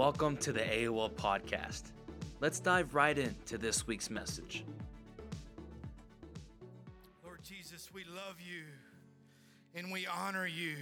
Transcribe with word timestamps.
Welcome 0.00 0.38
to 0.38 0.52
the 0.52 0.60
AOL 0.60 1.10
podcast. 1.10 1.82
Let's 2.40 2.58
dive 2.58 2.94
right 2.94 3.18
into 3.18 3.58
this 3.58 3.86
week's 3.86 4.08
message. 4.08 4.64
Lord 7.22 7.40
Jesus, 7.44 7.90
we 7.92 8.04
love 8.04 8.36
you 8.40 8.62
and 9.74 9.92
we 9.92 10.06
honor 10.06 10.46
you. 10.46 10.76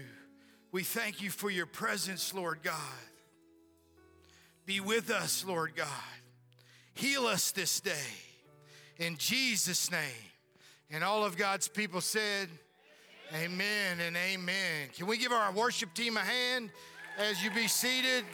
We 0.71 0.85
thank 0.85 1.21
you 1.21 1.31
for 1.31 1.51
your 1.51 1.67
presence, 1.67 2.33
Lord 2.33 2.61
God. 2.63 2.77
Be 4.67 4.79
with 4.79 5.11
us, 5.11 5.45
Lord 5.45 5.75
God. 5.75 5.89
Heal 6.95 7.27
us 7.27 7.51
this 7.51 7.81
day 7.81 8.15
in 8.99 9.17
Jesus' 9.17 9.91
name. 9.91 10.31
And 10.93 11.03
all 11.03 11.25
of 11.25 11.37
God's 11.37 11.67
people 11.67 12.01
said, 12.01 12.49
Amen 13.35 13.99
and 13.99 14.17
amen. 14.17 14.91
Can 14.97 15.09
we 15.09 15.19
give 15.19 15.33
our 15.33 15.51
worship 15.51 15.93
team 15.93 16.17
a 16.17 16.21
hand 16.21 16.71
as 17.19 17.43
you 17.43 17.51
be 17.51 17.67
seated? 17.67 18.25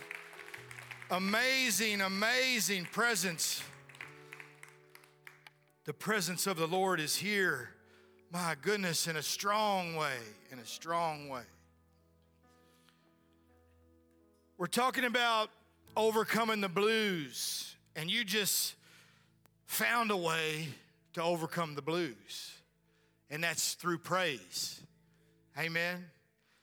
Amazing, 1.15 2.01
amazing 2.01 2.87
presence. 2.87 3.63
The 5.85 5.93
presence 5.93 6.49
of 6.49 6.57
the 6.57 6.67
Lord 6.67 6.99
is 6.99 7.15
here. 7.15 7.69
My 8.33 8.57
goodness, 8.61 9.07
in 9.07 9.15
a 9.15 9.23
strong 9.23 9.95
way, 9.95 10.17
in 10.51 10.59
a 10.59 10.67
strong 10.67 11.29
way. 11.29 11.45
We're 14.59 14.67
talking 14.67 15.05
about 15.05 15.51
overcoming 15.97 16.61
the 16.61 16.69
blues, 16.69 17.77
and 17.95 18.11
you 18.11 18.25
just 18.25 18.75
found 19.67 20.11
a 20.11 20.17
way 20.17 20.67
to 21.13 21.23
overcome 21.23 21.77
the 21.77 21.83
blues, 21.83 22.55
and 23.31 23.45
that's 23.45 23.75
through 23.75 23.99
praise. 23.99 24.81
Amen. 25.57 26.07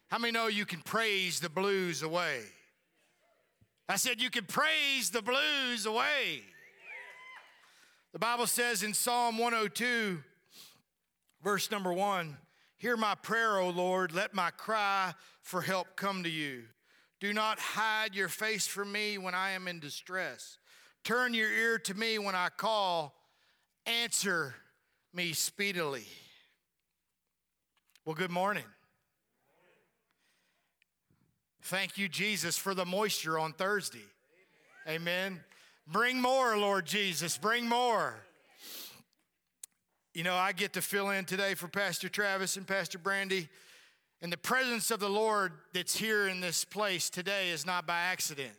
How 0.09 0.17
many 0.17 0.33
know 0.33 0.47
you 0.47 0.65
can 0.65 0.81
praise 0.81 1.39
the 1.39 1.47
blues 1.47 2.03
away? 2.03 2.41
I 3.91 3.97
said, 3.97 4.21
You 4.21 4.29
can 4.29 4.45
praise 4.45 5.09
the 5.09 5.21
blues 5.21 5.85
away. 5.85 6.43
The 8.13 8.19
Bible 8.19 8.47
says 8.47 8.83
in 8.83 8.93
Psalm 8.93 9.37
102, 9.37 10.23
verse 11.43 11.69
number 11.69 11.91
one, 11.91 12.37
Hear 12.77 12.95
my 12.95 13.15
prayer, 13.15 13.59
O 13.59 13.69
Lord, 13.69 14.13
let 14.13 14.33
my 14.33 14.49
cry 14.51 15.13
for 15.41 15.61
help 15.61 15.97
come 15.97 16.23
to 16.23 16.29
you. 16.29 16.63
Do 17.19 17.33
not 17.33 17.59
hide 17.59 18.15
your 18.15 18.29
face 18.29 18.65
from 18.65 18.93
me 18.93 19.17
when 19.17 19.35
I 19.35 19.51
am 19.51 19.67
in 19.67 19.81
distress. 19.81 20.57
Turn 21.03 21.33
your 21.33 21.51
ear 21.51 21.77
to 21.79 21.93
me 21.93 22.17
when 22.17 22.33
I 22.33 22.47
call. 22.47 23.13
Answer 23.85 24.55
me 25.13 25.33
speedily. 25.33 26.05
Well, 28.05 28.15
good 28.15 28.31
morning. 28.31 28.63
Thank 31.63 31.97
you, 31.97 32.09
Jesus, 32.09 32.57
for 32.57 32.73
the 32.73 32.85
moisture 32.85 33.37
on 33.37 33.53
Thursday. 33.53 33.99
Amen. 34.87 35.01
Amen. 35.01 35.39
Bring 35.87 36.21
more, 36.21 36.57
Lord 36.57 36.85
Jesus. 36.85 37.37
Bring 37.37 37.67
more. 37.67 38.15
You 40.13 40.23
know, 40.23 40.35
I 40.35 40.51
get 40.51 40.73
to 40.73 40.81
fill 40.81 41.11
in 41.11 41.25
today 41.25 41.53
for 41.53 41.67
Pastor 41.67 42.09
Travis 42.09 42.57
and 42.57 42.67
Pastor 42.67 42.97
Brandy. 42.97 43.47
And 44.21 44.31
the 44.31 44.37
presence 44.37 44.91
of 44.91 44.99
the 44.99 45.09
Lord 45.09 45.53
that's 45.73 45.95
here 45.95 46.27
in 46.27 46.41
this 46.41 46.65
place 46.65 47.09
today 47.09 47.49
is 47.49 47.65
not 47.65 47.87
by 47.87 47.99
accident. 47.99 48.53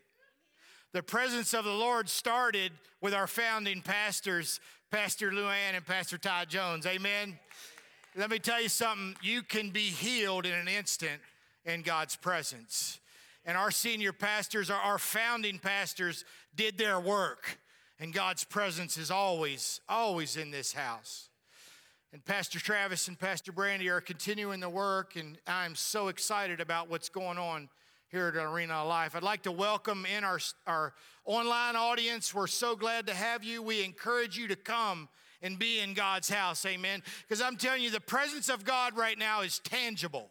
The 0.92 1.03
presence 1.03 1.55
of 1.55 1.64
the 1.64 1.73
Lord 1.73 2.08
started 2.08 2.73
with 3.00 3.14
our 3.14 3.27
founding 3.27 3.80
pastors, 3.80 4.61
Pastor 4.91 5.30
Luann 5.30 5.75
and 5.75 5.84
Pastor 5.86 6.19
Todd 6.19 6.48
Jones. 6.48 6.86
Amen. 6.86 7.39
Let 8.14 8.30
me 8.30 8.39
tell 8.39 8.61
you 8.61 8.69
something. 8.69 9.17
You 9.23 9.42
can 9.42 9.70
be 9.70 9.84
healed 9.84 10.47
in 10.47 10.53
an 10.53 10.69
instant 10.69 11.20
in 11.64 11.82
God's 11.82 12.16
presence. 12.16 13.00
And 13.44 13.56
our 13.56 13.70
senior 13.70 14.12
pastors, 14.12 14.70
our 14.70 14.98
founding 14.98 15.58
pastors, 15.58 16.24
did 16.55 16.78
their 16.78 17.00
work. 17.00 17.58
And 17.98 18.12
God's 18.12 18.45
presence 18.45 18.96
is 18.96 19.11
always, 19.11 19.80
always 19.89 20.36
in 20.36 20.51
this 20.51 20.72
house. 20.72 21.28
And 22.12 22.24
Pastor 22.24 22.61
Travis 22.61 23.08
and 23.08 23.18
Pastor 23.18 23.52
Brandy 23.52 23.89
are 23.89 24.01
continuing 24.01 24.61
the 24.61 24.68
work, 24.68 25.17
and 25.17 25.39
I'm 25.46 25.74
so 25.74 26.08
excited 26.08 26.61
about 26.61 26.90
what's 26.90 27.08
going 27.08 27.39
on 27.39 27.70
here 28.08 28.27
at 28.28 28.36
Arena 28.36 28.74
of 28.74 28.89
Life. 28.89 29.17
I'd 29.17 29.22
like 29.22 29.45
to 29.45 29.52
welcome 29.52 30.05
in 30.05 30.22
our, 30.22 30.39
our 30.67 30.92
online 31.24 31.74
audience. 31.74 32.34
We're 32.34 32.48
so 32.48 32.77
glad 32.77 33.06
to 33.06 33.14
have 33.14 33.42
you. 33.42 33.62
We 33.62 33.83
encourage 33.83 34.36
you 34.36 34.46
to 34.48 34.56
come 34.56 35.08
and 35.40 35.58
be 35.58 35.80
in 35.80 35.95
God's 35.95 36.28
house. 36.28 36.67
Amen. 36.67 37.02
Because 37.27 37.40
I'm 37.40 37.56
telling 37.56 37.83
you, 37.83 37.90
the 37.90 38.01
presence 38.01 38.51
of 38.51 38.64
God 38.64 38.95
right 38.95 39.18
now 39.18 39.40
is 39.40 39.58
tangible. 39.61 40.28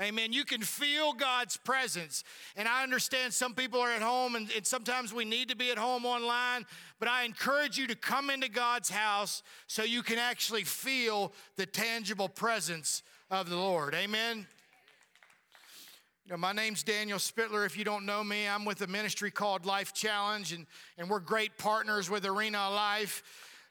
Amen. 0.00 0.32
You 0.32 0.44
can 0.44 0.60
feel 0.60 1.14
God's 1.14 1.56
presence. 1.56 2.22
And 2.54 2.68
I 2.68 2.82
understand 2.82 3.32
some 3.32 3.54
people 3.54 3.80
are 3.80 3.90
at 3.90 4.02
home 4.02 4.36
and, 4.36 4.50
and, 4.54 4.66
sometimes 4.66 5.14
we 5.14 5.24
need 5.24 5.48
to 5.48 5.56
be 5.56 5.70
at 5.70 5.78
home 5.78 6.04
online, 6.04 6.66
but 6.98 7.08
I 7.08 7.24
encourage 7.24 7.78
you 7.78 7.86
to 7.86 7.94
come 7.94 8.28
into 8.28 8.50
God's 8.50 8.90
house 8.90 9.42
so 9.66 9.84
you 9.84 10.02
can 10.02 10.18
actually 10.18 10.64
feel 10.64 11.32
the 11.56 11.64
tangible 11.64 12.28
presence 12.28 13.02
of 13.30 13.48
the 13.48 13.56
Lord. 13.56 13.94
Amen. 13.94 14.46
You 16.26 16.32
know, 16.32 16.38
my 16.38 16.52
name's 16.52 16.82
Daniel 16.82 17.20
Spitler. 17.20 17.64
If 17.64 17.78
you 17.78 17.84
don't 17.84 18.04
know 18.04 18.22
me, 18.22 18.48
I'm 18.48 18.64
with 18.64 18.82
a 18.82 18.88
ministry 18.88 19.30
called 19.30 19.64
Life 19.64 19.94
Challenge, 19.94 20.52
and, 20.52 20.66
and 20.98 21.08
we're 21.08 21.20
great 21.20 21.56
partners 21.56 22.10
with 22.10 22.26
Arena 22.26 22.68
Life. 22.68 23.22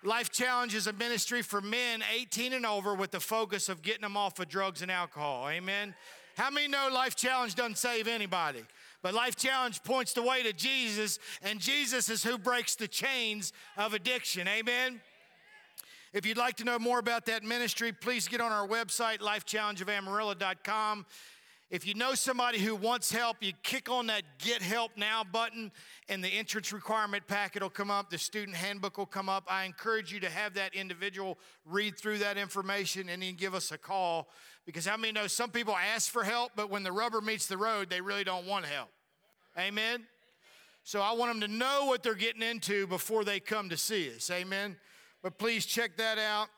Life 0.05 0.29
Challenge 0.29 0.75
is 0.75 0.85
a 0.85 0.93
ministry 0.93 1.41
for 1.41 1.61
men 1.61 2.03
18 2.13 2.53
and 2.53 2.63
over 2.63 2.93
with 2.93 3.09
the 3.09 3.19
focus 3.19 3.69
of 3.69 3.81
getting 3.81 4.03
them 4.03 4.15
off 4.15 4.39
of 4.39 4.47
drugs 4.47 4.83
and 4.83 4.91
alcohol. 4.91 5.49
Amen. 5.49 5.95
How 6.37 6.51
many 6.51 6.67
know 6.67 6.89
Life 6.93 7.15
Challenge 7.15 7.55
doesn't 7.55 7.79
save 7.79 8.07
anybody? 8.07 8.63
But 9.01 9.15
Life 9.15 9.35
Challenge 9.35 9.81
points 9.83 10.13
the 10.13 10.21
way 10.21 10.43
to 10.43 10.53
Jesus, 10.53 11.17
and 11.41 11.59
Jesus 11.59 12.07
is 12.09 12.23
who 12.23 12.37
breaks 12.37 12.75
the 12.75 12.87
chains 12.87 13.51
of 13.77 13.95
addiction. 13.95 14.47
Amen. 14.47 15.01
If 16.13 16.23
you'd 16.23 16.37
like 16.37 16.55
to 16.57 16.63
know 16.63 16.77
more 16.77 16.99
about 16.99 17.25
that 17.25 17.43
ministry, 17.43 17.91
please 17.91 18.27
get 18.27 18.41
on 18.41 18.51
our 18.51 18.67
website, 18.67 19.21
lifechallengeofamarillo.com. 19.21 21.05
If 21.71 21.87
you 21.87 21.95
know 21.95 22.13
somebody 22.13 22.59
who 22.59 22.75
wants 22.75 23.11
help, 23.11 23.37
you 23.41 23.51
kick 23.63 23.89
on 23.89 24.05
that 24.07 24.21
Get 24.37 24.61
Help 24.61 24.91
Now 24.97 25.23
button, 25.23 25.71
and 26.07 26.23
the 26.23 26.29
entrance 26.29 26.71
requirement 26.71 27.25
packet 27.25 27.63
will 27.63 27.71
come 27.71 27.89
up. 27.89 28.11
The 28.11 28.19
student 28.19 28.55
handbook 28.55 28.99
will 28.99 29.07
come 29.07 29.29
up. 29.29 29.45
I 29.49 29.63
encourage 29.63 30.13
you 30.13 30.19
to 30.19 30.29
have 30.29 30.53
that 30.53 30.75
individual 30.75 31.39
read 31.65 31.97
through 31.97 32.19
that 32.19 32.37
information 32.37 33.09
and 33.09 33.23
then 33.23 33.33
give 33.33 33.55
us 33.55 33.71
a 33.71 33.79
call. 33.79 34.29
Because 34.67 34.85
how 34.85 34.95
many 34.95 35.11
know 35.11 35.25
some 35.25 35.49
people 35.49 35.75
ask 35.75 36.11
for 36.11 36.23
help, 36.23 36.51
but 36.55 36.69
when 36.69 36.83
the 36.83 36.91
rubber 36.91 37.19
meets 37.19 37.47
the 37.47 37.57
road, 37.57 37.89
they 37.89 37.99
really 37.99 38.23
don't 38.23 38.45
want 38.45 38.65
help? 38.65 38.89
Amen? 39.57 40.05
So 40.83 41.01
I 41.01 41.13
want 41.13 41.31
them 41.31 41.49
to 41.49 41.57
know 41.57 41.85
what 41.87 42.03
they're 42.03 42.13
getting 42.13 42.43
into 42.43 42.85
before 42.85 43.23
they 43.23 43.39
come 43.39 43.69
to 43.69 43.77
see 43.77 44.13
us. 44.15 44.29
Amen? 44.29 44.75
But 45.23 45.39
please 45.39 45.65
check 45.65 45.97
that 45.97 46.19
out. 46.19 46.49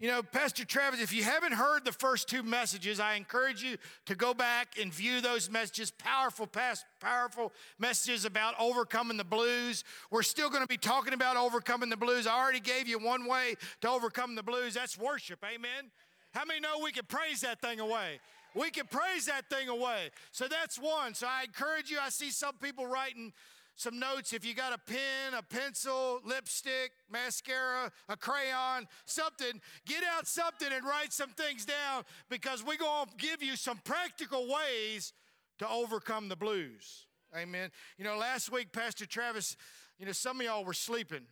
You 0.00 0.08
know, 0.08 0.22
Pastor 0.24 0.64
Travis, 0.64 1.00
if 1.00 1.14
you 1.14 1.22
haven't 1.22 1.52
heard 1.52 1.84
the 1.84 1.92
first 1.92 2.28
two 2.28 2.42
messages, 2.42 2.98
I 2.98 3.14
encourage 3.14 3.62
you 3.62 3.76
to 4.06 4.16
go 4.16 4.34
back 4.34 4.76
and 4.80 4.92
view 4.92 5.20
those 5.20 5.48
messages. 5.48 5.92
Powerful, 5.92 6.48
past, 6.48 6.84
powerful 7.00 7.52
messages 7.78 8.24
about 8.24 8.54
overcoming 8.58 9.16
the 9.16 9.24
blues. 9.24 9.84
We're 10.10 10.22
still 10.22 10.50
going 10.50 10.62
to 10.62 10.68
be 10.68 10.76
talking 10.76 11.14
about 11.14 11.36
overcoming 11.36 11.90
the 11.90 11.96
blues. 11.96 12.26
I 12.26 12.36
already 12.36 12.58
gave 12.58 12.88
you 12.88 12.98
one 12.98 13.28
way 13.28 13.54
to 13.82 13.88
overcome 13.88 14.34
the 14.34 14.42
blues. 14.42 14.74
That's 14.74 14.98
worship. 14.98 15.38
Amen. 15.44 15.92
How 16.32 16.44
many 16.44 16.58
know 16.58 16.80
we 16.82 16.90
can 16.90 17.06
praise 17.06 17.42
that 17.42 17.60
thing 17.60 17.78
away? 17.78 18.18
We 18.56 18.70
can 18.70 18.86
praise 18.86 19.26
that 19.26 19.48
thing 19.48 19.68
away. 19.68 20.10
So 20.32 20.48
that's 20.48 20.76
one. 20.76 21.14
So 21.14 21.28
I 21.28 21.44
encourage 21.44 21.88
you. 21.88 21.98
I 22.02 22.08
see 22.08 22.30
some 22.30 22.56
people 22.56 22.86
writing 22.86 23.32
some 23.76 23.98
notes 23.98 24.32
if 24.32 24.44
you 24.44 24.54
got 24.54 24.72
a 24.72 24.78
pen, 24.78 25.34
a 25.36 25.42
pencil, 25.42 26.20
lipstick, 26.24 26.92
mascara, 27.10 27.90
a 28.08 28.16
crayon, 28.16 28.86
something, 29.04 29.60
get 29.84 30.04
out 30.04 30.28
something 30.28 30.68
and 30.72 30.84
write 30.84 31.12
some 31.12 31.30
things 31.30 31.64
down 31.64 32.04
because 32.30 32.64
we're 32.64 32.76
going 32.76 33.06
to 33.06 33.16
give 33.16 33.42
you 33.42 33.56
some 33.56 33.78
practical 33.84 34.46
ways 34.46 35.12
to 35.58 35.68
overcome 35.68 36.28
the 36.28 36.36
blues. 36.36 37.06
Amen. 37.36 37.70
You 37.98 38.04
know, 38.04 38.16
last 38.16 38.52
week, 38.52 38.72
Pastor 38.72 39.06
Travis, 39.06 39.56
you 39.98 40.06
know, 40.06 40.12
some 40.12 40.38
of 40.38 40.46
y'all 40.46 40.64
were 40.64 40.72
sleeping. 40.72 41.26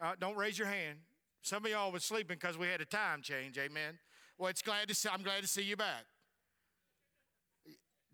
Uh, 0.00 0.14
don't 0.18 0.36
raise 0.36 0.58
your 0.58 0.68
hand. 0.68 0.98
Some 1.42 1.64
of 1.64 1.70
y'all 1.70 1.92
were 1.92 2.00
sleeping 2.00 2.38
because 2.40 2.58
we 2.58 2.66
had 2.66 2.80
a 2.80 2.86
time 2.86 3.22
change. 3.22 3.56
Amen. 3.56 3.98
Well, 4.36 4.50
it's 4.50 4.62
glad 4.62 4.88
to 4.88 4.94
see, 4.94 5.08
I'm 5.12 5.22
glad 5.22 5.42
to 5.42 5.48
see 5.48 5.62
you 5.62 5.76
back. 5.76 6.04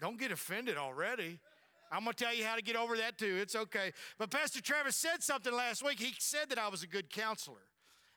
Don't 0.00 0.19
get 0.19 0.32
offended 0.32 0.77
already. 0.77 1.38
I'm 1.91 2.05
going 2.05 2.15
to 2.15 2.25
tell 2.25 2.35
you 2.35 2.45
how 2.45 2.55
to 2.55 2.63
get 2.63 2.77
over 2.77 2.97
that 2.97 3.19
too. 3.19 3.39
It's 3.41 3.57
okay. 3.57 3.93
But 4.19 4.31
Pastor 4.31 4.63
Travis 4.63 4.97
said 4.97 5.23
something 5.23 5.53
last 5.53 5.85
week. 5.85 5.99
He 5.99 6.15
said 6.19 6.49
that 6.51 6.59
I 6.59 6.69
was 6.69 6.83
a 6.83 6.87
good 6.87 7.11
counselor. 7.11 7.63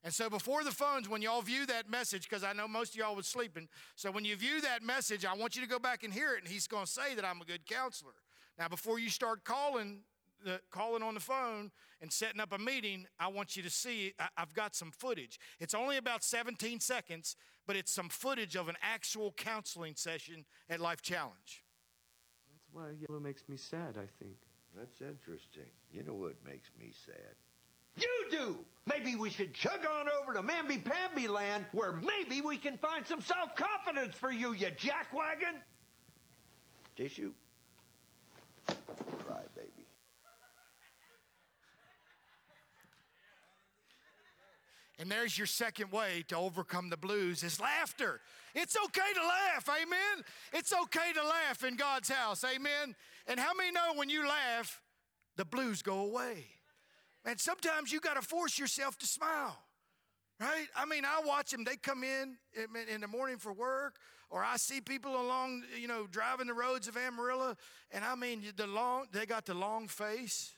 And 0.03 0.13
so 0.13 0.29
before 0.29 0.63
the 0.63 0.71
phones, 0.71 1.07
when 1.07 1.21
y'all 1.21 1.41
view 1.41 1.65
that 1.67 1.89
message, 1.89 2.27
because 2.29 2.43
I 2.43 2.51
know 2.51 2.67
most 2.67 2.93
of 2.93 2.95
y'all 2.97 3.15
was 3.15 3.25
sleeping, 3.25 3.69
so 3.95 4.11
when 4.11 4.25
you 4.25 4.35
view 4.35 4.59
that 4.61 4.83
message, 4.83 5.25
I 5.25 5.33
want 5.33 5.55
you 5.55 5.61
to 5.61 5.67
go 5.67 5.79
back 5.79 6.03
and 6.03 6.13
hear 6.13 6.35
it, 6.35 6.43
and 6.43 6.51
he's 6.51 6.67
going 6.67 6.85
to 6.85 6.91
say 6.91 7.15
that 7.15 7.23
I'm 7.23 7.39
a 7.39 7.45
good 7.45 7.65
counselor. 7.65 8.11
Now, 8.59 8.67
before 8.67 8.99
you 8.99 9.09
start 9.09 9.45
calling, 9.45 10.01
the, 10.43 10.59
calling 10.71 11.03
on 11.03 11.13
the 11.13 11.21
phone 11.21 11.71
and 12.01 12.11
setting 12.11 12.41
up 12.41 12.51
a 12.51 12.57
meeting, 12.57 13.07
I 13.17 13.29
want 13.29 13.55
you 13.55 13.63
to 13.63 13.69
see 13.69 14.13
I, 14.19 14.27
I've 14.37 14.53
got 14.53 14.75
some 14.75 14.91
footage. 14.91 15.39
It's 15.61 15.73
only 15.73 15.95
about 15.95 16.21
17 16.21 16.81
seconds, 16.81 17.37
but 17.65 17.77
it's 17.77 17.91
some 17.91 18.09
footage 18.09 18.57
of 18.57 18.67
an 18.67 18.75
actual 18.81 19.31
counseling 19.31 19.93
session 19.95 20.43
at 20.69 20.81
Life 20.81 21.01
Challenge 21.01 21.62
why 22.73 22.89
yellow 23.07 23.19
makes 23.19 23.47
me 23.47 23.57
sad, 23.57 23.97
I 23.97 24.07
think. 24.21 24.35
That's 24.75 25.01
interesting. 25.01 25.69
You 25.91 26.03
know 26.03 26.13
what 26.13 26.35
makes 26.45 26.69
me 26.79 26.91
sad? 27.05 27.35
You 27.95 28.09
do! 28.31 28.57
Maybe 28.87 29.15
we 29.15 29.29
should 29.29 29.53
chug 29.53 29.85
on 29.85 30.07
over 30.21 30.33
to 30.33 30.41
Mamby-Pamby 30.41 31.27
land 31.27 31.65
where 31.71 31.93
maybe 31.93 32.41
we 32.41 32.57
can 32.57 32.77
find 32.77 33.05
some 33.05 33.21
self-confidence 33.21 34.15
for 34.15 34.31
you, 34.31 34.53
you 34.53 34.67
jackwagon! 34.67 35.55
Tissue? 36.95 37.31
Cry, 38.65 39.41
And 44.99 45.09
there's 45.09 45.37
your 45.37 45.47
second 45.47 45.91
way 45.91 46.23
to 46.27 46.37
overcome 46.37 46.89
the 46.89 46.97
blues 46.97 47.41
is 47.43 47.59
laughter. 47.59 48.21
It's 48.53 48.75
okay 48.85 49.13
to 49.15 49.21
laugh, 49.21 49.67
amen? 49.67 50.23
It's 50.53 50.71
okay 50.71 51.11
to 51.15 51.23
laugh 51.23 51.63
in 51.63 51.75
God's 51.75 52.09
house, 52.09 52.43
amen? 52.43 52.95
And 53.25 53.39
how 53.39 53.53
many 53.55 53.71
know 53.71 53.93
when 53.95 54.09
you 54.09 54.27
laugh, 54.27 54.81
the 55.35 55.45
blues 55.45 55.81
go 55.81 56.01
away? 56.01 56.45
And 57.25 57.39
sometimes 57.39 57.91
you 57.91 57.99
got 57.99 58.15
to 58.15 58.21
force 58.21 58.59
yourself 58.59 58.97
to 58.99 59.07
smile, 59.07 59.57
right? 60.39 60.67
I 60.75 60.85
mean, 60.85 61.05
I 61.05 61.21
watch 61.25 61.49
them, 61.49 61.63
they 61.63 61.77
come 61.77 62.03
in 62.03 62.37
in 62.93 63.01
the 63.01 63.07
morning 63.07 63.37
for 63.37 63.51
work, 63.51 63.95
or 64.29 64.43
I 64.43 64.57
see 64.57 64.79
people 64.79 65.19
along, 65.19 65.63
you 65.79 65.87
know, 65.87 66.05
driving 66.05 66.47
the 66.47 66.53
roads 66.53 66.87
of 66.87 66.97
Amarillo, 66.97 67.55
and 67.91 68.05
I 68.05 68.13
mean, 68.13 68.43
the 68.55 68.67
long, 68.67 69.05
they 69.11 69.25
got 69.25 69.47
the 69.47 69.55
long 69.55 69.87
face 69.87 70.51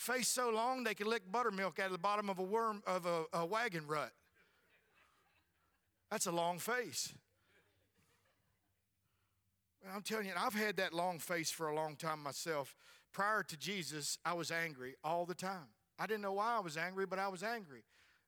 face 0.00 0.28
so 0.28 0.48
long 0.48 0.82
they 0.82 0.94
could 0.94 1.06
lick 1.06 1.30
buttermilk 1.30 1.78
out 1.78 1.86
of 1.86 1.92
the 1.92 1.98
bottom 1.98 2.30
of 2.30 2.38
a 2.38 2.42
worm 2.42 2.82
of 2.86 3.04
a, 3.04 3.24
a 3.34 3.44
wagon 3.44 3.86
rut. 3.86 4.12
That's 6.10 6.26
a 6.26 6.32
long 6.32 6.58
face. 6.58 7.12
I'm 9.94 10.00
telling 10.02 10.26
you, 10.26 10.32
I've 10.36 10.54
had 10.54 10.76
that 10.78 10.94
long 10.94 11.18
face 11.18 11.50
for 11.50 11.68
a 11.68 11.74
long 11.74 11.96
time 11.96 12.22
myself. 12.22 12.74
Prior 13.12 13.42
to 13.42 13.56
Jesus, 13.58 14.16
I 14.24 14.32
was 14.32 14.50
angry 14.50 14.96
all 15.04 15.26
the 15.26 15.34
time. 15.34 15.68
I 15.98 16.06
didn't 16.06 16.22
know 16.22 16.32
why 16.32 16.56
I 16.56 16.60
was 16.60 16.78
angry, 16.78 17.04
but 17.04 17.18
I 17.18 17.28
was 17.28 17.42
angry. 17.42 17.82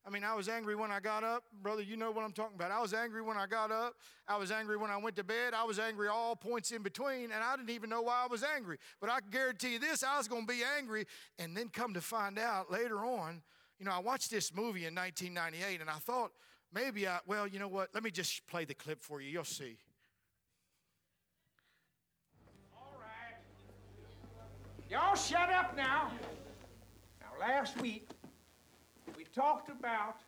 I 0.04 0.10
mean, 0.10 0.24
I 0.24 0.34
was 0.34 0.48
angry 0.48 0.74
when 0.74 0.90
I 0.90 0.98
got 0.98 1.22
up. 1.22 1.44
Brother, 1.62 1.82
you 1.82 1.96
know 1.96 2.10
what 2.10 2.24
I'm 2.24 2.32
talking 2.32 2.56
about. 2.56 2.72
I 2.72 2.80
was 2.80 2.92
angry 2.92 3.22
when 3.22 3.36
I 3.36 3.46
got 3.46 3.70
up. 3.70 3.94
I 4.26 4.36
was 4.36 4.50
angry 4.50 4.76
when 4.76 4.90
I 4.90 4.96
went 4.96 5.14
to 5.16 5.24
bed. 5.24 5.54
I 5.54 5.62
was 5.62 5.78
angry 5.78 6.08
all 6.08 6.34
points 6.34 6.72
in 6.72 6.82
between, 6.82 7.30
and 7.30 7.34
I 7.34 7.54
didn't 7.56 7.70
even 7.70 7.88
know 7.88 8.02
why 8.02 8.24
I 8.24 8.26
was 8.26 8.42
angry. 8.42 8.78
But 9.00 9.10
I 9.10 9.20
can 9.20 9.30
guarantee 9.30 9.74
you 9.74 9.78
this 9.78 10.02
I 10.02 10.18
was 10.18 10.26
going 10.26 10.46
to 10.46 10.52
be 10.52 10.62
angry. 10.76 11.06
And 11.38 11.56
then 11.56 11.68
come 11.68 11.94
to 11.94 12.00
find 12.00 12.36
out 12.36 12.70
later 12.70 13.04
on, 13.04 13.42
you 13.78 13.86
know, 13.86 13.92
I 13.92 14.00
watched 14.00 14.30
this 14.30 14.52
movie 14.52 14.86
in 14.86 14.94
1998, 14.94 15.80
and 15.80 15.88
I 15.88 15.94
thought 15.94 16.32
maybe 16.74 17.06
I, 17.06 17.20
well, 17.26 17.46
you 17.46 17.60
know 17.60 17.68
what? 17.68 17.90
Let 17.94 18.02
me 18.02 18.10
just 18.10 18.44
play 18.48 18.64
the 18.64 18.74
clip 18.74 19.04
for 19.04 19.20
you. 19.20 19.30
You'll 19.30 19.44
see. 19.44 19.78
All 22.76 22.94
right. 22.98 23.38
Y'all 24.90 25.14
shut 25.14 25.48
up 25.50 25.76
now. 25.76 26.10
Now, 27.20 27.28
last 27.40 27.80
week, 27.80 28.08
we 28.21 28.21
talked 29.34 29.68
about 29.68 30.20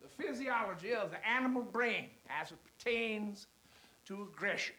the 0.00 0.08
physiology 0.08 0.94
of 0.94 1.10
the 1.10 1.26
animal 1.26 1.62
brain 1.62 2.06
as 2.28 2.52
it 2.52 2.58
pertains 2.64 3.46
to 4.06 4.28
aggression. 4.32 4.74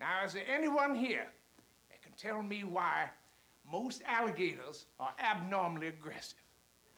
Now, 0.00 0.24
is 0.24 0.32
there 0.32 0.44
anyone 0.52 0.94
here 0.94 1.26
that 1.90 2.02
can 2.02 2.12
tell 2.16 2.42
me 2.42 2.64
why 2.64 3.08
most 3.70 4.02
alligators 4.06 4.86
are 4.98 5.12
abnormally 5.18 5.88
aggressive? 5.88 6.38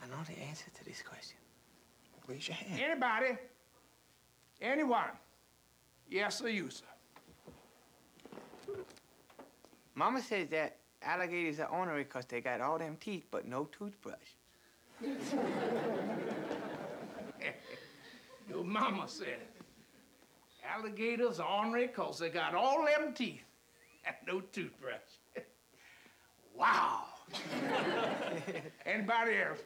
I 0.03 0.07
know 0.07 0.23
the 0.27 0.39
answer 0.43 0.67
to 0.79 0.85
this 0.85 1.03
question. 1.03 1.37
Raise 2.27 2.49
your 2.49 2.57
hand. 2.57 2.81
Anybody? 2.81 3.39
Anyone? 4.61 5.11
Yes 6.09 6.41
or 6.41 6.49
you, 6.49 6.71
sir? 6.71 6.85
Mama 9.95 10.21
says 10.23 10.49
that 10.49 10.77
alligators 11.03 11.61
are 11.61 11.69
ornery 11.69 12.05
because 12.05 12.27
they 12.27 12.41
got 12.41 12.61
all 12.61 12.79
them 12.79 12.97
teeth 13.01 13.27
but 13.31 13.47
no 13.47 13.65
toothbrush. 13.65 14.17
Your 18.49 18.65
mama 18.65 19.05
said 19.09 19.29
it. 19.29 19.51
alligators 20.69 21.39
are 21.41 21.49
ornery 21.65 21.87
because 21.87 22.19
they 22.19 22.29
got 22.29 22.55
all 22.55 22.85
them 22.85 23.15
teeth 23.15 23.43
and 24.05 24.17
no 24.27 24.41
toothbrush. 24.41 24.99
wow. 26.57 27.05
Anybody 28.87 29.37
else? 29.39 29.61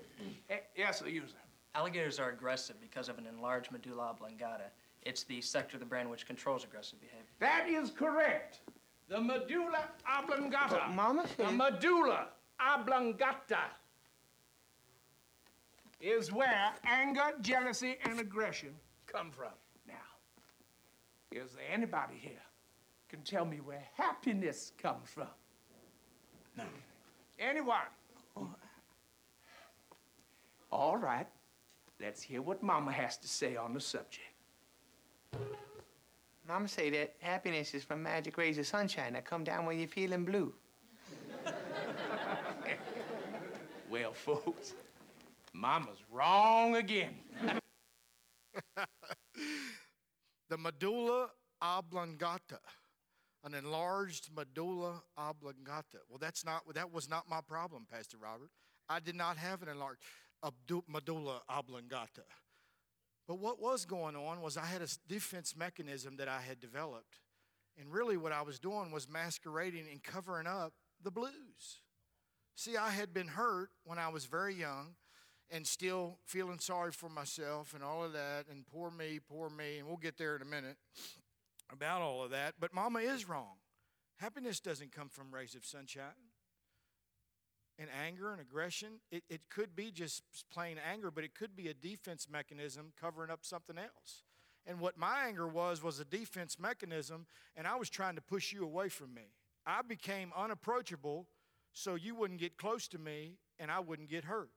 Eh, 0.51 0.57
Yes, 0.77 0.99
sir, 1.01 1.09
you, 1.09 1.23
sir. 1.27 1.35
Alligators 1.75 2.19
are 2.21 2.31
aggressive 2.31 2.77
because 2.81 3.09
of 3.09 3.19
an 3.19 3.27
enlarged 3.27 3.73
medulla 3.73 4.11
oblongata. 4.11 4.65
It's 5.03 5.25
the 5.25 5.41
sector 5.41 5.77
of 5.77 5.81
the 5.81 5.87
brain 5.87 6.09
which 6.11 6.27
controls 6.27 6.63
aggressive 6.65 7.01
behavior. 7.01 7.25
That 7.41 7.69
is 7.69 7.91
correct. 7.91 8.61
The 9.09 9.21
medulla 9.21 9.85
oblongata. 10.07 10.83
But 10.87 10.95
Mama 10.95 11.27
The 11.37 11.51
medulla 11.51 12.29
oblongata 12.61 13.59
is 16.05 16.31
where 16.33 16.73
anger, 16.85 17.33
jealousy, 17.41 17.97
and 18.05 18.21
aggression 18.21 18.75
come 19.07 19.31
from. 19.31 19.53
Now, 19.89 19.95
is 21.33 21.53
there 21.53 21.65
anybody 21.73 22.17
here 22.21 22.43
can 23.09 23.23
tell 23.23 23.45
me 23.45 23.59
where 23.59 23.83
happiness 23.95 24.73
comes 24.77 25.09
from? 25.09 25.29
No. 26.57 26.65
Anyone? 27.39 27.79
All 30.71 30.97
right. 30.97 31.27
Let's 32.01 32.21
hear 32.21 32.43
what 32.43 32.63
Mama 32.63 32.93
has 32.93 33.17
to 33.19 33.29
say 33.29 33.57
on 33.57 33.73
the 33.73 33.81
subject. 33.81 34.27
Mama 36.47 36.69
say 36.69 36.91
that 36.91 37.15
happiness 37.21 37.73
is 37.73 37.83
from 37.83 38.03
magic 38.03 38.37
rays 38.37 38.59
of 38.59 38.67
sunshine 38.67 39.15
that 39.15 39.25
come 39.25 39.43
down 39.43 39.65
when 39.65 39.79
you're 39.79 39.89
feeling 39.89 40.25
blue. 40.25 40.53
Well, 43.91 44.13
folks, 44.13 44.75
Mama's 45.55 46.03
wrong 46.11 46.75
again. 46.75 47.15
the 50.51 50.59
medulla 50.59 51.29
oblongata, 51.63 52.59
an 53.45 53.55
enlarged 53.55 54.31
medulla 54.35 55.03
oblongata. 55.17 55.99
Well, 56.09 56.19
that's 56.19 56.45
not 56.45 56.63
that 56.75 56.93
was 56.93 57.09
not 57.09 57.31
my 57.31 57.41
problem, 57.41 57.87
Pastor 57.91 58.17
Robert. 58.21 58.51
I 58.89 58.99
did 58.99 59.15
not 59.15 59.37
have 59.37 59.63
an 59.63 59.69
enlarged 59.69 60.03
medulla 60.89 61.41
oblongata. 61.49 62.25
But 63.27 63.39
what 63.39 63.61
was 63.61 63.87
going 63.87 64.17
on 64.17 64.43
was 64.43 64.57
I 64.57 64.67
had 64.67 64.83
a 64.83 64.89
defense 65.09 65.57
mechanism 65.57 66.17
that 66.17 66.29
I 66.29 66.41
had 66.41 66.61
developed. 66.61 67.21
And 67.79 67.93
really, 67.93 68.17
what 68.17 68.33
I 68.33 68.43
was 68.43 68.59
doing 68.59 68.91
was 68.91 69.09
masquerading 69.09 69.87
and 69.91 70.03
covering 70.03 70.47
up 70.47 70.75
the 71.03 71.11
blues. 71.11 71.81
See, 72.57 72.77
I 72.77 72.91
had 72.91 73.15
been 73.15 73.29
hurt 73.29 73.71
when 73.85 73.99
I 73.99 74.09
was 74.09 74.27
very 74.27 74.55
young 74.55 74.95
and 75.55 75.65
still 75.65 76.19
feeling 76.27 76.59
sorry 76.59 76.91
for 76.91 77.09
myself 77.09 77.75
and 77.75 77.85
all 77.85 78.03
of 78.03 78.13
that, 78.13 78.47
and 78.51 78.67
poor 78.67 78.91
me, 78.91 79.21
poor 79.21 79.49
me, 79.49 79.79
and 79.79 79.87
we'll 79.87 79.97
get 79.97 80.19
there 80.19 80.35
in 80.35 80.43
a 80.43 80.45
minute 80.45 80.77
about 81.73 82.03
all 82.03 82.25
of 82.25 82.33
that. 82.33 82.55
But 82.59 82.75
Mama 82.75 82.99
is 82.99 83.29
wrong. 83.29 83.55
Happiness 84.17 84.59
doesn't 84.59 84.91
come 84.91 85.09
from 85.09 85.33
rays 85.33 85.55
of 85.55 85.65
sunshine. 85.65 86.33
And 87.79 87.89
anger 88.05 88.33
and 88.33 88.41
aggression, 88.41 89.01
it, 89.13 89.23
it 89.31 89.43
could 89.49 89.77
be 89.77 89.93
just 89.93 90.25
plain 90.53 90.77
anger, 90.93 91.13
but 91.13 91.23
it 91.23 91.37
could 91.37 91.55
be 91.55 91.69
a 91.69 91.75
defense 91.75 92.27
mechanism 92.31 92.93
covering 93.01 93.31
up 93.31 93.41
something 93.45 93.79
else. 93.79 94.25
And 94.67 94.81
what 94.81 94.99
my 94.99 95.27
anger 95.27 95.47
was, 95.47 95.83
was 95.83 96.01
a 96.01 96.05
defense 96.05 96.59
mechanism, 96.59 97.27
and 97.57 97.67
I 97.67 97.77
was 97.77 97.91
trying 97.91 98.17
to 98.17 98.23
push 98.23 98.53
you 98.53 98.65
away 98.65 98.89
from 98.89 99.15
me. 99.15 99.35
I 99.65 99.83
became 99.83 100.33
unapproachable 100.37 101.29
so 101.73 101.95
you 101.95 102.17
wouldn't 102.17 102.41
get 102.41 102.57
close 102.57 102.89
to 102.89 102.99
me 102.99 103.39
and 103.61 103.71
I 103.71 103.79
wouldn't 103.79 104.09
get 104.09 104.25
hurt. 104.25 104.51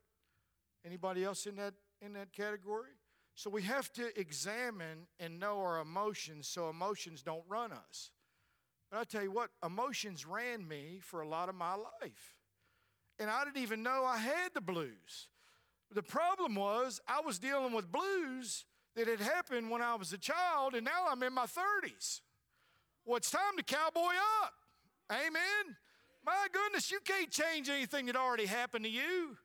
Anybody 0.86 1.24
else 1.24 1.46
in 1.46 1.56
that 1.58 1.74
in 2.02 2.14
that 2.14 2.32
category? 2.32 2.92
So 3.36 3.50
we 3.50 3.62
have 3.64 3.94
to 3.94 4.20
examine 4.20 5.08
and 5.20 5.40
know 5.40 5.60
our 5.60 5.80
emotions 5.80 6.48
so 6.48 6.70
emotions 6.70 7.22
don't 7.22 7.44
run 7.48 7.72
us. 7.72 8.12
But 8.90 9.00
I 9.00 9.04
tell 9.04 9.22
you 9.22 9.32
what, 9.32 9.50
emotions 9.64 10.26
ran 10.26 10.68
me 10.68 11.00
for 11.02 11.22
a 11.22 11.28
lot 11.28 11.50
of 11.50 11.56
my 11.56 11.76
life. 11.76 12.36
And 13.20 13.30
I 13.30 13.44
didn't 13.44 13.62
even 13.62 13.84
know 13.84 14.06
I 14.06 14.18
had 14.18 14.54
the 14.54 14.62
blues. 14.62 15.28
The 15.94 16.04
problem 16.04 16.56
was 16.56 17.00
I 17.08 17.22
was 17.22 17.40
dealing 17.40 17.74
with 17.74 17.92
blues 17.92 18.66
that 18.96 19.08
had 19.08 19.20
happened 19.20 19.70
when 19.70 19.82
I 19.82 19.96
was 19.96 20.12
a 20.14 20.18
child, 20.18 20.74
and 20.74 20.84
now 20.84 21.06
I'm 21.10 21.22
in 21.24 21.34
my 21.34 21.46
30s. 21.46 22.22
Well, 23.06 23.18
it's 23.18 23.32
time 23.32 23.56
to 23.58 23.64
cowboy 23.64 24.14
up. 24.44 24.54
Amen. 25.12 25.76
My 26.26 26.48
goodness, 26.52 26.92
you 26.92 27.00
can't 27.06 27.32
change 27.32 27.70
anything 27.70 28.08
that 28.08 28.16
already 28.16 28.48
happened 28.48 28.84
to 28.84 28.92
you. 28.92 29.38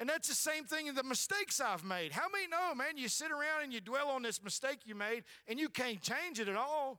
And 0.00 0.08
that's 0.08 0.28
the 0.28 0.34
same 0.34 0.64
thing 0.64 0.86
in 0.86 0.94
the 0.94 1.02
mistakes 1.02 1.60
I've 1.60 1.84
made. 1.84 2.12
How 2.12 2.26
many 2.32 2.46
know, 2.48 2.74
man, 2.74 2.96
you 2.96 3.06
sit 3.06 3.30
around 3.30 3.64
and 3.64 3.72
you 3.72 3.82
dwell 3.82 4.08
on 4.08 4.22
this 4.22 4.42
mistake 4.42 4.78
you 4.86 4.94
made 4.94 5.24
and 5.46 5.60
you 5.60 5.68
can't 5.68 6.00
change 6.00 6.40
it 6.40 6.48
at 6.48 6.56
all? 6.56 6.98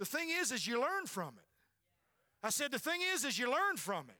The 0.00 0.04
thing 0.04 0.28
is, 0.30 0.50
is 0.50 0.66
you 0.66 0.80
learn 0.80 1.06
from 1.06 1.34
it. 1.38 1.44
I 2.42 2.50
said, 2.50 2.72
the 2.72 2.78
thing 2.80 3.00
is, 3.14 3.24
is 3.24 3.38
you 3.38 3.48
learn 3.48 3.76
from 3.76 4.06
it. 4.08 4.16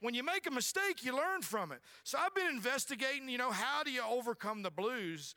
When 0.00 0.12
you 0.12 0.24
make 0.24 0.48
a 0.48 0.50
mistake, 0.50 1.04
you 1.04 1.16
learn 1.16 1.42
from 1.42 1.70
it. 1.70 1.78
So 2.02 2.18
I've 2.18 2.34
been 2.34 2.48
investigating, 2.48 3.28
you 3.28 3.38
know, 3.38 3.52
how 3.52 3.84
do 3.84 3.92
you 3.92 4.02
overcome 4.02 4.62
the 4.62 4.72
blues? 4.72 5.36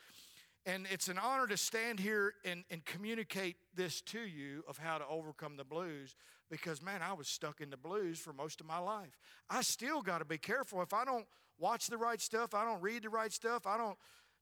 And 0.65 0.88
it's 0.91 1.07
an 1.10 1.19
honor 1.19 1.46
to 1.46 1.57
stand 1.57 2.00
here 2.00 2.34
and, 2.43 2.63
and 2.72 2.84
communicate 2.84 3.55
this 3.75 4.01
to 4.01 4.19
you 4.19 4.63
of 4.67 4.79
how 4.79 4.98
to 4.98 5.05
overcome 5.07 5.57
the 5.57 5.63
blues 5.63 6.15
because, 6.50 6.81
man, 6.81 7.01
I 7.01 7.13
was 7.13 7.27
stuck 7.27 7.62
in 7.62 7.69
the 7.69 7.77
blues 7.77 8.19
for 8.19 8.34
most 8.34 8.60
of 8.60 8.65
my 8.65 8.79
life. 8.79 9.17
I 9.50 9.62
still 9.62 10.01
got 10.01 10.17
to 10.19 10.25
be 10.25 10.39
careful. 10.39 10.81
If 10.81 10.93
I 10.93 11.05
don't 11.05 11.27
watch 11.59 11.87
the 11.87 11.97
right 11.97 12.21
stuff, 12.21 12.53
I 12.53 12.63
don't 12.63 12.81
read 12.81 13.03
the 13.03 13.09
right 13.09 13.31
stuff, 13.31 13.65
I 13.65 13.77
don't 13.77 13.97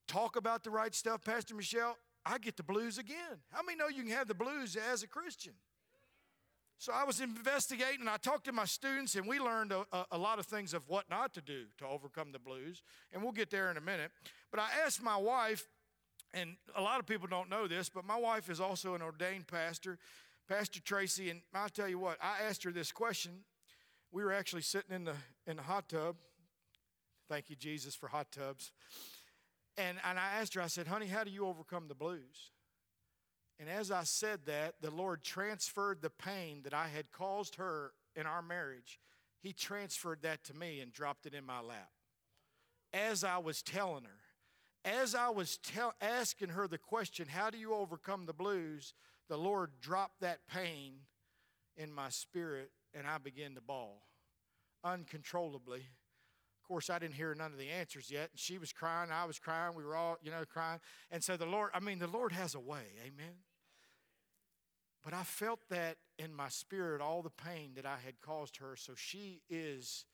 talk 0.07 0.35
about 0.35 0.63
the 0.63 0.71
right 0.71 0.93
stuff, 0.93 1.23
Pastor 1.23 1.55
Michelle, 1.55 1.97
I 2.25 2.37
get 2.37 2.57
the 2.57 2.63
blues 2.63 2.97
again. 2.97 3.39
How 3.51 3.61
many 3.63 3.77
know 3.77 3.87
you 3.87 4.03
can 4.03 4.11
have 4.11 4.27
the 4.27 4.33
blues 4.33 4.77
as 4.91 5.03
a 5.03 5.07
Christian? 5.07 5.53
So 6.77 6.91
I 6.91 7.05
was 7.05 7.21
investigating, 7.21 8.01
and 8.01 8.09
I 8.09 8.17
talked 8.17 8.45
to 8.45 8.51
my 8.51 8.65
students, 8.65 9.15
and 9.15 9.27
we 9.27 9.39
learned 9.39 9.71
a, 9.71 9.85
a, 9.93 10.05
a, 10.13 10.17
lot 10.17 10.39
of 10.39 10.45
things 10.45 10.73
of 10.73 10.87
what 10.89 11.09
not 11.09 11.33
to 11.35 11.41
do 11.41 11.65
to 11.77 11.87
overcome 11.87 12.31
the 12.33 12.39
blues. 12.39 12.83
And 13.13 13.23
we'll 13.23 13.31
get 13.31 13.49
there 13.49 13.71
in 13.71 13.77
a 13.77 13.81
minute. 13.81 14.11
But 14.51 14.59
I 14.59 14.67
asked 14.85 15.01
my 15.01 15.15
wife, 15.15 15.67
and 16.33 16.57
a 16.75 16.81
lot 16.81 16.99
of 16.99 17.05
people 17.05 17.27
don't 17.27 17.49
know 17.49 17.67
this, 17.67 17.87
but 17.87 18.03
my 18.03 18.17
wife 18.17 18.49
is 18.49 18.59
also 18.59 18.93
an 18.93 19.01
ordained 19.01 19.47
pastor, 19.47 19.97
Pastor 20.49 20.81
Tracy. 20.81 21.29
And 21.29 21.41
I'll 21.53 21.69
tell 21.69 21.87
you 21.87 21.97
what, 21.97 22.17
I 22.21 22.43
asked 22.43 22.63
her 22.63 22.71
this 22.71 22.91
question. 22.91 23.45
We 24.11 24.23
were 24.23 24.33
actually 24.33 24.61
sitting 24.63 24.93
in 24.93 25.05
the 25.05 25.15
in 25.47 25.57
the 25.57 25.63
hot 25.63 25.87
tub. 25.87 26.17
Thank 27.29 27.49
you, 27.49 27.55
Jesus, 27.55 27.95
for 27.95 28.07
hot 28.07 28.31
tubs. 28.31 28.71
And, 29.77 29.97
and 30.03 30.19
I 30.19 30.39
asked 30.39 30.53
her, 30.53 30.61
I 30.61 30.67
said, 30.67 30.87
honey, 30.87 31.07
how 31.07 31.23
do 31.23 31.31
you 31.31 31.47
overcome 31.47 31.87
the 31.87 31.95
blues? 31.95 32.51
And 33.59 33.69
as 33.69 33.91
I 33.91 34.03
said 34.03 34.41
that, 34.45 34.75
the 34.81 34.91
Lord 34.91 35.23
transferred 35.23 36.01
the 36.01 36.09
pain 36.09 36.61
that 36.63 36.73
I 36.73 36.87
had 36.87 37.11
caused 37.11 37.55
her 37.55 37.91
in 38.15 38.25
our 38.25 38.41
marriage. 38.41 38.99
He 39.41 39.53
transferred 39.53 40.21
that 40.23 40.43
to 40.45 40.53
me 40.53 40.79
and 40.81 40.91
dropped 40.91 41.25
it 41.25 41.33
in 41.33 41.45
my 41.45 41.61
lap. 41.61 41.89
As 42.93 43.23
I 43.23 43.37
was 43.37 43.61
telling 43.61 44.03
her, 44.03 44.89
as 44.89 45.15
I 45.15 45.29
was 45.29 45.57
asking 46.01 46.49
her 46.49 46.67
the 46.67 46.77
question, 46.77 47.27
How 47.27 47.49
do 47.49 47.57
you 47.57 47.73
overcome 47.73 48.25
the 48.25 48.33
blues? 48.33 48.93
the 49.27 49.37
Lord 49.37 49.71
dropped 49.81 50.21
that 50.21 50.47
pain 50.47 50.93
in 51.77 51.91
my 51.91 52.09
spirit 52.09 52.71
and 52.93 53.07
I 53.07 53.17
began 53.17 53.55
to 53.55 53.61
bawl 53.61 54.03
uncontrollably. 54.83 55.81
Of 56.65 56.69
course, 56.69 56.89
I 56.89 56.97
didn't 56.97 57.13
hear 57.13 57.35
none 57.35 57.51
of 57.51 57.59
the 57.59 57.69
answers 57.69 58.09
yet. 58.09 58.31
And 58.31 58.39
she 58.39 58.57
was 58.57 58.73
crying, 58.73 59.11
I 59.11 59.25
was 59.25 59.37
crying, 59.37 59.75
we 59.75 59.83
were 59.83 59.95
all, 59.95 60.17
you 60.23 60.31
know, 60.31 60.45
crying. 60.51 60.79
And 61.11 61.23
so 61.23 61.37
the 61.37 61.45
Lord, 61.45 61.69
I 61.75 61.79
mean, 61.79 61.99
the 61.99 62.07
Lord 62.07 62.31
has 62.31 62.55
a 62.55 62.59
way, 62.59 62.85
amen. 63.05 63.35
But 65.03 65.13
I 65.13 65.21
felt 65.21 65.59
that 65.69 65.97
in 66.17 66.33
my 66.33 66.49
spirit, 66.49 67.01
all 67.01 67.21
the 67.21 67.29
pain 67.29 67.73
that 67.75 67.85
I 67.85 67.97
had 68.03 68.19
caused 68.19 68.57
her. 68.57 68.75
So 68.75 68.93
she 68.95 69.43
is 69.47 70.05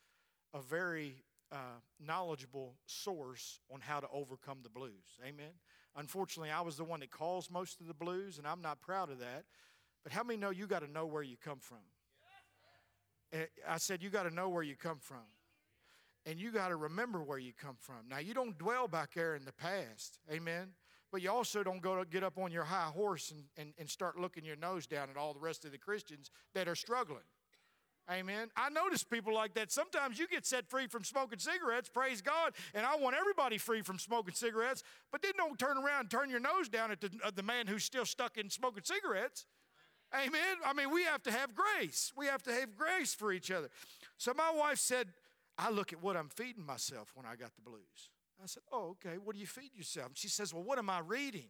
a 0.54 0.60
very 0.60 1.24
uh, 1.54 1.80
knowledgeable 2.06 2.76
source 2.86 3.62
on 3.74 3.80
how 3.80 4.02
to 4.02 4.08
overcome 4.12 4.58
the 4.62 4.70
blues. 4.70 5.22
Amen. 5.26 5.54
Unfortunately, 5.96 6.52
I 6.52 6.60
was 6.60 6.76
the 6.76 6.84
one 6.84 7.00
that 7.00 7.12
caused 7.12 7.50
most 7.50 7.80
of 7.80 7.88
the 7.88 7.94
blues, 7.94 8.40
and 8.40 8.46
I'm 8.46 8.62
not 8.62 8.82
proud 8.82 9.10
of 9.10 9.20
that. 9.20 9.46
But 10.04 10.12
how 10.12 10.24
many 10.24 10.38
know 10.38 10.50
you 10.50 10.68
got 10.68 10.82
to 10.82 10.92
know 10.92 11.06
where 11.06 11.24
you 11.24 11.38
come 11.42 11.60
from? 11.60 11.78
Eh, 13.32 13.46
I 13.66 13.78
said, 13.78 14.04
you 14.04 14.10
got 14.10 14.24
to 14.24 14.36
know 14.36 14.50
where 14.50 14.64
you 14.64 14.76
come 14.76 14.98
from. 15.00 15.24
And 16.26 16.40
you 16.40 16.52
got 16.52 16.68
to 16.70 16.76
remember 16.76 17.24
where 17.24 17.40
you 17.40 17.52
come 17.60 17.78
from. 17.80 18.08
Now, 18.10 18.20
you 18.20 18.34
don't 18.34 18.58
dwell 18.58 18.88
back 18.88 19.14
there 19.16 19.36
in 19.36 19.46
the 19.46 19.54
past. 19.54 20.20
Amen. 20.32 20.70
But 21.12 21.22
you 21.22 21.32
also 21.32 21.64
don't 21.64 21.82
go 21.82 21.98
to 21.98 22.06
get 22.06 22.24
up 22.24 22.38
on 22.38 22.52
your 22.52 22.64
high 22.64 22.90
horse 22.94 23.32
and, 23.32 23.44
and, 23.58 23.74
and 23.78 23.90
start 23.90 24.20
looking 24.20 24.46
your 24.46 24.56
nose 24.56 24.88
down 24.88 25.10
at 25.10 25.18
all 25.18 25.34
the 25.34 25.40
rest 25.40 25.66
of 25.66 25.72
the 25.72 25.78
Christians 25.78 26.30
that 26.54 26.68
are 26.68 26.76
struggling. 26.76 27.24
Amen. 28.10 28.50
I 28.56 28.70
notice 28.70 29.04
people 29.04 29.34
like 29.34 29.54
that. 29.54 29.72
Sometimes 29.72 30.20
you 30.20 30.28
get 30.28 30.46
set 30.46 30.68
free 30.70 30.88
from 30.88 31.04
smoking 31.04 31.40
cigarettes, 31.40 31.90
praise 31.90 32.22
God, 32.22 32.54
and 32.74 32.86
I 32.86 32.96
want 32.98 33.16
everybody 33.16 33.58
free 33.58 33.82
from 33.82 34.00
smoking 34.00 34.34
cigarettes, 34.34 34.84
but 35.12 35.22
then 35.22 35.34
don't 35.38 35.58
turn 35.58 35.78
around 35.78 36.02
and 36.02 36.12
turn 36.12 36.30
your 36.30 36.40
nose 36.40 36.68
down 36.68 36.92
at 36.92 37.00
the, 37.00 37.12
uh, 37.24 37.32
the 37.34 37.44
man 37.44 37.68
who's 37.68 37.84
still 37.84 38.06
stuck 38.06 38.38
in 38.38 38.50
smoking 38.50 38.84
cigarettes. 38.84 39.46
Amen. 40.14 40.58
I 40.66 40.74
mean, 40.74 40.92
we 40.92 41.04
have 41.04 41.24
to 41.24 41.32
have 41.32 41.52
grace. 41.56 42.12
We 42.18 42.26
have 42.26 42.44
to 42.44 42.52
have 42.52 42.76
grace 42.76 43.14
for 43.14 43.32
each 43.32 43.50
other. 43.50 43.70
So 44.18 44.34
my 44.34 44.52
wife 44.52 44.80
said, 44.80 45.08
I 45.62 45.70
look 45.70 45.94
at 45.94 46.02
what 46.02 46.18
I'm 46.18 46.30
feeding 46.30 46.66
myself 46.66 47.12
when 47.14 47.26
I 47.26 47.36
got 47.36 47.56
the 47.56 47.62
blues. 47.62 48.10
I 48.42 48.48
said, 48.48 48.64
Oh, 48.72 48.96
okay, 49.06 49.18
what 49.24 49.36
do 49.36 49.40
you 49.40 49.48
feed 49.48 49.76
yourself? 49.76 50.08
And 50.08 50.18
she 50.18 50.28
says, 50.28 50.54
Well, 50.54 50.64
what 50.64 50.80
am 50.80 50.90
I 50.90 51.00
reading? 51.00 51.50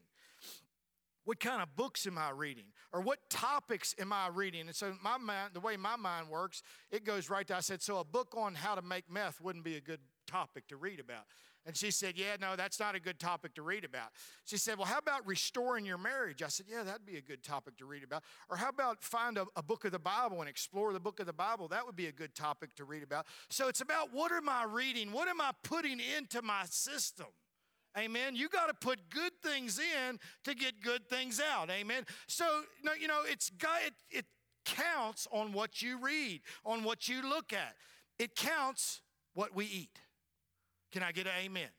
What 1.24 1.39
kind 1.39 1.62
of 1.62 1.75
books 1.75 2.08
am 2.08 2.18
I 2.18 2.32
reading? 2.32 2.65
Or 2.91 3.00
what 3.00 3.20
topics 3.30 3.94
am 4.00 4.12
I 4.12 4.30
reading? 4.30 4.62
And 4.62 4.75
so 4.75 4.96
my 5.03 5.18
mind, 5.18 5.51
the 5.53 5.60
way 5.60 5.77
my 5.77 5.96
mind 5.96 6.30
works, 6.30 6.63
it 6.89 7.06
goes 7.06 7.30
right 7.30 7.48
to 7.48 7.56
I 7.56 7.60
said, 7.60 7.82
so 7.82 8.00
a 8.00 8.03
book 8.03 8.34
on 8.36 8.56
how 8.56 8.74
to 8.74 8.82
make 8.82 9.10
meth 9.10 9.39
wouldn't 9.39 9.63
be 9.63 9.75
a 9.75 9.82
good 9.82 10.00
topic 10.25 10.68
to 10.70 10.77
read 10.77 11.00
about. 11.00 11.25
And 11.65 11.75
she 11.75 11.91
said, 11.91 12.18
Yeah, 12.18 12.38
no, 12.39 12.56
that's 12.56 12.80
not 12.80 12.96
a 12.96 13.00
good 13.00 13.20
topic 13.20 13.53
to 13.56 13.62
read 13.62 13.86
about. 13.86 14.10
She 14.46 14.58
said, 14.58 14.77
Well, 14.77 14.88
how 14.88 14.98
about 14.98 15.25
restoring 15.27 15.86
your 15.86 15.98
marriage? 15.98 16.41
I 16.41 16.48
said, 16.48 16.65
Yeah, 16.70 16.84
that'd 16.84 17.06
be 17.06 17.18
a 17.18 17.22
good 17.22 17.44
topic 17.44 17.77
to 17.77 17.86
read 17.86 18.03
about. 18.03 18.24
Or 18.50 18.58
how 18.58 18.70
about 18.70 19.03
find 19.03 19.38
a, 19.38 19.46
a, 19.56 19.63
book 19.63 19.86
of 19.86 19.91
the 19.91 20.00
Bible 20.00 20.39
and 20.39 20.50
explore 20.50 20.91
the 20.91 21.00
book 21.00 21.20
of 21.20 21.27
the 21.27 21.34
Bible? 21.34 21.68
That 21.68 21.86
would 21.86 21.96
be 21.96 22.08
a 22.08 22.12
good 22.12 22.34
topic 22.34 22.75
to 22.75 22.84
read 22.84 23.03
about. 23.03 23.27
So 23.50 23.68
it's 23.68 23.82
about 23.82 24.12
what 24.12 24.32
am 24.32 24.50
I 24.50 24.65
reading? 24.65 25.12
What 25.12 25.27
am 25.27 25.39
I 25.39 25.51
putting 25.63 26.00
into 26.00 26.41
my 26.41 26.63
system? 26.65 27.27
Amen. 27.98 28.36
You 28.36 28.48
got 28.48 28.68
to 28.68 28.74
put 28.74 29.10
good 29.10 29.34
things 29.44 29.77
in 29.77 30.18
to 30.46 30.56
get 30.56 30.82
good 30.82 31.10
things 31.10 31.41
out. 31.41 31.70
Amen. 31.70 32.06
So, 32.27 32.46
you 33.00 33.08
know, 33.08 33.22
it's 33.25 33.51
it, 33.86 33.94
it 34.10 34.25
counts 34.65 35.27
on 35.32 35.51
what 35.51 35.82
you 35.82 36.00
read, 36.00 36.41
on 36.65 36.84
what 36.84 37.10
you 37.10 37.22
look 37.27 37.51
at. 37.51 37.75
It 38.18 38.36
counts 38.36 39.01
what 39.34 39.56
we 39.56 39.65
eat. 39.65 40.00
Can 40.91 41.03
I 41.03 41.12
get 41.12 41.27
an 41.27 41.33
amen? 41.43 41.69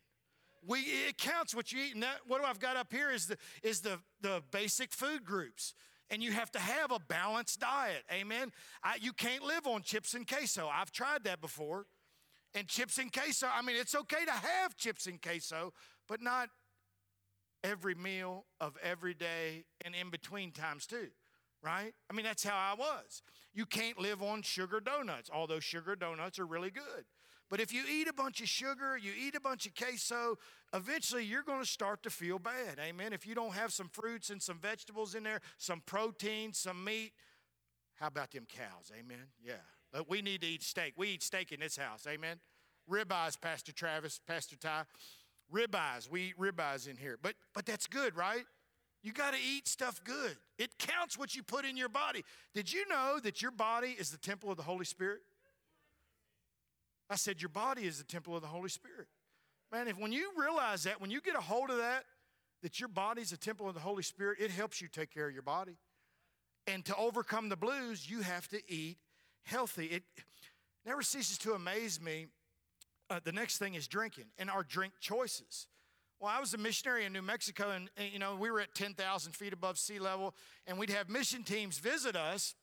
We, 0.66 0.78
it 0.81 1.19
counts 1.19 1.54
what 1.54 1.73
you 1.73 1.83
eat. 1.83 1.95
And 1.95 2.02
that, 2.02 2.19
what 2.26 2.45
I've 2.45 2.61
got 2.61 2.76
up 2.76 2.92
here 2.92 3.11
is 3.11 3.26
the, 3.26 3.37
is 3.62 3.81
the, 3.81 3.99
the 4.21 4.42
basic 4.50 4.92
food 4.92 5.25
groups. 5.25 5.75
And 6.11 6.23
you 6.23 6.33
have 6.33 6.50
to 6.52 6.59
have 6.59 6.92
a 6.92 6.99
balanced 6.99 7.61
diet. 7.61 8.04
Amen. 8.12 8.52
I, 8.85 8.99
you 9.00 9.12
can't 9.12 9.42
live 9.42 9.66
on 9.66 9.83
chips 9.83 10.14
and 10.14 10.28
queso. 10.28 10.69
I've 10.73 10.92
tried 10.92 11.25
that 11.25 11.40
before. 11.40 11.87
And 12.54 12.69
chips 12.69 12.99
and 12.99 13.11
queso, 13.11 13.47
I 13.52 13.62
mean, 13.62 13.76
it's 13.76 13.95
okay 13.95 14.25
to 14.26 14.31
have 14.31 14.76
chips 14.76 15.07
and 15.07 15.21
queso, 15.23 15.73
but 16.07 16.21
not 16.21 16.50
every 17.64 17.95
meal 17.95 18.45
of 18.61 18.76
every 18.83 19.14
day 19.14 19.64
and 19.85 19.95
in 19.95 20.11
between 20.11 20.50
times 20.50 20.87
too, 20.87 21.09
right? 21.62 21.95
I 22.11 22.14
mean, 22.14 22.25
that's 22.26 22.45
how 22.45 22.57
I 22.57 22.75
was. 22.78 23.23
You 23.54 23.64
can't 23.64 23.99
live 23.99 24.23
on 24.23 24.42
sugar 24.42 24.81
donuts, 24.81 25.31
although 25.33 25.61
sugar 25.61 25.97
donuts 25.97 26.38
are 26.38 26.47
really 26.47 26.71
good. 26.71 27.04
But 27.53 27.61
if 27.61 27.71
you 27.71 27.83
eat 27.87 28.09
a 28.09 28.15
bunch 28.15 28.41
of 28.41 28.49
sugar, 28.49 28.97
you 28.97 29.13
eat 29.13 29.35
a 29.35 29.41
bunch 29.41 29.67
of 29.67 29.75
queso, 29.75 30.39
eventually 30.73 31.23
you're 31.23 31.43
going 31.43 31.61
to 31.61 31.69
start 31.69 32.03
to 32.05 32.09
feel 32.09 32.39
bad. 32.39 32.79
Amen. 32.81 33.13
If 33.13 33.27
you 33.27 33.35
don't 33.35 33.53
have 33.53 33.75
some 33.75 33.91
fruits 33.91 34.31
and 34.31 34.41
some 34.41 34.57
vegetables 34.57 35.15
in 35.15 35.23
there, 35.23 35.43
some 35.59 35.83
protein, 35.85 36.55
some 36.55 36.83
meat, 36.83 37.13
how 37.97 38.07
about 38.07 38.31
them 38.31 38.47
cows? 38.49 38.91
Amen. 38.99 39.27
Yeah. 39.45 39.57
But 39.93 40.09
we 40.09 40.23
need 40.23 40.41
to 40.41 40.47
eat 40.47 40.63
steak. 40.63 40.95
We 40.97 41.09
eat 41.09 41.23
steak 41.23 41.53
in 41.53 41.61
this 41.61 41.77
house. 41.77 42.07
Amen. 42.09 42.41
Ribeyes, 42.91 43.39
Pastor 43.39 43.73
Travis, 43.73 44.19
Pastor 44.27 44.57
Ty. 44.57 44.85
Ribeyes. 45.55 46.11
We 46.11 46.29
eat 46.29 46.39
ribeyes 46.39 46.89
in 46.89 46.97
here. 46.97 47.19
But 47.21 47.35
but 47.53 47.67
that's 47.67 47.87
good, 47.87 48.17
right? 48.17 48.45
You 49.03 49.13
got 49.13 49.35
to 49.35 49.39
eat 49.39 49.69
stuff 49.69 50.03
good. 50.05 50.39
It 50.57 50.79
counts 50.79 51.19
what 51.19 51.37
you 51.37 51.43
put 51.43 51.67
in 51.67 51.77
your 51.77 51.91
body. 51.91 52.25
Did 52.55 52.73
you 52.73 52.89
know 52.89 53.19
that 53.23 53.43
your 53.43 53.51
body 53.51 53.95
is 53.99 54.11
the 54.11 54.17
temple 54.17 54.51
of 54.51 54.57
the 54.57 54.63
Holy 54.63 54.87
Spirit? 54.87 55.21
I 57.12 57.16
said 57.16 57.42
your 57.42 57.50
body 57.50 57.83
is 57.83 57.99
the 57.99 58.04
temple 58.04 58.35
of 58.35 58.42
the 58.42 58.49
Holy 58.49 58.71
Spirit. 58.71 59.07
Man, 59.71 59.87
if 59.87 59.99
when 59.99 60.12
you 60.12 60.31
realize 60.37 60.85
that, 60.85 61.00
when 61.00 61.11
you 61.11 61.21
get 61.21 61.37
a 61.37 61.40
hold 61.40 61.71
of 61.71 61.76
that, 61.76 62.04
that 62.62 62.81
your 62.81 62.88
body 62.88 63.21
is 63.21 63.33
a 63.33 63.37
temple 63.37 63.69
of 63.69 63.75
the 63.75 63.81
Holy 63.81 64.02
Spirit, 64.02 64.38
it 64.40 64.50
helps 64.50 64.81
you 64.81 64.88
take 64.88 65.12
care 65.12 65.28
of 65.28 65.35
your 65.35 65.42
body. 65.42 65.76
And 66.66 66.85
to 66.87 66.97
overcome 66.97 67.49
the 67.49 67.57
blues, 67.57 68.09
you 68.09 68.21
have 68.21 68.49
to 68.49 68.62
eat 68.66 68.99
healthy. 69.42 69.87
It 69.87 70.04
never 70.87 71.02
ceases 71.02 71.38
to 71.38 71.52
amaze 71.52 72.00
me 72.00 72.28
uh, 73.11 73.21
the 73.23 73.33
next 73.33 73.59
thing 73.59 73.75
is 73.75 73.88
drinking 73.88 74.26
and 74.38 74.49
our 74.49 74.62
drink 74.62 74.95
choices. 75.00 75.66
Well, 76.19 76.31
I 76.35 76.40
was 76.40 76.54
a 76.54 76.59
missionary 76.59 77.04
in 77.04 77.12
New 77.12 77.21
Mexico, 77.21 77.73
and, 77.73 77.90
and 77.97 78.12
you 78.12 78.21
know 78.21 78.37
we 78.37 78.50
were 78.50 78.61
at 78.61 78.75
10,000 78.75 79.33
feet 79.33 79.52
above 79.52 79.76
sea 79.76 79.99
level, 79.99 80.35
and 80.66 80.78
we'd 80.78 80.90
have 80.90 81.11
mission 81.11 81.42
teams 81.42 81.78
visit 81.78 82.16
us, 82.16 82.54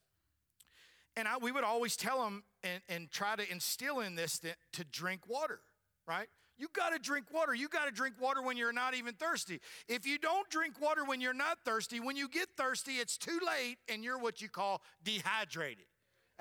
and 1.19 1.27
I, 1.27 1.37
we 1.37 1.51
would 1.51 1.63
always 1.63 1.95
tell 1.95 2.23
them 2.23 2.43
and, 2.63 2.81
and 2.87 3.11
try 3.11 3.35
to 3.35 3.51
instill 3.51 3.99
in 3.99 4.15
this 4.15 4.39
to, 4.39 4.55
to 4.73 4.83
drink 4.85 5.21
water, 5.27 5.59
right? 6.07 6.27
You 6.57 6.67
got 6.73 6.89
to 6.89 6.99
drink 6.99 7.27
water. 7.33 7.53
You 7.53 7.67
got 7.69 7.85
to 7.85 7.91
drink 7.91 8.15
water 8.19 8.41
when 8.41 8.57
you're 8.57 8.73
not 8.73 8.93
even 8.95 9.13
thirsty. 9.13 9.59
If 9.87 10.07
you 10.07 10.17
don't 10.17 10.49
drink 10.49 10.81
water 10.81 11.05
when 11.05 11.21
you're 11.21 11.33
not 11.33 11.59
thirsty, 11.63 11.99
when 11.99 12.15
you 12.15 12.27
get 12.27 12.49
thirsty, 12.57 12.93
it's 12.93 13.17
too 13.17 13.39
late, 13.45 13.77
and 13.87 14.03
you're 14.03 14.17
what 14.17 14.41
you 14.41 14.49
call 14.49 14.81
dehydrated. 15.03 15.85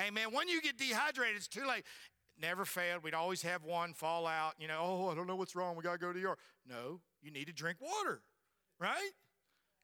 Amen. 0.00 0.28
When 0.32 0.48
you 0.48 0.62
get 0.62 0.78
dehydrated, 0.78 1.36
it's 1.36 1.48
too 1.48 1.66
late 1.66 1.84
never 2.40 2.64
failed. 2.64 3.02
We'd 3.02 3.14
always 3.14 3.42
have 3.42 3.64
one 3.64 3.94
fall 3.94 4.26
out, 4.26 4.54
you 4.58 4.68
know, 4.68 4.78
oh, 4.80 5.08
I 5.10 5.14
don't 5.14 5.26
know 5.26 5.36
what's 5.36 5.56
wrong. 5.56 5.76
We 5.76 5.82
got 5.82 5.94
to 5.94 5.98
go 5.98 6.12
to 6.12 6.18
the 6.18 6.26
ER. 6.28 6.36
No, 6.68 7.00
you 7.20 7.30
need 7.30 7.46
to 7.46 7.52
drink 7.52 7.78
water, 7.80 8.22
right? 8.78 9.10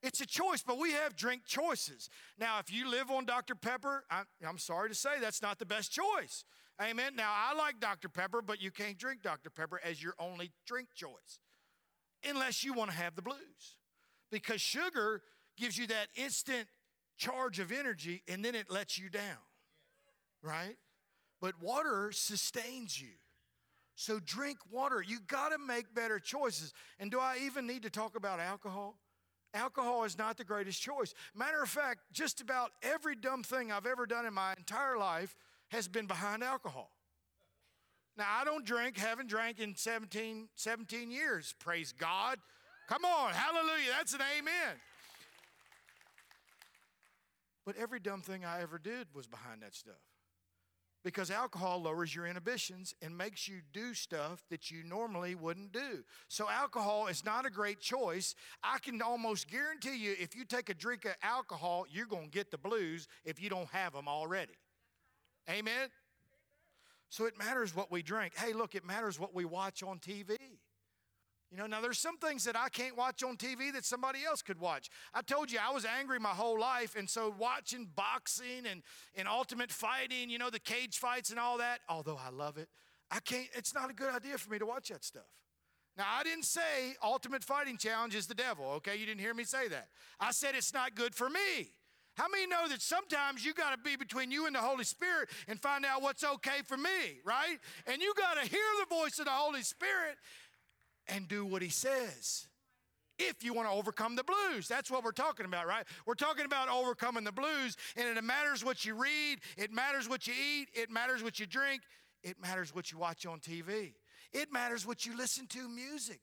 It's 0.04 0.20
a 0.20 0.26
choice, 0.26 0.62
but 0.62 0.78
we 0.78 0.92
have 0.92 1.16
drink 1.16 1.46
choices. 1.46 2.10
Now, 2.38 2.58
if 2.58 2.70
you 2.70 2.90
live 2.90 3.10
on 3.10 3.24
Dr. 3.24 3.54
Pepper, 3.54 4.04
I, 4.10 4.24
am 4.46 4.58
sorry 4.58 4.90
to 4.90 4.94
say 4.94 5.12
that's 5.18 5.40
not 5.40 5.58
the 5.58 5.64
best 5.64 5.90
choice. 5.90 6.44
Amen. 6.80 7.16
Now, 7.16 7.32
I 7.34 7.56
like 7.56 7.80
Dr. 7.80 8.10
Pepper, 8.10 8.42
but 8.42 8.60
you 8.60 8.70
can't 8.70 8.98
drink 8.98 9.22
Dr. 9.22 9.48
Pepper 9.48 9.80
as 9.82 10.02
your 10.02 10.12
only 10.18 10.50
drink 10.66 10.88
choice 10.94 11.38
unless 12.22 12.62
you 12.62 12.74
want 12.74 12.90
to 12.90 12.96
have 12.96 13.16
the 13.16 13.22
blues. 13.22 13.78
because 14.30 14.60
sugar 14.60 15.22
gives 15.56 15.78
you 15.78 15.86
that 15.86 16.08
instant 16.16 16.66
charge 17.16 17.58
of 17.60 17.70
energy 17.72 18.22
and 18.28 18.44
then 18.44 18.54
it 18.54 18.70
lets 18.70 18.98
you 18.98 19.08
down, 19.08 19.38
right? 20.42 20.76
But 21.40 21.62
water 21.62 22.10
sustains 22.12 23.00
you. 23.00 23.12
So 23.94 24.18
drink 24.18 24.58
water. 24.70 25.00
You 25.00 25.20
got 25.28 25.50
to 25.50 25.58
make 25.58 25.94
better 25.94 26.18
choices. 26.18 26.72
And 26.98 27.10
do 27.10 27.20
I 27.20 27.38
even 27.42 27.66
need 27.66 27.82
to 27.84 27.90
talk 27.90 28.16
about 28.16 28.40
alcohol? 28.40 28.98
Alcohol 29.54 30.02
is 30.04 30.18
not 30.18 30.36
the 30.36 30.44
greatest 30.44 30.82
choice. 30.82 31.14
Matter 31.34 31.62
of 31.62 31.68
fact, 31.68 32.00
just 32.12 32.40
about 32.40 32.72
every 32.82 33.14
dumb 33.14 33.44
thing 33.44 33.70
I've 33.70 33.86
ever 33.86 34.04
done 34.04 34.26
in 34.26 34.34
my 34.34 34.52
entire 34.58 34.98
life 34.98 35.36
has 35.68 35.86
been 35.86 36.06
behind 36.06 36.42
alcohol. 36.42 36.90
Now, 38.16 38.26
I 38.28 38.44
don't 38.44 38.64
drink, 38.64 38.96
haven't 38.96 39.28
drank 39.28 39.60
in 39.60 39.74
17, 39.76 40.48
17 40.54 41.10
years. 41.10 41.54
Praise 41.58 41.92
God. 41.92 42.38
Come 42.88 43.04
on, 43.04 43.32
hallelujah. 43.32 43.90
That's 43.96 44.12
an 44.12 44.20
amen. 44.38 44.76
But 47.64 47.76
every 47.76 47.98
dumb 47.98 48.20
thing 48.20 48.44
I 48.44 48.60
ever 48.60 48.78
did 48.78 49.06
was 49.14 49.26
behind 49.26 49.62
that 49.62 49.74
stuff. 49.74 49.94
Because 51.04 51.30
alcohol 51.30 51.82
lowers 51.82 52.14
your 52.14 52.26
inhibitions 52.26 52.94
and 53.02 53.16
makes 53.16 53.46
you 53.46 53.60
do 53.74 53.92
stuff 53.92 54.42
that 54.48 54.70
you 54.70 54.82
normally 54.82 55.34
wouldn't 55.34 55.70
do. 55.70 56.02
So, 56.28 56.48
alcohol 56.48 57.08
is 57.08 57.24
not 57.24 57.44
a 57.44 57.50
great 57.50 57.78
choice. 57.78 58.34
I 58.62 58.78
can 58.78 59.02
almost 59.02 59.46
guarantee 59.48 59.96
you 59.96 60.14
if 60.18 60.34
you 60.34 60.46
take 60.46 60.70
a 60.70 60.74
drink 60.74 61.04
of 61.04 61.12
alcohol, 61.22 61.84
you're 61.90 62.06
going 62.06 62.24
to 62.24 62.30
get 62.30 62.50
the 62.50 62.56
blues 62.56 63.06
if 63.24 63.40
you 63.40 63.50
don't 63.50 63.68
have 63.68 63.92
them 63.92 64.08
already. 64.08 64.54
Amen? 65.48 65.90
So, 67.10 67.26
it 67.26 67.38
matters 67.38 67.76
what 67.76 67.92
we 67.92 68.02
drink. 68.02 68.32
Hey, 68.34 68.54
look, 68.54 68.74
it 68.74 68.86
matters 68.86 69.20
what 69.20 69.34
we 69.34 69.44
watch 69.44 69.82
on 69.82 69.98
TV. 69.98 70.38
You 71.54 71.60
know, 71.60 71.66
now 71.68 71.80
there's 71.80 72.00
some 72.00 72.18
things 72.18 72.42
that 72.46 72.56
I 72.56 72.68
can't 72.68 72.96
watch 72.96 73.22
on 73.22 73.36
TV 73.36 73.72
that 73.74 73.84
somebody 73.84 74.24
else 74.24 74.42
could 74.42 74.58
watch. 74.58 74.90
I 75.14 75.22
told 75.22 75.52
you 75.52 75.60
I 75.64 75.72
was 75.72 75.84
angry 75.84 76.18
my 76.18 76.30
whole 76.30 76.58
life, 76.58 76.96
and 76.96 77.08
so 77.08 77.32
watching 77.38 77.86
boxing 77.94 78.66
and, 78.68 78.82
and 79.14 79.28
ultimate 79.28 79.70
fighting, 79.70 80.30
you 80.30 80.38
know, 80.38 80.50
the 80.50 80.58
cage 80.58 80.98
fights 80.98 81.30
and 81.30 81.38
all 81.38 81.58
that, 81.58 81.78
although 81.88 82.18
I 82.18 82.30
love 82.30 82.58
it, 82.58 82.68
I 83.08 83.20
can't, 83.20 83.46
it's 83.54 83.72
not 83.72 83.88
a 83.88 83.92
good 83.92 84.12
idea 84.12 84.36
for 84.36 84.50
me 84.50 84.58
to 84.58 84.66
watch 84.66 84.88
that 84.88 85.04
stuff. 85.04 85.30
Now, 85.96 86.06
I 86.08 86.24
didn't 86.24 86.44
say 86.44 86.96
Ultimate 87.04 87.44
Fighting 87.44 87.76
Challenge 87.76 88.16
is 88.16 88.26
the 88.26 88.34
devil, 88.34 88.66
okay? 88.78 88.96
You 88.96 89.06
didn't 89.06 89.20
hear 89.20 89.32
me 89.32 89.44
say 89.44 89.68
that. 89.68 89.90
I 90.18 90.32
said 90.32 90.56
it's 90.56 90.74
not 90.74 90.96
good 90.96 91.14
for 91.14 91.30
me. 91.30 91.70
How 92.16 92.28
many 92.28 92.46
know 92.46 92.68
that 92.68 92.80
sometimes 92.80 93.44
you 93.44 93.54
got 93.54 93.72
to 93.72 93.78
be 93.78 93.96
between 93.96 94.30
you 94.30 94.46
and 94.46 94.54
the 94.54 94.60
Holy 94.60 94.84
Spirit 94.84 95.28
and 95.48 95.60
find 95.60 95.84
out 95.84 96.00
what's 96.00 96.22
okay 96.22 96.62
for 96.64 96.76
me, 96.76 97.20
right? 97.24 97.58
And 97.86 98.00
you 98.00 98.14
got 98.16 98.40
to 98.40 98.48
hear 98.48 98.60
the 98.80 98.94
voice 98.94 99.18
of 99.18 99.24
the 99.24 99.32
Holy 99.32 99.62
Spirit 99.62 100.16
and 101.08 101.28
do 101.28 101.44
what 101.44 101.62
he 101.62 101.68
says. 101.68 102.46
If 103.18 103.44
you 103.44 103.54
want 103.54 103.68
to 103.68 103.74
overcome 103.74 104.16
the 104.16 104.24
blues, 104.24 104.66
that's 104.66 104.90
what 104.90 105.04
we're 105.04 105.12
talking 105.12 105.46
about, 105.46 105.66
right? 105.68 105.84
We're 106.04 106.14
talking 106.14 106.44
about 106.44 106.68
overcoming 106.68 107.22
the 107.22 107.32
blues, 107.32 107.76
and 107.96 108.18
it 108.18 108.24
matters 108.24 108.64
what 108.64 108.84
you 108.84 108.94
read, 108.94 109.38
it 109.56 109.72
matters 109.72 110.08
what 110.08 110.26
you 110.26 110.34
eat, 110.34 110.68
it 110.72 110.90
matters 110.90 111.22
what 111.22 111.38
you 111.38 111.46
drink, 111.46 111.82
it 112.24 112.40
matters 112.40 112.74
what 112.74 112.90
you 112.90 112.98
watch 112.98 113.24
on 113.24 113.38
TV, 113.38 113.92
it 114.32 114.52
matters 114.52 114.84
what 114.84 115.06
you 115.06 115.16
listen 115.16 115.46
to 115.48 115.68
music. 115.68 116.20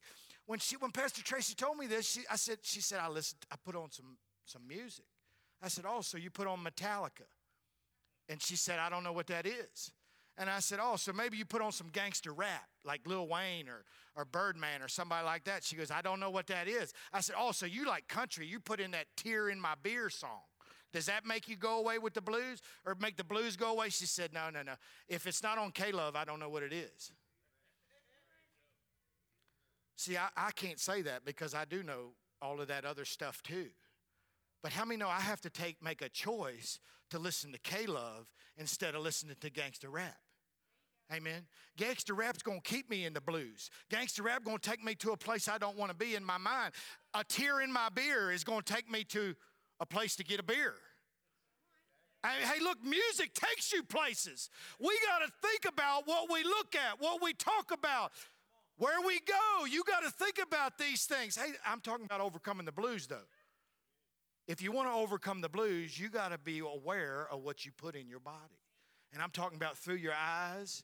When 0.48 0.60
she, 0.60 0.76
when 0.76 0.92
Pastor 0.92 1.24
Tracy 1.24 1.54
told 1.54 1.78
me 1.78 1.88
this, 1.88 2.12
she, 2.12 2.22
I 2.30 2.36
said, 2.36 2.58
she 2.62 2.82
said, 2.82 3.00
I 3.02 3.08
listened, 3.08 3.42
I 3.52 3.56
put 3.64 3.76
on 3.76 3.92
some 3.92 4.18
some 4.46 4.68
music. 4.68 5.06
I 5.62 5.70
said, 5.70 5.86
oh, 5.88 6.02
so 6.02 6.18
you 6.18 6.30
put 6.30 6.48
on 6.48 6.60
Metallica? 6.60 7.30
And 8.28 8.42
she 8.42 8.56
said, 8.56 8.80
I 8.80 8.90
don't 8.90 9.04
know 9.04 9.14
what 9.14 9.28
that 9.28 9.46
is. 9.46 9.92
And 10.38 10.50
I 10.50 10.60
said, 10.60 10.80
Oh, 10.82 10.96
so 10.96 11.14
maybe 11.14 11.38
you 11.38 11.46
put 11.46 11.62
on 11.62 11.72
some 11.72 11.90
gangster 11.92 12.32
rap 12.32 12.68
like 12.84 13.02
Lil 13.06 13.28
Wayne 13.28 13.68
or, 13.68 13.84
or 14.16 14.26
Birdman 14.26 14.82
or 14.82 14.88
somebody 14.88 15.26
like 15.26 15.44
that. 15.46 15.64
She 15.64 15.76
goes, 15.76 15.92
I 15.92 16.02
don't 16.02 16.20
know 16.20 16.30
what 16.30 16.48
that 16.48 16.68
is. 16.68 16.94
I 17.14 17.22
said, 17.22 17.36
Oh, 17.38 17.52
so 17.52 17.66
you 17.66 17.86
like 17.86 18.08
country. 18.08 18.46
You 18.46 18.60
put 18.60 18.80
in 18.80 18.92
that 18.92 19.08
tear 19.16 19.50
in 19.50 19.60
my 19.60 19.74
beer 19.82 20.10
song. 20.10 20.42
Does 20.94 21.06
that 21.06 21.26
make 21.26 21.48
you 21.48 21.56
go 21.56 21.80
away 21.80 22.00
with 22.00 22.14
the 22.14 22.22
blues 22.22 22.62
or 22.86 22.96
make 22.96 23.16
the 23.16 23.24
blues 23.24 23.56
go 23.56 23.72
away? 23.72 23.90
She 23.90 24.06
said, 24.06 24.34
No, 24.34 24.50
no, 24.50 24.62
no. 24.62 24.74
If 25.08 25.28
it's 25.28 25.42
not 25.42 25.58
on 25.58 25.72
K 25.72 25.92
Love, 25.92 26.16
I 26.16 26.26
don't 26.26 26.40
know 26.40 26.50
what 26.50 26.64
it 26.64 26.74
is. 26.74 27.12
See, 29.96 30.18
I, 30.18 30.30
I 30.36 30.52
can't 30.52 30.80
say 30.80 31.04
that 31.04 31.26
because 31.26 31.54
I 31.54 31.66
do 31.66 31.84
know 31.84 32.14
all 32.42 32.60
of 32.60 32.68
that 32.70 32.86
other 32.86 33.06
stuff 33.06 33.44
too. 33.44 33.68
But 34.64 34.72
how 34.72 34.84
many 34.84 34.98
know 34.98 35.10
I 35.10 35.20
have 35.20 35.42
to 35.42 35.50
take 35.50 35.82
make 35.82 36.02
a 36.02 36.10
choice 36.10 36.80
to 37.12 37.20
listen 37.20 37.52
to 37.52 37.60
K 37.60 37.86
Love 37.86 38.32
instead 38.58 38.96
of 38.96 39.02
listening 39.02 39.36
to 39.40 39.50
gangster 39.50 39.90
rap? 39.90 40.18
Amen. 41.14 41.46
Gangster 41.78 42.14
rap's 42.14 42.42
gonna 42.42 42.62
keep 42.64 42.90
me 42.90 43.06
in 43.06 43.14
the 43.14 43.22
blues. 43.22 43.70
Gangster 43.90 44.24
rap 44.24 44.44
gonna 44.44 44.60
take 44.60 44.84
me 44.84 44.96
to 44.96 45.12
a 45.12 45.18
place 45.18 45.48
I 45.48 45.58
don't 45.58 45.78
want 45.78 45.92
to 45.92 45.98
be 45.98 46.16
in 46.16 46.24
my 46.24 46.38
mind. 46.38 46.74
A 47.14 47.24
tear 47.24 47.62
in 47.62 47.72
my 47.72 47.90
beer 47.90 48.32
is 48.32 48.44
gonna 48.44 48.62
take 48.62 48.90
me 48.90 49.04
to 49.06 49.36
a 49.80 49.86
place 49.86 50.16
to 50.18 50.24
get 50.24 50.40
a 50.40 50.44
beer. 50.44 50.76
Hey, 52.24 52.60
look, 52.62 52.84
music 52.84 53.34
takes 53.34 53.74
you 53.74 53.82
places. 53.82 54.52
We 54.80 54.96
got 55.08 55.26
to 55.26 55.32
think 55.42 55.66
about 55.68 56.08
what 56.08 56.30
we 56.32 56.44
look 56.44 56.76
at, 56.76 57.02
what 57.02 57.20
we 57.20 57.34
talk 57.34 57.72
about, 57.72 58.12
where 58.78 59.02
we 59.02 59.20
go. 59.22 59.66
You 59.66 59.84
got 59.84 60.04
to 60.04 60.12
think 60.12 60.38
about 60.40 60.78
these 60.78 61.06
things. 61.06 61.36
Hey, 61.36 61.54
I'm 61.66 61.80
talking 61.82 62.06
about 62.06 62.22
overcoming 62.22 62.68
the 62.68 62.72
blues, 62.72 63.08
though. 63.08 63.26
If 64.48 64.62
you 64.62 64.72
want 64.72 64.88
to 64.90 64.94
overcome 64.94 65.42
the 65.42 65.50
blues, 65.50 66.00
you 66.00 66.10
got 66.10 66.32
to 66.32 66.38
be 66.38 66.60
aware 66.60 67.28
of 67.32 67.42
what 67.42 67.66
you 67.66 67.72
put 67.72 67.96
in 67.96 68.08
your 68.08 68.20
body. 68.20 68.60
And 69.14 69.22
I'm 69.22 69.32
talking 69.32 69.58
about 69.58 69.78
through 69.80 69.96
your 69.96 70.14
eyes, 70.14 70.84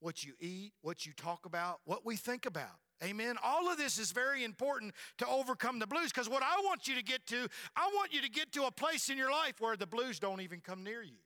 what 0.00 0.22
you 0.24 0.34
eat, 0.40 0.72
what 0.82 1.06
you 1.06 1.12
talk 1.12 1.46
about, 1.46 1.80
what 1.84 2.04
we 2.04 2.16
think 2.16 2.46
about. 2.46 2.78
Amen. 3.02 3.36
All 3.44 3.70
of 3.70 3.78
this 3.78 3.98
is 3.98 4.10
very 4.10 4.42
important 4.42 4.92
to 5.18 5.26
overcome 5.28 5.78
the 5.78 5.86
blues 5.86 6.10
because 6.12 6.28
what 6.28 6.42
I 6.42 6.60
want 6.64 6.88
you 6.88 6.96
to 6.96 7.02
get 7.02 7.26
to, 7.26 7.46
I 7.76 7.88
want 7.94 8.12
you 8.12 8.20
to 8.22 8.30
get 8.30 8.52
to 8.52 8.64
a 8.64 8.72
place 8.72 9.08
in 9.08 9.16
your 9.16 9.30
life 9.30 9.60
where 9.60 9.76
the 9.76 9.86
blues 9.86 10.18
don't 10.18 10.40
even 10.40 10.60
come 10.60 10.82
near 10.82 11.02
you. 11.02 11.18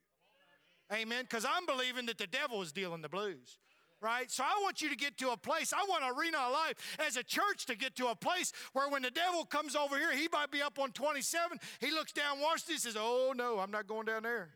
Amen. 0.92 1.22
Because 1.22 1.46
I'm 1.46 1.64
believing 1.64 2.06
that 2.06 2.18
the 2.18 2.26
devil 2.26 2.60
is 2.60 2.72
dealing 2.72 3.00
the 3.00 3.08
blues. 3.08 3.58
Right? 4.02 4.30
So 4.32 4.42
I 4.42 4.60
want 4.62 4.82
you 4.82 4.90
to 4.90 4.96
get 4.96 5.16
to 5.18 5.30
a 5.30 5.36
place. 5.36 5.72
I 5.72 5.86
want 5.88 6.02
Arena 6.18 6.36
of 6.38 6.52
Life 6.52 6.98
as 7.06 7.16
a 7.16 7.22
church 7.22 7.66
to 7.66 7.76
get 7.76 7.94
to 7.96 8.08
a 8.08 8.16
place 8.16 8.52
where 8.72 8.90
when 8.90 9.02
the 9.02 9.12
devil 9.12 9.44
comes 9.44 9.76
over 9.76 9.96
here, 9.96 10.12
he 10.12 10.28
might 10.32 10.50
be 10.50 10.60
up 10.60 10.80
on 10.80 10.90
27. 10.90 11.58
He 11.78 11.92
looks 11.92 12.10
down 12.10 12.40
Washington, 12.40 12.74
and 12.74 12.82
says, 12.82 12.96
Oh 12.98 13.32
no, 13.34 13.60
I'm 13.60 13.70
not 13.70 13.86
going 13.86 14.06
down 14.06 14.24
there. 14.24 14.50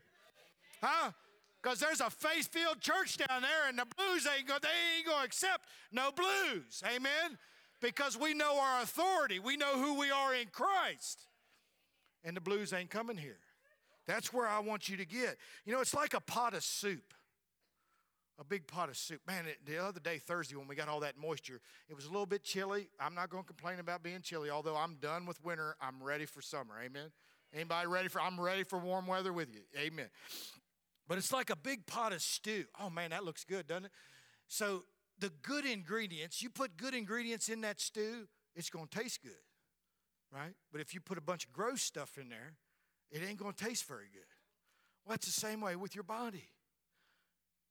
Huh? 0.81 1.11
Because 1.61 1.79
there's 1.79 2.01
a 2.01 2.09
faith 2.09 2.51
filled 2.51 2.79
church 2.81 3.17
down 3.17 3.41
there, 3.41 3.67
and 3.67 3.77
the 3.77 3.85
blues 3.97 4.27
ain't 4.27 4.47
going, 4.47 4.59
they 4.61 4.97
ain't 4.97 5.07
going 5.07 5.19
to 5.19 5.25
accept 5.25 5.65
no 5.91 6.11
blues. 6.11 6.83
Amen? 6.85 7.37
Because 7.81 8.17
we 8.17 8.33
know 8.33 8.59
our 8.59 8.81
authority, 8.81 9.39
we 9.39 9.57
know 9.57 9.77
who 9.77 9.99
we 9.99 10.11
are 10.11 10.33
in 10.33 10.47
Christ. 10.51 11.27
And 12.23 12.35
the 12.35 12.41
blues 12.41 12.73
ain't 12.73 12.89
coming 12.89 13.17
here. 13.17 13.39
That's 14.05 14.31
where 14.31 14.47
I 14.47 14.59
want 14.59 14.87
you 14.89 14.97
to 14.97 15.05
get. 15.05 15.37
You 15.65 15.73
know, 15.73 15.81
it's 15.81 15.93
like 15.93 16.13
a 16.13 16.21
pot 16.21 16.53
of 16.53 16.63
soup. 16.63 17.13
A 18.39 18.43
big 18.43 18.67
pot 18.67 18.89
of 18.89 18.97
soup. 18.97 19.19
Man, 19.27 19.45
the 19.65 19.83
other 19.83 19.99
day, 19.99 20.19
Thursday, 20.19 20.55
when 20.55 20.67
we 20.67 20.75
got 20.75 20.87
all 20.87 20.99
that 20.99 21.17
moisture, 21.17 21.59
it 21.89 21.95
was 21.95 22.05
a 22.05 22.09
little 22.09 22.27
bit 22.27 22.43
chilly. 22.43 22.87
I'm 22.99 23.15
not 23.15 23.29
going 23.29 23.43
to 23.43 23.47
complain 23.47 23.79
about 23.79 24.03
being 24.03 24.21
chilly, 24.21 24.49
although 24.49 24.75
I'm 24.75 24.95
done 25.01 25.25
with 25.25 25.43
winter. 25.43 25.75
I'm 25.81 26.01
ready 26.01 26.25
for 26.25 26.41
summer. 26.41 26.75
Amen. 26.83 27.11
Anybody 27.53 27.87
ready 27.87 28.07
for? 28.09 28.21
I'm 28.21 28.39
ready 28.39 28.63
for 28.63 28.77
warm 28.77 29.07
weather 29.07 29.33
with 29.33 29.49
you. 29.51 29.61
Amen. 29.77 30.07
But 31.07 31.17
it's 31.17 31.31
like 31.31 31.49
a 31.49 31.55
big 31.55 31.85
pot 31.85 32.11
of 32.11 32.21
stew. 32.21 32.65
Oh 32.79 32.89
man, 32.89 33.11
that 33.11 33.23
looks 33.23 33.43
good, 33.43 33.67
doesn't 33.67 33.85
it? 33.85 33.91
So 34.47 34.83
the 35.19 35.31
good 35.41 35.65
ingredients, 35.65 36.41
you 36.41 36.49
put 36.49 36.77
good 36.77 36.93
ingredients 36.93 37.49
in 37.49 37.61
that 37.61 37.79
stew, 37.79 38.27
it's 38.55 38.69
going 38.69 38.87
to 38.87 38.99
taste 38.99 39.21
good, 39.21 39.31
right? 40.31 40.53
But 40.71 40.81
if 40.81 40.93
you 40.93 40.99
put 40.99 41.17
a 41.17 41.21
bunch 41.21 41.45
of 41.45 41.53
gross 41.53 41.81
stuff 41.81 42.17
in 42.19 42.29
there, 42.29 42.53
it 43.11 43.21
ain't 43.27 43.39
going 43.39 43.53
to 43.53 43.65
taste 43.65 43.87
very 43.87 44.09
good. 44.11 44.27
Well, 45.05 45.15
it's 45.15 45.25
the 45.25 45.31
same 45.31 45.61
way 45.61 45.75
with 45.75 45.95
your 45.95 46.03
body. 46.03 46.49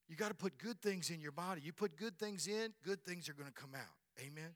You 0.09 0.17
got 0.17 0.29
to 0.29 0.35
put 0.35 0.57
good 0.59 0.81
things 0.81 1.11
in 1.11 1.21
your 1.21 1.33
body. 1.33 1.61
You 1.65 1.73
put 1.73 1.97
good 1.97 2.19
things 2.19 2.47
in, 2.47 2.73
good 2.85 3.05
things 3.05 3.29
are 3.29 3.35
going 3.35 3.49
to 3.49 3.61
come 3.61 3.75
out. 3.75 4.25
Amen. 4.25 4.55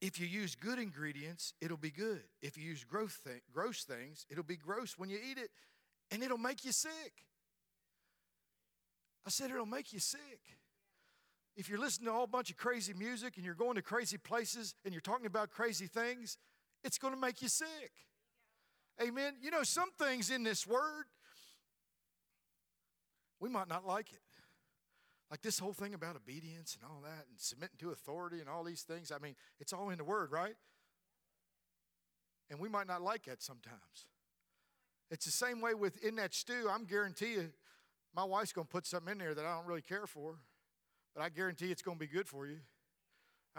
If 0.00 0.18
you 0.18 0.26
use 0.26 0.54
good 0.54 0.78
ingredients, 0.78 1.54
it'll 1.60 1.76
be 1.76 1.90
good. 1.90 2.22
If 2.42 2.58
you 2.58 2.64
use 2.64 2.84
gross, 2.84 3.18
th- 3.24 3.42
gross 3.52 3.84
things, 3.84 4.26
it'll 4.28 4.42
be 4.42 4.56
gross 4.56 4.94
when 4.98 5.08
you 5.08 5.18
eat 5.18 5.38
it, 5.38 5.50
and 6.10 6.22
it'll 6.22 6.38
make 6.38 6.64
you 6.64 6.72
sick. 6.72 7.26
I 9.26 9.30
said, 9.30 9.50
it'll 9.50 9.66
make 9.66 9.92
you 9.92 9.98
sick. 9.98 10.40
If 11.56 11.68
you're 11.68 11.78
listening 11.78 12.06
to 12.06 12.12
a 12.12 12.14
whole 12.14 12.26
bunch 12.26 12.50
of 12.50 12.56
crazy 12.56 12.92
music 12.92 13.36
and 13.36 13.44
you're 13.44 13.54
going 13.54 13.76
to 13.76 13.82
crazy 13.82 14.18
places 14.18 14.74
and 14.84 14.92
you're 14.92 15.00
talking 15.00 15.26
about 15.26 15.50
crazy 15.50 15.86
things, 15.86 16.36
it's 16.82 16.98
going 16.98 17.14
to 17.14 17.20
make 17.20 17.40
you 17.40 17.48
sick. 17.48 17.92
Amen. 19.02 19.34
You 19.40 19.50
know, 19.50 19.62
some 19.62 19.90
things 19.98 20.30
in 20.30 20.42
this 20.42 20.66
word, 20.66 21.04
we 23.40 23.48
might 23.48 23.68
not 23.68 23.86
like 23.86 24.12
it. 24.12 24.18
Like 25.30 25.42
this 25.42 25.58
whole 25.58 25.72
thing 25.72 25.94
about 25.94 26.16
obedience 26.16 26.76
and 26.80 26.88
all 26.88 27.00
that 27.02 27.26
and 27.28 27.38
submitting 27.38 27.76
to 27.78 27.90
authority 27.90 28.40
and 28.40 28.48
all 28.48 28.62
these 28.62 28.82
things. 28.82 29.10
I 29.10 29.18
mean, 29.18 29.34
it's 29.58 29.72
all 29.72 29.90
in 29.90 29.98
the 29.98 30.04
word, 30.04 30.30
right? 30.30 30.54
And 32.50 32.58
we 32.58 32.68
might 32.68 32.86
not 32.86 33.02
like 33.02 33.24
that 33.24 33.42
sometimes. 33.42 34.06
It's 35.10 35.24
the 35.24 35.32
same 35.32 35.60
way 35.60 35.74
with 35.74 36.02
in 36.04 36.16
that 36.16 36.34
stew. 36.34 36.68
I'm 36.70 36.84
guarantee 36.84 37.32
you, 37.32 37.50
my 38.14 38.24
wife's 38.24 38.52
going 38.52 38.66
to 38.66 38.70
put 38.70 38.86
something 38.86 39.12
in 39.12 39.18
there 39.18 39.34
that 39.34 39.44
I 39.44 39.54
don't 39.56 39.66
really 39.66 39.82
care 39.82 40.06
for, 40.06 40.36
but 41.14 41.22
I 41.22 41.28
guarantee 41.28 41.70
it's 41.70 41.82
going 41.82 41.96
to 41.96 42.00
be 42.00 42.06
good 42.06 42.28
for 42.28 42.46
you. 42.46 42.58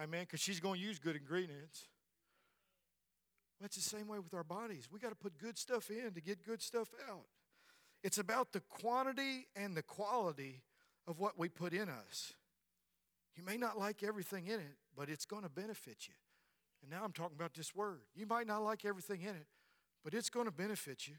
Amen. 0.02 0.22
Because 0.22 0.40
she's 0.40 0.60
going 0.60 0.80
to 0.80 0.86
use 0.86 1.00
good 1.00 1.16
ingredients. 1.16 1.88
That's 3.62 3.76
the 3.76 3.82
same 3.82 4.08
way 4.08 4.20
with 4.20 4.34
our 4.34 4.44
bodies. 4.44 4.88
We 4.92 5.00
got 5.00 5.10
to 5.10 5.16
put 5.16 5.38
good 5.38 5.58
stuff 5.58 5.90
in 5.90 6.12
to 6.14 6.22
get 6.22 6.46
good 6.46 6.62
stuff 6.62 6.90
out. 7.10 7.26
It's 8.04 8.18
about 8.18 8.52
the 8.52 8.60
quantity 8.60 9.48
and 9.56 9.76
the 9.76 9.82
quality 9.82 10.62
of 11.08 11.20
what 11.20 11.40
we 11.40 11.50
put 11.50 11.74
in 11.74 11.90
us. 11.90 12.34
You 13.36 13.44
may 13.44 13.58
not 13.58 13.78
like 13.78 14.04
everything 14.04 14.48
in 14.48 14.60
it, 14.60 14.78
but 14.96 15.10
it's 15.10 15.26
going 15.26 15.44
to 15.44 15.50
benefit 15.50 16.08
you. 16.08 16.14
And 16.82 16.92
now 16.92 17.04
I'm 17.04 17.12
talking 17.12 17.36
about 17.38 17.54
this 17.54 17.76
word. 17.76 18.02
You 18.14 18.26
might 18.26 18.48
not 18.48 18.64
like 18.64 18.86
everything 18.86 19.22
in 19.22 19.30
it, 19.30 19.48
but 20.04 20.14
it's 20.14 20.30
going 20.30 20.46
to 20.46 20.52
benefit 20.52 21.08
you. 21.08 21.16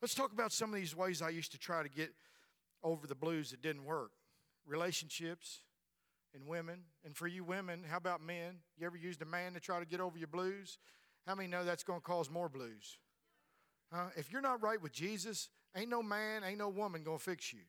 Let's 0.00 0.14
talk 0.14 0.32
about 0.32 0.50
some 0.50 0.70
of 0.72 0.80
these 0.80 0.96
ways 0.96 1.22
I 1.22 1.28
used 1.28 1.52
to 1.52 1.58
try 1.58 1.82
to 1.82 1.88
get 1.88 2.12
over 2.82 3.06
the 3.06 3.14
blues 3.14 3.50
that 3.50 3.62
didn't 3.62 3.84
work. 3.84 4.12
Relationships 4.66 5.62
and 6.34 6.46
women. 6.46 6.80
And 7.04 7.16
for 7.16 7.26
you 7.26 7.44
women, 7.44 7.84
how 7.88 7.96
about 7.96 8.20
men? 8.20 8.56
You 8.78 8.86
ever 8.86 8.96
used 8.96 9.22
a 9.22 9.26
man 9.26 9.54
to 9.54 9.60
try 9.60 9.78
to 9.78 9.86
get 9.86 10.00
over 10.00 10.18
your 10.18 10.28
blues? 10.28 10.78
How 11.26 11.34
many 11.34 11.48
know 11.48 11.64
that's 11.64 11.84
going 11.84 12.00
to 12.00 12.04
cause 12.04 12.30
more 12.30 12.48
blues? 12.48 12.98
Huh? 13.92 14.06
If 14.16 14.32
you're 14.32 14.40
not 14.40 14.62
right 14.62 14.80
with 14.80 14.92
Jesus, 14.92 15.50
ain't 15.76 15.90
no 15.90 16.02
man, 16.02 16.42
ain't 16.44 16.58
no 16.58 16.68
woman 16.68 17.02
going 17.02 17.18
to 17.18 17.24
fix 17.24 17.52
you. 17.52 17.60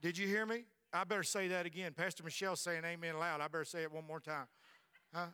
Did 0.00 0.16
you 0.16 0.26
hear 0.26 0.46
me? 0.46 0.64
I 0.92 1.04
better 1.04 1.22
say 1.22 1.48
that 1.48 1.66
again. 1.66 1.92
Pastor 1.92 2.22
Michelle 2.22 2.56
saying 2.56 2.82
amen 2.84 3.18
loud. 3.18 3.40
I 3.40 3.48
better 3.48 3.64
say 3.64 3.82
it 3.82 3.92
one 3.92 4.06
more 4.06 4.20
time. 4.20 4.46
Huh? 5.12 5.26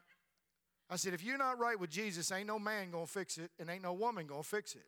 I 0.88 0.96
said, 0.96 1.14
if 1.14 1.24
you're 1.24 1.38
not 1.38 1.58
right 1.58 1.78
with 1.78 1.90
Jesus, 1.90 2.30
ain't 2.32 2.46
no 2.46 2.58
man 2.58 2.90
going 2.90 3.06
to 3.06 3.10
fix 3.10 3.38
it, 3.38 3.50
and 3.58 3.70
ain't 3.70 3.82
no 3.82 3.92
woman 3.92 4.26
going 4.26 4.42
to 4.42 4.48
fix 4.48 4.74
it. 4.74 4.86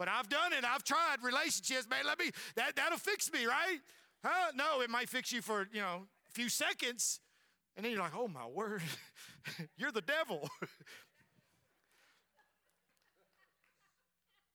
But 0.00 0.08
I've 0.08 0.30
done 0.30 0.54
it. 0.54 0.64
I've 0.64 0.82
tried 0.82 1.16
relationships, 1.22 1.86
man. 1.86 2.06
Let 2.06 2.18
me, 2.18 2.30
that, 2.56 2.74
that'll 2.74 2.96
fix 2.96 3.30
me, 3.30 3.44
right? 3.44 3.80
Huh? 4.24 4.52
No, 4.54 4.80
it 4.80 4.88
might 4.88 5.10
fix 5.10 5.30
you 5.30 5.42
for, 5.42 5.68
you 5.74 5.82
know, 5.82 6.06
a 6.26 6.32
few 6.32 6.48
seconds. 6.48 7.20
And 7.76 7.84
then 7.84 7.92
you're 7.92 8.00
like, 8.00 8.16
oh 8.16 8.26
my 8.26 8.46
word, 8.46 8.80
you're 9.76 9.92
the 9.92 10.00
devil. 10.00 10.48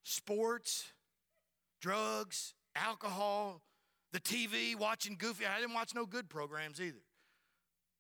Sports, 0.04 0.88
drugs, 1.80 2.56
alcohol, 2.76 3.62
the 4.14 4.20
TV, 4.20 4.76
watching 4.76 5.16
goofy. 5.16 5.46
I 5.46 5.60
didn't 5.60 5.76
watch 5.76 5.94
no 5.94 6.08
good 6.08 6.28
programs 6.28 6.82
either. 6.82 7.04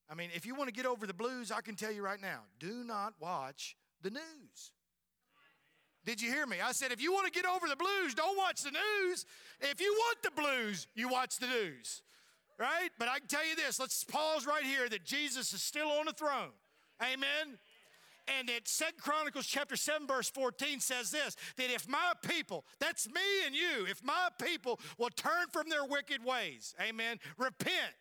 I 0.09 0.15
mean, 0.15 0.31
if 0.35 0.47
you 0.47 0.55
want 0.55 0.69
to 0.69 0.73
get 0.73 0.87
over 0.87 1.05
the 1.05 1.13
blues, 1.13 1.51
I 1.51 1.61
can 1.61 1.75
tell 1.75 1.91
you 1.91 2.01
right 2.01 2.19
now 2.19 2.39
do 2.59 2.83
not 2.83 3.13
watch 3.19 3.75
the 4.01 4.09
news. 4.09 4.71
Did 6.05 6.21
you 6.21 6.31
hear 6.31 6.45
me? 6.45 6.57
I 6.63 6.71
said, 6.71 6.91
if 6.91 7.01
you 7.01 7.11
want 7.11 7.25
to 7.25 7.31
get 7.31 7.49
over 7.49 7.67
the 7.67 7.75
blues, 7.75 8.13
don't 8.13 8.37
watch 8.37 8.61
the 8.61 8.71
news. 8.71 9.25
If 9.59 9.81
you 9.81 9.91
want 9.91 10.21
the 10.21 10.31
blues, 10.31 10.87
you 10.93 11.09
watch 11.09 11.37
the 11.37 11.47
news, 11.47 12.03
right? 12.59 12.89
But 12.99 13.07
I 13.07 13.19
can 13.19 13.27
tell 13.27 13.45
you 13.45 13.55
this 13.55 13.79
let's 13.79 14.03
pause 14.03 14.45
right 14.45 14.63
here 14.63 14.87
that 14.87 15.03
Jesus 15.03 15.51
is 15.53 15.63
still 15.63 15.87
on 15.87 16.05
the 16.05 16.13
throne. 16.13 16.51
Amen. 17.01 17.57
And 18.39 18.49
that 18.49 18.67
Second 18.67 18.99
Chronicles 18.99 19.45
chapter 19.45 19.75
7, 19.75 20.07
verse 20.07 20.29
14 20.29 20.79
says 20.79 21.11
this 21.11 21.35
that 21.57 21.71
if 21.71 21.87
my 21.87 22.13
people, 22.27 22.65
that's 22.79 23.07
me 23.07 23.45
and 23.45 23.55
you, 23.55 23.85
if 23.89 24.03
my 24.03 24.29
people 24.41 24.79
will 24.97 25.09
turn 25.09 25.47
from 25.51 25.69
their 25.69 25.85
wicked 25.85 26.23
ways, 26.23 26.73
amen, 26.81 27.19
repent, 27.37 27.93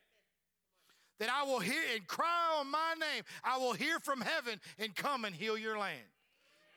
that 1.20 1.28
I 1.30 1.44
will 1.44 1.60
hear 1.60 1.80
and 1.94 2.06
cry 2.06 2.56
on 2.58 2.70
my 2.70 2.94
name, 2.98 3.22
I 3.42 3.58
will 3.58 3.72
hear 3.72 3.98
from 3.98 4.20
heaven 4.20 4.60
and 4.78 4.94
come 4.94 5.24
and 5.24 5.34
heal 5.34 5.56
your 5.56 5.78
land. 5.78 6.00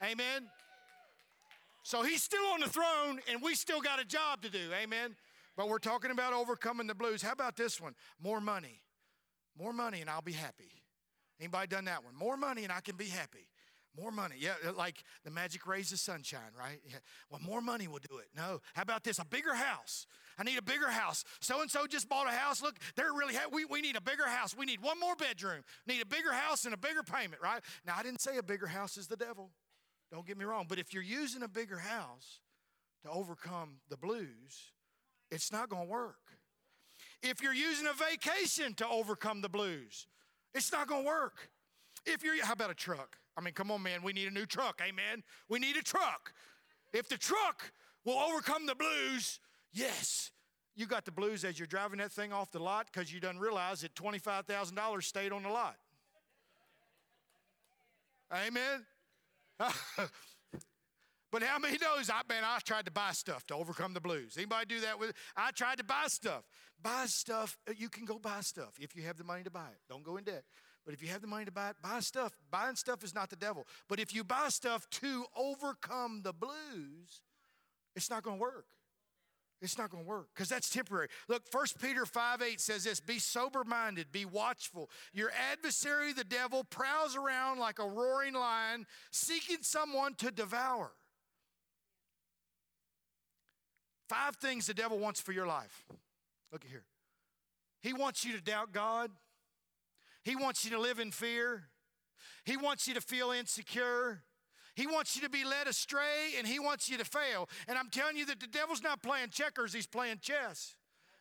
Amen. 0.03 0.47
So 1.87 2.03
he's 2.03 2.21
still 2.21 2.45
on 2.47 2.59
the 2.59 2.67
throne, 2.67 3.21
and 3.31 3.41
we 3.41 3.55
still 3.55 3.79
got 3.79 3.97
a 3.97 4.03
job 4.03 4.41
to 4.41 4.49
do. 4.49 4.59
Amen. 4.77 5.15
But 5.55 5.69
we're 5.69 5.79
talking 5.79 6.11
about 6.11 6.33
overcoming 6.33 6.85
the 6.85 6.93
blues. 6.93 7.21
How 7.21 7.31
about 7.31 7.55
this 7.55 7.79
one? 7.79 7.95
More 8.21 8.41
money. 8.41 8.81
More 9.57 9.71
money, 9.71 10.01
and 10.01 10.09
I'll 10.09 10.21
be 10.21 10.33
happy. 10.33 10.83
Anybody 11.39 11.67
done 11.67 11.85
that 11.85 12.03
one? 12.03 12.13
More 12.13 12.35
money, 12.35 12.65
and 12.65 12.73
I 12.73 12.81
can 12.81 12.97
be 12.97 13.05
happy. 13.05 13.47
More 13.97 14.11
money. 14.11 14.35
Yeah, 14.37 14.55
like 14.75 15.01
the 15.23 15.31
magic 15.31 15.65
rays 15.65 15.93
of 15.93 15.99
sunshine, 15.99 16.51
right? 16.59 16.81
Yeah. 16.85 16.97
Well, 17.29 17.39
more 17.39 17.61
money 17.61 17.87
will 17.87 18.01
do 18.09 18.17
it. 18.17 18.27
No. 18.35 18.59
How 18.73 18.81
about 18.81 19.05
this? 19.05 19.17
A 19.19 19.25
bigger 19.25 19.53
house. 19.53 20.07
I 20.37 20.43
need 20.43 20.57
a 20.57 20.61
bigger 20.61 20.89
house. 20.89 21.23
So 21.39 21.61
and 21.61 21.71
so 21.71 21.87
just 21.87 22.09
bought 22.09 22.27
a 22.27 22.31
house. 22.31 22.61
Look, 22.61 22.75
they're 22.97 23.13
really, 23.13 23.35
we, 23.53 23.63
we 23.63 23.79
need 23.79 23.95
a 23.95 24.01
bigger 24.01 24.27
house. 24.27 24.53
We 24.57 24.65
need 24.65 24.81
one 24.81 24.99
more 24.99 25.15
bedroom. 25.15 25.61
Need 25.87 26.01
a 26.01 26.05
bigger 26.05 26.33
house 26.33 26.65
and 26.65 26.73
a 26.73 26.77
bigger 26.77 27.01
payment, 27.01 27.41
right? 27.41 27.61
Now, 27.85 27.93
I 27.97 28.03
didn't 28.03 28.19
say 28.19 28.37
a 28.37 28.43
bigger 28.43 28.67
house 28.67 28.97
is 28.97 29.07
the 29.07 29.15
devil. 29.15 29.51
Don't 30.11 30.25
get 30.25 30.37
me 30.37 30.45
wrong. 30.45 30.65
But 30.67 30.79
if 30.79 30.93
you're 30.93 31.03
using 31.03 31.43
a 31.43 31.47
bigger 31.47 31.77
house 31.77 32.39
to 33.03 33.09
overcome 33.09 33.77
the 33.89 33.97
blues, 33.97 34.71
it's 35.31 35.51
not 35.51 35.69
going 35.69 35.83
to 35.83 35.89
work. 35.89 36.15
If 37.21 37.41
you're 37.41 37.53
using 37.53 37.87
a 37.87 37.93
vacation 37.93 38.73
to 38.75 38.87
overcome 38.87 39.41
the 39.41 39.49
blues, 39.49 40.07
it's 40.53 40.71
not 40.71 40.87
going 40.87 41.03
to 41.03 41.07
work. 41.07 41.49
If 42.05 42.23
you're, 42.23 42.43
how 42.45 42.53
about 42.53 42.71
a 42.71 42.75
truck? 42.75 43.17
I 43.37 43.41
mean, 43.41 43.53
come 43.53 43.69
on, 43.69 43.83
man, 43.83 44.01
we 44.01 44.13
need 44.13 44.27
a 44.27 44.33
new 44.33 44.45
truck. 44.45 44.81
Amen. 44.81 45.23
We 45.49 45.59
need 45.59 45.75
a 45.75 45.83
truck. 45.83 46.33
If 46.93 47.09
the 47.09 47.17
truck 47.17 47.71
will 48.05 48.17
overcome 48.17 48.65
the 48.65 48.75
blues, 48.75 49.39
yes. 49.73 50.31
You 50.75 50.85
got 50.85 51.05
the 51.05 51.11
blues 51.11 51.43
as 51.43 51.59
you're 51.59 51.67
driving 51.67 51.99
that 51.99 52.11
thing 52.11 52.31
off 52.31 52.51
the 52.51 52.59
lot 52.59 52.87
because 52.91 53.11
you 53.11 53.19
done 53.19 53.37
realize 53.39 53.81
that 53.81 53.95
$25,000 53.95 55.03
stayed 55.03 55.31
on 55.31 55.43
the 55.43 55.49
lot. 55.49 55.75
Amen. 58.31 58.85
but 61.31 61.43
how 61.43 61.59
many 61.59 61.77
knows 61.77 62.09
I 62.09 62.21
man, 62.29 62.43
I 62.43 62.59
tried 62.63 62.85
to 62.85 62.91
buy 62.91 63.11
stuff 63.11 63.45
to 63.47 63.55
overcome 63.55 63.93
the 63.93 64.01
blues. 64.01 64.35
Anybody 64.37 64.65
do 64.65 64.81
that 64.81 64.99
with 64.99 65.13
I 65.35 65.51
tried 65.51 65.77
to 65.79 65.83
buy 65.83 66.05
stuff. 66.07 66.43
Buy 66.81 67.05
stuff. 67.07 67.57
Uh, 67.67 67.73
you 67.75 67.89
can 67.89 68.05
go 68.05 68.19
buy 68.19 68.41
stuff 68.41 68.73
if 68.79 68.95
you 68.95 69.03
have 69.03 69.17
the 69.17 69.23
money 69.23 69.43
to 69.43 69.51
buy 69.51 69.67
it. 69.71 69.79
Don't 69.89 70.03
go 70.03 70.17
in 70.17 70.23
debt. 70.23 70.43
But 70.85 70.93
if 70.93 71.01
you 71.01 71.09
have 71.09 71.21
the 71.21 71.27
money 71.27 71.43
to 71.43 71.51
buy 71.51 71.71
it, 71.71 71.75
buy 71.81 71.99
stuff. 71.99 72.31
Buying 72.49 72.77
stuff 72.77 73.03
is 73.03 73.13
not 73.13 73.29
the 73.29 73.35
devil. 73.35 73.67
But 73.89 73.99
if 73.99 74.15
you 74.15 74.23
buy 74.23 74.47
stuff 74.47 74.89
to 74.91 75.25
overcome 75.35 76.21
the 76.23 76.31
blues, 76.31 77.21
it's 77.93 78.09
not 78.09 78.23
going 78.23 78.37
to 78.37 78.41
work. 78.41 78.65
It's 79.61 79.77
not 79.77 79.89
going 79.89 80.03
to 80.03 80.07
work 80.07 80.27
because 80.33 80.49
that's 80.49 80.69
temporary. 80.69 81.07
Look, 81.27 81.43
1 81.51 81.65
Peter 81.81 82.05
5 82.05 82.41
8 82.41 82.61
says 82.61 82.83
this 82.83 82.99
Be 82.99 83.17
sober 83.17 83.63
minded, 83.63 84.11
be 84.11 84.25
watchful. 84.25 84.89
Your 85.13 85.31
adversary, 85.51 86.13
the 86.13 86.23
devil, 86.23 86.63
prowls 86.63 87.15
around 87.15 87.59
like 87.59 87.79
a 87.79 87.87
roaring 87.87 88.35
lion, 88.35 88.85
seeking 89.11 89.57
someone 89.61 90.13
to 90.15 90.29
devour. 90.29 90.91
Five 94.07 94.35
things 94.35 94.67
the 94.67 94.73
devil 94.73 94.99
wants 94.99 95.19
for 95.19 95.31
your 95.31 95.47
life. 95.47 95.85
Look 96.51 96.63
at 96.63 96.69
here. 96.69 96.85
He 97.81 97.93
wants 97.93 98.23
you 98.23 98.33
to 98.33 98.41
doubt 98.41 98.71
God, 98.71 99.11
he 100.23 100.35
wants 100.35 100.65
you 100.65 100.71
to 100.71 100.79
live 100.79 100.99
in 100.99 101.11
fear, 101.11 101.69
he 102.45 102.57
wants 102.57 102.87
you 102.87 102.93
to 102.93 103.01
feel 103.01 103.31
insecure. 103.31 104.21
He 104.77 104.85
wants 104.85 105.15
you 105.15 105.23
to 105.23 105.29
be 105.29 105.43
led 105.43 105.67
astray 105.67 106.35
and 106.37 106.45
he 106.45 106.59
wants 106.59 106.87
you 106.87 106.99
to 106.99 107.03
fail. 107.03 107.49
And 107.67 107.79
I'm 107.79 107.89
telling 107.89 108.15
you 108.15 108.27
that 108.27 108.39
the 108.39 108.45
devil's 108.45 108.83
not 108.83 109.01
playing 109.01 109.29
checkers, 109.31 109.73
he's 109.73 109.87
playing 109.87 110.19
chess. 110.21 110.75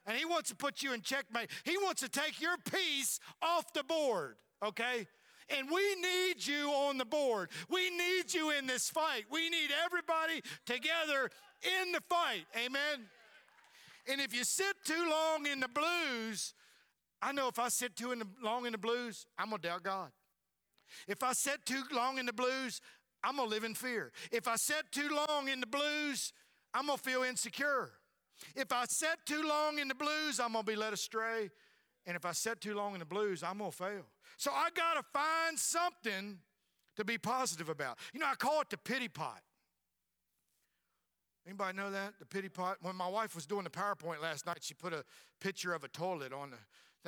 And 0.05 0.15
he 0.15 0.27
wants 0.27 0.51
to 0.51 0.55
put 0.55 0.83
you 0.83 0.93
in 0.93 1.01
checkmate. 1.01 1.49
He 1.65 1.79
wants 1.79 2.03
to 2.03 2.11
take 2.11 2.39
your 2.39 2.59
piece 2.71 3.19
off 3.41 3.73
the 3.73 3.83
board, 3.83 4.37
okay? 4.63 5.07
And 5.49 5.71
we 5.71 5.95
need 5.95 6.47
you 6.47 6.69
on 6.69 6.99
the 6.99 7.07
board. 7.07 7.49
We 7.71 7.89
need 7.89 8.35
you 8.35 8.51
in 8.51 8.67
this 8.67 8.91
fight. 8.91 9.25
We 9.31 9.49
need 9.49 9.71
everybody 9.87 10.43
together 10.67 11.31
in 11.63 11.93
the 11.93 12.03
fight. 12.11 12.45
Amen. 12.63 13.07
And 14.07 14.21
if 14.21 14.37
you 14.37 14.45
sit 14.45 14.77
too 14.85 15.09
long 15.09 15.47
in 15.47 15.61
the 15.61 15.69
blues, 15.69 16.53
I 17.23 17.33
know 17.33 17.49
if 17.49 17.59
I 17.59 17.69
sit 17.69 17.97
too 17.97 18.15
long 18.43 18.67
in 18.67 18.73
the 18.73 18.79
blues, 18.79 19.25
I'm 19.39 19.49
going 19.49 19.63
to 19.63 19.69
doubt 19.69 19.83
God. 19.83 20.11
If 21.09 21.23
I 21.23 21.33
sit 21.33 21.65
too 21.65 21.83
long 21.91 22.19
in 22.19 22.27
the 22.27 22.35
blues, 22.35 22.83
I'm 23.23 23.37
gonna 23.37 23.49
live 23.49 23.65
in 23.65 23.75
fear. 23.75 24.13
If 24.31 24.47
I 24.49 24.57
sit 24.57 24.85
too 24.93 25.09
long 25.09 25.49
in 25.49 25.61
the 25.61 25.67
blues, 25.67 26.33
I'm 26.75 26.87
gonna 26.87 26.99
feel 26.99 27.23
insecure. 27.23 27.91
If 28.55 28.73
I 28.73 28.85
sit 28.87 29.19
too 29.25 29.43
long 29.43 29.79
in 29.79 29.89
the 29.89 29.95
blues, 29.95 30.39
I'm 30.41 30.53
gonna 30.53 30.65
be 30.65 30.77
led 30.77 30.93
astray. 30.93 31.51
And 32.07 32.17
if 32.17 32.25
I 32.25 32.33
sit 32.33 32.61
too 32.61 32.75
long 32.75 32.95
in 32.95 33.01
the 33.01 33.07
blues, 33.07 33.43
I'm 33.43 33.59
gonna 33.59 33.73
fail. 33.73 34.07
So 34.37 34.53
I 34.53 34.69
gotta 34.75 35.03
find 35.13 35.59
something 35.59 36.39
to 36.97 37.05
be 37.05 37.19
positive 37.19 37.69
about. 37.69 37.99
You 38.13 38.21
know, 38.21 38.27
I 38.27 38.35
call 38.35 38.61
it 38.61 38.71
the 38.71 38.79
pity 38.79 39.09
pot. 39.09 39.41
Anybody 41.47 41.77
know 41.77 41.91
that? 41.91 42.15
The 42.19 42.27
pity 42.27 42.49
pot? 42.49 42.79
When 42.81 42.97
my 42.97 43.09
wife 43.09 43.35
was 43.35 43.47
doing 43.47 43.65
the 43.65 43.71
PowerPoint 43.71 44.21
last 44.21 44.47
night, 44.47 44.59
she 44.61 44.75
put 44.75 44.93
a 44.93 45.05
picture 45.41 45.73
of 45.73 45.85
a 45.85 45.89
toilet 45.89 46.33
on 46.33 46.51
the 46.51 46.57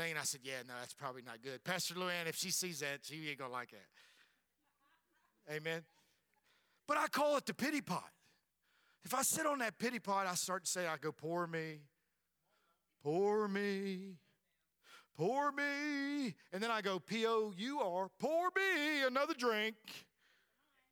thing, 0.01 0.11
and 0.11 0.19
I 0.19 0.23
said, 0.23 0.41
Yeah, 0.45 0.63
no, 0.67 0.75
that's 0.79 0.95
probably 0.95 1.23
not 1.23 1.43
good. 1.43 1.65
Pastor 1.65 1.95
Luann, 1.95 2.29
if 2.29 2.37
she 2.37 2.51
sees 2.51 2.81
that, 2.81 3.01
she 3.03 3.29
ain't 3.29 3.39
gonna 3.39 3.53
like 3.53 3.71
that. 3.71 3.87
Amen. 5.51 5.83
But 6.87 6.97
I 6.97 7.09
call 7.09 7.37
it 7.37 7.47
the 7.47 7.55
pity 7.55 7.81
pot. 7.81 8.11
If 9.05 9.15
I 9.15 9.23
sit 9.23 9.47
on 9.47 9.59
that 9.61 9.79
pity 9.79 9.99
pot, 9.99 10.27
I 10.27 10.35
start 10.35 10.65
to 10.65 10.71
say, 10.71 10.87
I 10.87 10.97
go, 10.97 11.13
poor 11.13 11.47
me, 11.47 11.81
poor 13.03 13.49
me, 13.49 14.17
poor 15.17 15.53
me. 15.53 16.35
And 16.53 16.63
then 16.63 16.71
I 16.71 16.83
go, 16.83 16.99
P 16.99 17.27
O 17.27 17.53
U 17.57 17.81
R, 17.81 18.09
pour 18.19 18.49
me 18.55 19.03
another 19.07 19.35
drink. 19.35 19.77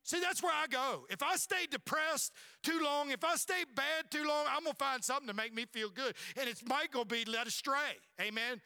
See, 0.03 0.21
that's 0.21 0.41
where 0.41 0.53
I 0.53 0.67
go. 0.67 1.05
If 1.09 1.21
I 1.21 1.35
stay 1.35 1.67
depressed 1.69 2.31
too 2.63 2.79
long, 2.81 3.11
if 3.11 3.25
I 3.25 3.35
stay 3.35 3.65
bad 3.75 4.09
too 4.09 4.25
long, 4.25 4.45
I'm 4.49 4.63
gonna 4.63 4.73
find 4.75 5.03
something 5.03 5.27
to 5.27 5.33
make 5.33 5.53
me 5.53 5.65
feel 5.65 5.89
good. 5.89 6.15
And 6.39 6.47
it's 6.47 6.63
might 6.65 6.91
go 6.91 7.03
be 7.03 7.25
led 7.25 7.45
astray. 7.45 7.97
Amen. 8.21 8.61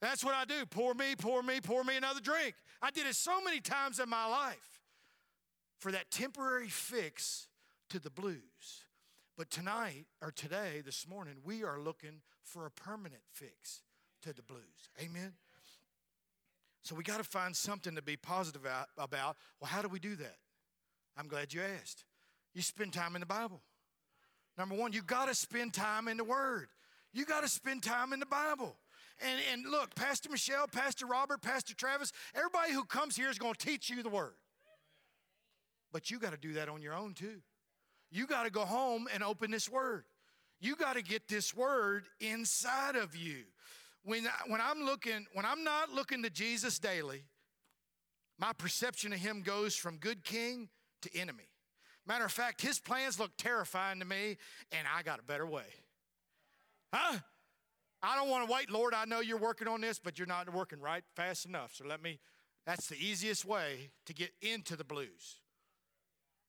That's 0.00 0.24
what 0.24 0.34
I 0.34 0.44
do. 0.44 0.66
Pour 0.66 0.94
me, 0.94 1.14
pour 1.16 1.42
me, 1.42 1.60
pour 1.60 1.84
me 1.84 1.96
another 1.96 2.20
drink. 2.20 2.54
I 2.80 2.90
did 2.90 3.06
it 3.06 3.16
so 3.16 3.42
many 3.42 3.60
times 3.60 3.98
in 3.98 4.08
my 4.08 4.26
life. 4.26 4.80
for 5.78 5.92
that 5.92 6.10
temporary 6.10 6.68
fix 6.68 7.46
to 7.90 7.98
the 7.98 8.10
blues. 8.10 8.84
But 9.36 9.50
tonight, 9.50 10.06
or 10.20 10.32
today, 10.32 10.82
this 10.84 11.06
morning, 11.08 11.36
we 11.44 11.62
are 11.62 11.78
looking 11.78 12.20
for 12.42 12.66
a 12.66 12.70
permanent 12.70 13.22
fix 13.32 13.82
to 14.22 14.32
the 14.32 14.42
blues. 14.42 14.90
Amen? 15.00 15.34
So 16.82 16.94
we 16.94 17.04
got 17.04 17.18
to 17.18 17.24
find 17.24 17.54
something 17.54 17.94
to 17.94 18.02
be 18.02 18.16
positive 18.16 18.62
about. 18.96 19.36
Well, 19.60 19.68
how 19.68 19.82
do 19.82 19.88
we 19.88 19.98
do 19.98 20.16
that? 20.16 20.36
I'm 21.16 21.28
glad 21.28 21.52
you 21.52 21.60
asked. 21.60 22.04
You 22.54 22.62
spend 22.62 22.92
time 22.92 23.14
in 23.14 23.20
the 23.20 23.26
Bible. 23.26 23.60
Number 24.56 24.74
one, 24.74 24.92
you 24.92 25.02
got 25.02 25.28
to 25.28 25.34
spend 25.34 25.74
time 25.74 26.08
in 26.08 26.16
the 26.16 26.24
Word. 26.24 26.68
You 27.12 27.24
got 27.24 27.42
to 27.42 27.48
spend 27.48 27.82
time 27.82 28.12
in 28.12 28.20
the 28.20 28.26
Bible. 28.26 28.76
And, 29.20 29.40
and 29.52 29.70
look, 29.70 29.94
Pastor 29.94 30.30
Michelle, 30.30 30.66
Pastor 30.68 31.06
Robert, 31.06 31.42
Pastor 31.42 31.74
Travis, 31.74 32.12
everybody 32.34 32.72
who 32.72 32.84
comes 32.84 33.16
here 33.16 33.30
is 33.30 33.38
going 33.38 33.54
to 33.54 33.66
teach 33.66 33.90
you 33.90 34.02
the 34.02 34.08
Word. 34.08 34.34
But 35.92 36.10
you 36.10 36.18
got 36.18 36.32
to 36.32 36.38
do 36.38 36.52
that 36.54 36.68
on 36.68 36.82
your 36.82 36.94
own 36.94 37.14
too. 37.14 37.40
You 38.10 38.26
got 38.26 38.44
to 38.44 38.50
go 38.50 38.64
home 38.64 39.08
and 39.12 39.22
open 39.22 39.50
this 39.50 39.68
Word. 39.68 40.04
You 40.60 40.76
got 40.76 40.94
to 40.94 41.02
get 41.02 41.28
this 41.28 41.54
Word 41.54 42.06
inside 42.20 42.96
of 42.96 43.16
you. 43.16 43.44
When, 44.04 44.24
when 44.46 44.60
I'm 44.60 44.82
looking, 44.82 45.26
when 45.34 45.44
I'm 45.44 45.64
not 45.64 45.90
looking 45.90 46.22
to 46.22 46.30
Jesus 46.30 46.78
daily, 46.78 47.24
my 48.38 48.52
perception 48.52 49.12
of 49.12 49.18
him 49.18 49.42
goes 49.42 49.74
from 49.74 49.96
good 49.96 50.24
king 50.24 50.68
to 51.02 51.14
enemy. 51.16 51.48
Matter 52.06 52.24
of 52.24 52.32
fact, 52.32 52.62
his 52.62 52.78
plans 52.78 53.18
look 53.18 53.32
terrifying 53.36 53.98
to 53.98 54.04
me, 54.04 54.38
and 54.72 54.86
I 54.96 55.02
got 55.02 55.18
a 55.18 55.22
better 55.22 55.46
way. 55.46 55.66
Huh? 56.94 57.18
I 58.02 58.16
don't 58.16 58.28
want 58.28 58.46
to 58.46 58.52
wait, 58.52 58.70
Lord. 58.70 58.94
I 58.94 59.04
know 59.04 59.20
you're 59.20 59.38
working 59.38 59.68
on 59.68 59.80
this, 59.80 59.98
but 59.98 60.18
you're 60.18 60.28
not 60.28 60.52
working 60.52 60.80
right 60.80 61.02
fast 61.16 61.46
enough. 61.46 61.74
So 61.74 61.84
let 61.86 62.02
me, 62.02 62.20
that's 62.64 62.86
the 62.86 62.96
easiest 62.96 63.44
way 63.44 63.90
to 64.06 64.14
get 64.14 64.30
into 64.40 64.76
the 64.76 64.84
blues, 64.84 65.40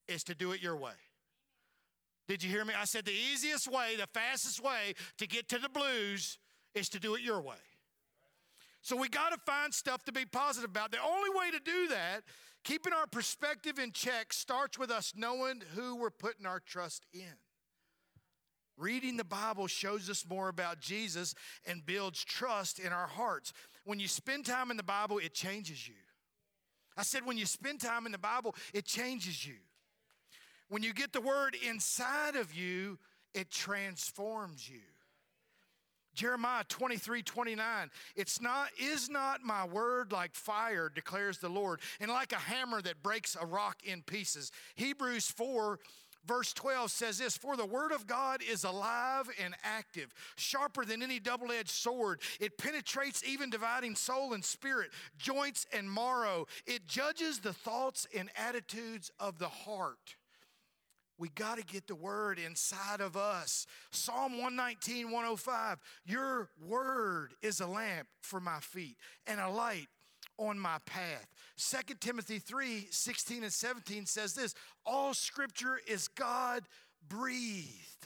is 0.08 0.24
to 0.26 0.36
do 0.36 0.52
it 0.52 0.62
your 0.62 0.76
way. 0.76 0.94
Did 2.28 2.44
you 2.44 2.52
hear 2.52 2.64
me? 2.64 2.76
I 2.80 2.86
said 2.86 3.06
the 3.06 3.12
easiest 3.12 3.68
way, 3.68 3.96
the 3.96 4.08
fastest 4.14 4.64
way 4.64 4.94
to 5.18 5.26
get 5.26 5.50
to 5.50 5.58
the 5.58 5.70
blues 5.70 6.38
is 6.76 6.88
to 6.90 7.00
do 7.00 7.16
it 7.16 7.22
your 7.22 7.42
way. 7.42 7.56
So 8.82 8.96
we 8.96 9.10
got 9.10 9.32
to 9.32 9.40
find 9.46 9.74
stuff 9.74 10.04
to 10.06 10.12
be 10.12 10.26
positive 10.26 10.70
about. 10.70 10.92
The 10.92 11.04
only 11.04 11.32
way 11.32 11.50
to 11.52 11.60
do 11.60 11.88
that, 11.88 12.22
keeping 12.64 12.94
our 12.94 13.08
perspective 13.08 13.80
in 13.80 13.92
check, 13.92 14.32
starts 14.32 14.78
with 14.78 14.92
us 14.92 15.14
knowing 15.16 15.64
who 15.76 15.96
we're 15.96 16.12
putting 16.12 16.46
our 16.46 16.60
trust 16.60 17.08
in. 17.12 17.34
Reading 18.80 19.18
the 19.18 19.26
Bible 19.26 19.68
shows 19.68 20.10
us 20.10 20.26
more 20.28 20.48
about 20.48 20.80
Jesus 20.80 21.36
and 21.68 21.86
builds 21.86 22.24
trust 22.24 22.80
in 22.80 22.94
our 22.94 23.08
hearts. 23.08 23.52
When 23.84 24.00
you 24.00 24.08
spend 24.08 24.46
time 24.46 24.72
in 24.72 24.78
the 24.78 24.84
Bible, 24.84 25.18
it 25.18 25.34
changes 25.34 25.86
you. 25.86 25.96
I 26.96 27.04
said, 27.04 27.26
when 27.26 27.38
you 27.38 27.46
spend 27.46 27.82
time 27.82 28.06
in 28.06 28.14
the 28.14 28.18
Bible, 28.18 28.56
it 28.74 28.86
changes 28.86 29.46
you. 29.46 29.56
When 30.70 30.82
you 30.82 30.94
get 30.94 31.12
the 31.12 31.22
word 31.22 31.58
inside 31.68 32.38
of 32.38 32.54
you, 32.54 33.00
it 33.34 33.52
transforms 33.52 34.70
you. 34.70 34.82
Jeremiah 36.14 36.64
23, 36.68 37.22
29. 37.24 37.90
It's 38.16 38.42
not, 38.42 38.70
is 38.78 39.10
not 39.10 39.42
my 39.44 39.66
word 39.66 40.12
like 40.12 40.36
fire, 40.36 40.92
declares 40.94 41.38
the 41.38 41.50
Lord, 41.50 41.80
and 42.00 42.10
like 42.10 42.32
a 42.34 42.38
hammer 42.38 42.82
that 42.82 43.04
breaks 43.04 43.38
a 43.40 43.46
rock 43.46 43.78
in 43.84 44.02
pieces. 44.02 44.52
Hebrews 44.76 45.32
4, 45.32 45.80
verse 46.26 46.54
12 46.54 46.92
says 46.92 47.18
this 47.20 47.38
For 47.38 47.58
the 47.58 47.66
word 47.66 47.92
of 47.92 48.08
God 48.08 48.42
is 48.42 48.64
alive 48.64 49.30
and 49.44 49.56
active, 49.64 50.14
sharper 50.36 50.86
than 50.86 51.02
any 51.02 51.20
double 51.20 51.52
edged 51.52 51.70
sword. 51.70 52.22
It 52.40 52.58
penetrates 52.58 53.24
even 53.24 53.50
dividing 53.50 53.96
soul 53.96 54.34
and 54.34 54.44
spirit, 54.44 54.92
joints 55.18 55.66
and 55.74 55.92
marrow. 55.92 56.46
It 56.66 56.88
judges 56.88 57.40
the 57.40 57.54
thoughts 57.54 58.08
and 58.16 58.30
attitudes 58.36 59.12
of 59.20 59.40
the 59.40 59.50
heart. 59.50 60.16
We 61.20 61.28
got 61.28 61.58
to 61.58 61.64
get 61.66 61.86
the 61.86 61.96
word 61.96 62.40
inside 62.40 63.02
of 63.02 63.18
us. 63.18 63.68
Psalm 63.92 64.34
119, 64.34 65.12
105. 65.12 65.78
Your 66.06 66.50
word 66.66 67.34
is 67.42 67.60
a 67.60 67.68
lamp 67.68 68.08
for 68.22 68.40
my 68.40 68.60
feet 68.62 68.96
and 69.28 69.42
a 69.42 69.50
light 69.50 69.88
on 70.40 70.58
my 70.58 70.78
path. 70.86 71.28
2 71.58 71.96
Timothy 72.00 72.40
3, 72.40 72.88
16 72.90 73.44
and 73.44 73.54
17 73.54 74.06
says 74.06 74.34
this 74.34 74.56
All 74.86 75.14
scripture 75.14 75.80
is 75.86 76.08
God 76.08 76.64
breathed 77.08 78.00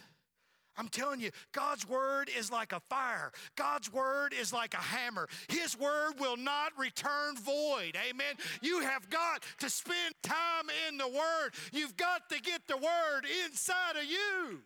I'm 0.75 0.87
telling 0.87 1.19
you, 1.19 1.29
God's 1.51 1.87
word 1.87 2.29
is 2.35 2.51
like 2.51 2.71
a 2.71 2.79
fire. 2.89 3.31
God's 3.55 3.91
word 3.91 4.33
is 4.39 4.51
like 4.51 4.73
a 4.73 4.77
hammer. 4.77 5.27
His 5.47 5.77
word 5.77 6.13
will 6.19 6.37
not 6.37 6.71
return 6.77 7.35
void. 7.37 7.95
Amen. 8.09 8.35
You 8.61 8.79
have 8.81 9.09
got 9.09 9.43
to 9.59 9.69
spend 9.69 10.15
time 10.23 10.65
in 10.87 10.97
the 10.97 11.07
word. 11.07 11.51
You've 11.71 11.95
got 11.95 12.29
to 12.29 12.41
get 12.41 12.67
the 12.67 12.77
word 12.77 13.21
inside 13.45 13.97
of 13.97 14.05
you 14.05 14.61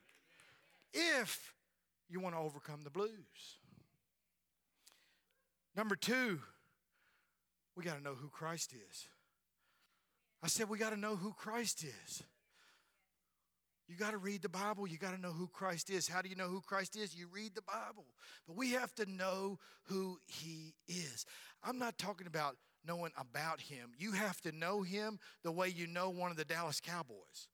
if 0.94 1.54
you 2.10 2.20
want 2.20 2.36
to 2.36 2.40
overcome 2.40 2.82
the 2.84 2.90
blues. 2.90 3.12
Number 5.76 5.96
two, 5.96 6.40
we 7.78 7.84
got 7.84 7.96
to 7.96 8.04
know 8.04 8.16
who 8.16 8.28
Christ 8.30 8.74
is. 8.74 9.08
I 10.44 10.48
said 10.48 10.68
we 10.68 10.80
got 10.80 10.90
to 10.90 11.00
know 11.00 11.16
who 11.16 11.32
Christ 11.32 11.84
is. 11.84 12.24
You 13.88 13.96
got 13.96 14.12
to 14.12 14.18
read 14.18 14.42
the 14.42 14.50
Bible. 14.50 14.88
You 14.88 14.98
got 14.98 15.16
to 15.16 15.22
know 15.22 15.32
who 15.32 15.48
Christ 15.48 15.90
is. 15.90 16.08
How 16.08 16.22
do 16.22 16.28
you 16.28 16.36
know 16.36 16.50
who 16.50 16.60
Christ 16.60 16.98
is? 16.98 17.16
You 17.16 17.28
read 17.32 17.56
the 17.56 17.62
Bible. 17.62 18.06
But 18.48 18.58
we 18.58 18.72
have 18.72 18.94
to 18.96 19.10
know 19.10 19.60
who 19.84 20.18
He 20.26 20.74
is. 20.88 21.26
I'm 21.64 21.78
not 21.78 21.98
talking 21.98 22.28
about 22.28 22.58
knowing 22.86 23.12
about 23.18 23.62
Him. 23.62 23.92
You 23.98 24.12
have 24.12 24.42
to 24.42 24.52
know 24.52 24.82
Him 24.82 25.20
the 25.44 25.52
way 25.52 25.70
you 25.70 25.88
know 25.88 26.10
one 26.10 26.32
of 26.32 26.38
the 26.38 26.46
Dallas 26.46 26.82
Cowboys. 26.82 27.48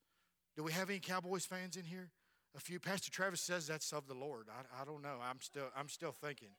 Do 0.56 0.64
we 0.64 0.72
have 0.72 0.88
any 0.88 1.00
Cowboys 1.00 1.44
fans 1.44 1.76
in 1.76 1.84
here? 1.84 2.10
A 2.56 2.60
few. 2.60 2.80
Pastor 2.80 3.10
Travis 3.10 3.40
says 3.40 3.66
that's 3.66 3.92
of 3.92 4.06
the 4.06 4.14
Lord. 4.14 4.46
I, 4.48 4.82
I 4.82 4.84
don't 4.84 5.02
know. 5.02 5.18
I'm 5.22 5.40
still, 5.40 5.68
I'm 5.76 5.88
still 5.88 6.12
thinking. 6.12 6.50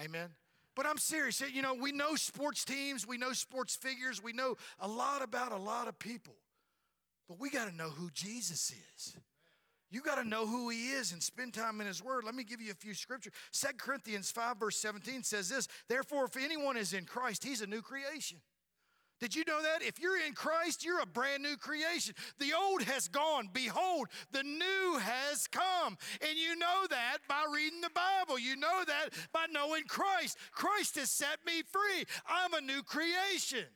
Amen. 0.00 0.30
But 0.74 0.86
I'm 0.86 0.98
serious. 0.98 1.40
You 1.40 1.62
know, 1.62 1.74
we 1.74 1.92
know 1.92 2.16
sports 2.16 2.64
teams, 2.64 3.06
we 3.06 3.16
know 3.16 3.32
sports 3.32 3.76
figures, 3.76 4.22
we 4.22 4.32
know 4.32 4.56
a 4.80 4.88
lot 4.88 5.22
about 5.22 5.52
a 5.52 5.56
lot 5.56 5.88
of 5.88 5.98
people. 5.98 6.34
But 7.28 7.40
we 7.40 7.50
got 7.50 7.68
to 7.68 7.74
know 7.74 7.88
who 7.88 8.10
Jesus 8.12 8.72
is. 8.96 9.16
You 9.90 10.02
got 10.02 10.16
to 10.16 10.28
know 10.28 10.46
who 10.46 10.70
he 10.70 10.88
is 10.90 11.12
and 11.12 11.22
spend 11.22 11.54
time 11.54 11.80
in 11.80 11.86
his 11.86 12.02
word. 12.02 12.24
Let 12.24 12.34
me 12.34 12.42
give 12.42 12.60
you 12.60 12.72
a 12.72 12.74
few 12.74 12.94
scriptures. 12.94 13.32
2 13.52 13.68
Corinthians 13.78 14.30
5, 14.30 14.58
verse 14.58 14.76
17 14.78 15.22
says 15.22 15.48
this 15.48 15.68
Therefore, 15.88 16.24
if 16.24 16.36
anyone 16.36 16.76
is 16.76 16.92
in 16.92 17.04
Christ, 17.04 17.44
he's 17.44 17.60
a 17.60 17.66
new 17.66 17.80
creation. 17.80 18.38
Did 19.20 19.34
you 19.34 19.44
know 19.46 19.62
that? 19.62 19.82
If 19.82 20.00
you're 20.00 20.20
in 20.20 20.34
Christ, 20.34 20.84
you're 20.84 21.00
a 21.00 21.06
brand 21.06 21.42
new 21.42 21.56
creation. 21.56 22.14
The 22.38 22.52
old 22.52 22.82
has 22.82 23.08
gone. 23.08 23.48
Behold, 23.52 24.08
the 24.32 24.42
new 24.42 24.98
has 24.98 25.46
come. 25.46 25.96
And 26.20 26.36
you 26.36 26.56
know 26.56 26.86
that 26.90 27.18
by 27.28 27.44
reading 27.52 27.80
the 27.80 27.90
Bible. 27.94 28.38
You 28.38 28.56
know 28.56 28.82
that 28.86 29.10
by 29.32 29.46
knowing 29.50 29.84
Christ. 29.84 30.36
Christ 30.52 30.96
has 30.96 31.10
set 31.10 31.38
me 31.46 31.62
free. 31.62 32.04
I'm 32.26 32.54
a 32.54 32.60
new 32.60 32.82
creation. 32.82 33.66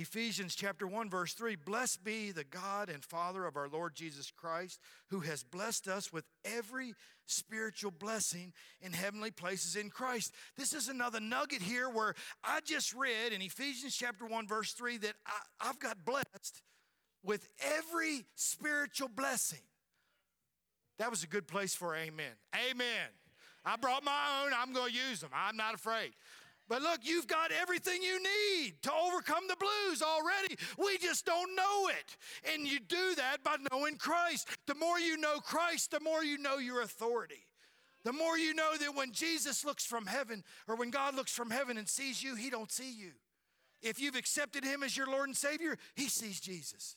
Ephesians 0.00 0.54
chapter 0.54 0.86
1 0.86 1.10
verse 1.10 1.34
3 1.34 1.56
Blessed 1.56 2.02
be 2.02 2.30
the 2.32 2.44
God 2.44 2.88
and 2.88 3.04
Father 3.04 3.44
of 3.44 3.56
our 3.56 3.68
Lord 3.68 3.94
Jesus 3.94 4.30
Christ 4.30 4.80
who 5.08 5.20
has 5.20 5.42
blessed 5.42 5.88
us 5.88 6.12
with 6.12 6.24
every 6.44 6.94
spiritual 7.26 7.90
blessing 7.90 8.52
in 8.80 8.92
heavenly 8.92 9.30
places 9.30 9.76
in 9.76 9.90
Christ. 9.90 10.32
This 10.56 10.72
is 10.72 10.88
another 10.88 11.20
nugget 11.20 11.60
here 11.60 11.88
where 11.88 12.14
I 12.42 12.60
just 12.64 12.94
read 12.94 13.32
in 13.32 13.42
Ephesians 13.42 13.94
chapter 13.94 14.24
1 14.24 14.48
verse 14.48 14.72
3 14.72 14.96
that 14.98 15.14
I, 15.26 15.68
I've 15.68 15.78
got 15.78 16.04
blessed 16.04 16.62
with 17.22 17.46
every 17.62 18.24
spiritual 18.34 19.08
blessing. 19.08 19.60
That 20.98 21.10
was 21.10 21.22
a 21.22 21.28
good 21.28 21.46
place 21.46 21.74
for 21.74 21.94
amen. 21.94 22.32
Amen. 22.70 23.08
I 23.64 23.76
brought 23.76 24.02
my 24.04 24.42
own. 24.44 24.52
I'm 24.56 24.72
going 24.72 24.92
to 24.92 24.96
use 24.96 25.20
them. 25.20 25.30
I'm 25.34 25.56
not 25.56 25.74
afraid. 25.74 26.12
But 26.70 26.82
look, 26.82 27.00
you've 27.02 27.26
got 27.26 27.50
everything 27.50 28.00
you 28.00 28.22
need 28.22 28.74
to 28.82 28.92
overcome 28.92 29.48
the 29.48 29.56
blues 29.56 30.02
already. 30.02 30.54
We 30.78 30.98
just 30.98 31.26
don't 31.26 31.56
know 31.56 31.88
it. 31.88 32.16
And 32.54 32.64
you 32.64 32.78
do 32.78 33.16
that 33.16 33.42
by 33.42 33.56
knowing 33.72 33.96
Christ. 33.96 34.48
The 34.68 34.76
more 34.76 35.00
you 35.00 35.16
know 35.16 35.40
Christ, 35.40 35.90
the 35.90 35.98
more 35.98 36.22
you 36.22 36.38
know 36.38 36.58
your 36.58 36.82
authority. 36.82 37.44
The 38.04 38.12
more 38.12 38.38
you 38.38 38.54
know 38.54 38.76
that 38.78 38.94
when 38.94 39.10
Jesus 39.10 39.64
looks 39.64 39.84
from 39.84 40.06
heaven 40.06 40.44
or 40.68 40.76
when 40.76 40.90
God 40.90 41.16
looks 41.16 41.32
from 41.32 41.50
heaven 41.50 41.76
and 41.76 41.88
sees 41.88 42.22
you, 42.22 42.36
he 42.36 42.50
don't 42.50 42.70
see 42.70 42.92
you. 42.92 43.10
If 43.82 44.00
you've 44.00 44.14
accepted 44.14 44.62
him 44.62 44.84
as 44.84 44.96
your 44.96 45.08
Lord 45.08 45.26
and 45.26 45.36
Savior, 45.36 45.76
he 45.96 46.08
sees 46.08 46.38
Jesus. 46.38 46.94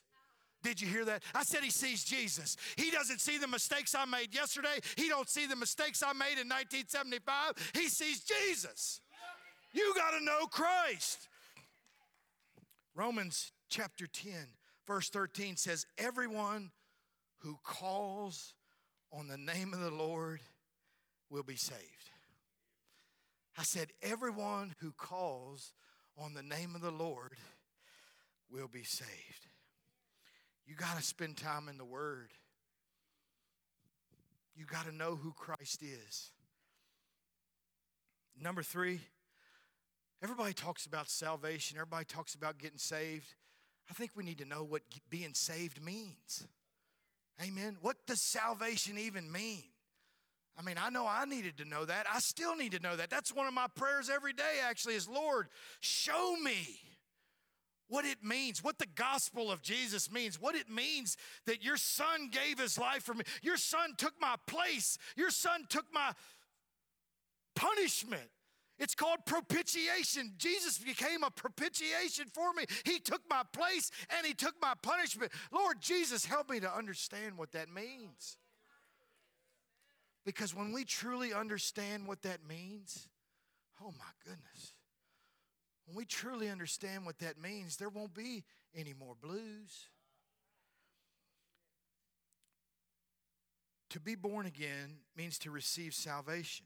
Did 0.62 0.82
you 0.82 0.88
hear 0.88 1.04
that? 1.06 1.24
I 1.34 1.44
said 1.44 1.64
he 1.64 1.72
sees 1.72 2.04
Jesus. 2.04 2.58
He 2.78 2.92
doesn't 2.92 3.22
see 3.22 3.40
the 3.40 3.48
mistakes 3.48 3.96
I 3.96 4.06
made 4.06 4.36
yesterday. 4.36 4.80
He 4.96 5.10
don't 5.10 5.28
see 5.28 5.48
the 5.48 5.56
mistakes 5.56 6.04
I 6.04 6.14
made 6.14 6.40
in 6.40 6.48
1975. 6.48 7.72
He 7.74 7.90
sees 7.90 8.22
Jesus. 8.22 9.02
You 9.74 9.94
got 9.96 10.18
to 10.18 10.24
know 10.24 10.46
Christ. 10.46 11.28
Romans 12.96 13.52
chapter 13.70 14.06
10, 14.06 14.34
verse 14.86 15.10
13 15.10 15.58
says, 15.58 15.88
Everyone 15.98 16.72
who 17.40 17.58
calls 17.64 18.54
on 19.12 19.28
the 19.28 19.38
name 19.38 19.74
of 19.74 19.80
the 19.80 19.92
Lord 19.92 20.42
will 21.30 21.44
be 21.44 21.56
saved. 21.56 21.82
I 23.58 23.64
said, 23.64 23.90
Everyone 24.04 24.76
who 24.80 24.92
calls 24.92 25.74
on 26.18 26.36
the 26.36 26.44
name 26.44 26.76
of 26.76 26.82
the 26.82 26.92
Lord 26.92 27.34
will 28.52 28.68
be 28.68 28.84
saved. 28.84 29.48
You 30.68 30.76
got 30.76 30.98
to 30.98 31.04
spend 31.04 31.38
time 31.38 31.68
in 31.68 31.78
the 31.78 31.86
Word. 31.86 32.30
You 34.56 34.66
got 34.66 34.86
to 34.86 34.96
know 34.96 35.16
who 35.16 35.34
Christ 35.34 35.82
is. 35.82 36.32
Number 38.40 38.62
three, 38.62 39.00
everybody 40.24 40.54
talks 40.54 40.86
about 40.86 41.10
salvation, 41.10 41.78
everybody 41.78 42.06
talks 42.06 42.34
about 42.34 42.58
getting 42.58 42.78
saved. 42.78 43.36
I 43.90 43.94
think 43.94 44.12
we 44.16 44.24
need 44.24 44.38
to 44.38 44.46
know 44.46 44.64
what 44.64 44.82
being 45.10 45.34
saved 45.34 45.84
means. 45.84 46.48
Amen. 47.46 47.78
What 47.82 47.98
does 48.08 48.22
salvation 48.22 48.98
even 48.98 49.30
mean? 49.30 49.64
I 50.58 50.62
mean, 50.62 50.76
I 50.82 50.90
know 50.90 51.06
I 51.08 51.26
needed 51.26 51.58
to 51.58 51.66
know 51.66 51.84
that. 51.84 52.06
I 52.12 52.20
still 52.20 52.56
need 52.56 52.72
to 52.74 52.80
know 52.80 52.96
that. 52.96 53.10
That's 53.10 53.34
one 53.34 53.48
of 53.48 53.54
my 53.54 53.66
prayers 53.76 54.10
every 54.10 54.34
day, 54.34 54.60
actually, 54.64 54.96
is 54.96 55.10
Lord, 55.10 55.48
show 55.80 56.36
me 56.38 56.80
what 57.90 58.06
it 58.06 58.24
means, 58.24 58.64
what 58.64 58.80
the 58.80 58.88
gospel 58.96 59.52
of 59.52 59.62
Jesus 59.62 60.12
means, 60.12 60.40
what 60.40 60.56
it 60.56 60.70
means 60.70 61.18
that 61.48 61.64
your 61.64 61.78
son 61.78 62.30
gave 62.32 62.60
his 62.60 62.78
life 62.78 63.04
for 63.04 63.14
me. 63.14 63.24
Your 63.42 63.58
son 63.58 63.96
took 63.98 64.14
my 64.22 64.36
place, 64.48 64.98
your 65.18 65.32
son 65.32 65.66
took 65.70 65.86
my 65.92 66.12
punishment. 67.56 68.30
It's 68.80 68.96
called 68.96 69.26
propitiation. 69.26 70.34
Jesus 70.38 70.78
became 70.78 71.24
a 71.24 71.30
propitiation 71.30 72.26
for 72.34 72.54
me. 72.54 72.66
He 72.86 73.00
took 73.00 73.22
my 73.30 73.44
place 73.54 73.92
and 74.18 74.26
He 74.26 74.34
took 74.34 74.56
my 74.62 74.74
punishment. 74.82 75.32
Lord 75.52 75.80
Jesus, 75.80 76.26
help 76.26 76.50
me 76.50 76.60
to 76.60 76.76
understand 76.76 77.38
what 77.38 77.52
that 77.52 77.72
means. 77.72 78.38
Because 80.26 80.56
when 80.56 80.72
we 80.72 80.86
truly 80.86 81.34
understand 81.34 82.08
what 82.08 82.22
that 82.24 82.48
means, 82.48 83.08
oh 83.82 83.94
my 84.00 84.12
goodness. 84.26 84.74
When 85.86 85.98
we 85.98 86.06
truly 86.06 86.50
understand 86.50 87.06
what 87.06 87.20
that 87.20 87.40
means, 87.40 87.78
there 87.78 87.90
won't 87.90 88.14
be 88.14 88.44
any 88.76 88.94
more 88.94 89.16
blues. 89.22 89.90
To 93.92 94.00
be 94.00 94.16
born 94.16 94.48
again 94.48 94.96
means 95.16 95.38
to 95.40 95.52
receive 95.52 95.94
salvation 95.94 96.66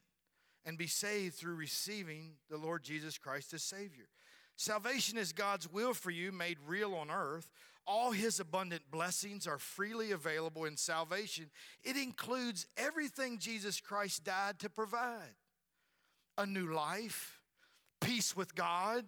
and 0.67 0.77
be 0.77 0.85
saved 0.85 1.35
through 1.35 1.55
receiving 1.55 2.33
the 2.49 2.57
Lord 2.57 2.83
Jesus 2.83 3.17
Christ 3.17 3.53
as 3.53 3.63
Savior. 3.63 4.09
Salvation 4.57 5.17
is 5.17 5.31
God's 5.31 5.71
will 5.71 5.93
for 5.93 6.11
you 6.11 6.33
made 6.33 6.57
real 6.67 6.93
on 6.93 7.09
earth. 7.09 7.49
All 7.87 8.11
His 8.11 8.41
abundant 8.41 8.81
blessings 8.91 9.47
are 9.47 9.59
freely 9.59 10.11
available 10.11 10.65
in 10.65 10.75
salvation. 10.75 11.45
It 11.85 11.95
includes 11.95 12.67
everything 12.75 13.37
Jesus 13.39 13.79
Christ 13.79 14.25
died 14.25 14.59
to 14.59 14.69
provide 14.69 15.35
a 16.37 16.45
new 16.45 16.73
life, 16.73 17.39
peace 18.01 18.35
with 18.35 18.53
God, 18.53 19.05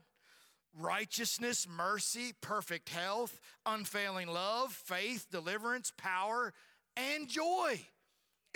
righteousness, 0.74 1.68
mercy, 1.70 2.34
perfect 2.40 2.88
health, 2.88 3.42
unfailing 3.66 4.30
love, 4.30 4.72
faith, 4.72 5.28
deliverance, 5.30 5.92
power, 5.98 6.54
and 6.96 7.28
joy 7.28 7.82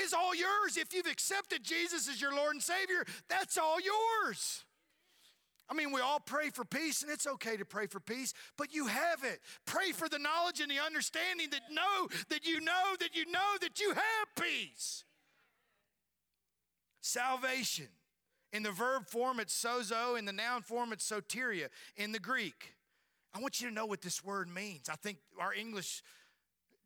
is 0.02 0.14
all 0.14 0.36
yours. 0.36 0.78
If 0.78 0.94
you've 0.94 1.08
accepted 1.08 1.64
Jesus 1.64 2.10
as 2.10 2.22
your 2.22 2.36
Lord 2.36 2.54
and 2.54 2.64
Savior, 2.64 3.06
that's 3.30 3.58
all 3.58 3.78
yours. 3.80 4.64
I 5.70 5.76
mean, 5.76 5.92
we 5.92 6.02
all 6.02 6.20
pray 6.20 6.50
for 6.50 6.66
peace, 6.66 7.02
and 7.04 7.12
it's 7.12 7.26
okay 7.26 7.58
to 7.58 7.66
pray 7.66 7.88
for 7.88 8.00
peace, 8.00 8.34
but 8.58 8.74
you 8.74 8.88
have 8.88 9.24
it. 9.24 9.40
Pray 9.66 9.92
for 9.92 10.10
the 10.10 10.20
knowledge 10.20 10.60
and 10.60 10.70
the 10.70 10.80
understanding 10.80 11.50
that 11.52 11.62
know 11.72 12.10
that 12.30 12.46
you 12.46 12.60
know 12.60 12.96
that 13.00 13.16
you 13.16 13.32
know 13.32 13.58
that 13.62 13.80
you 13.80 13.90
have 13.90 14.28
peace. 14.40 15.04
Salvation. 17.02 17.88
In 18.52 18.62
the 18.62 18.72
verb 18.72 19.08
form, 19.08 19.40
it's 19.40 19.60
sozo. 19.60 20.18
In 20.18 20.26
the 20.26 20.34
noun 20.34 20.62
form, 20.62 20.94
it's 20.94 21.10
soteria 21.10 21.70
in 21.98 22.12
the 22.12 22.20
Greek. 22.20 22.76
I 23.34 23.40
want 23.40 23.60
you 23.60 23.68
to 23.68 23.74
know 23.74 23.88
what 23.88 24.02
this 24.02 24.24
word 24.24 24.48
means. 24.54 24.90
I 24.90 24.96
think 24.96 25.18
our 25.40 25.54
English 25.54 26.04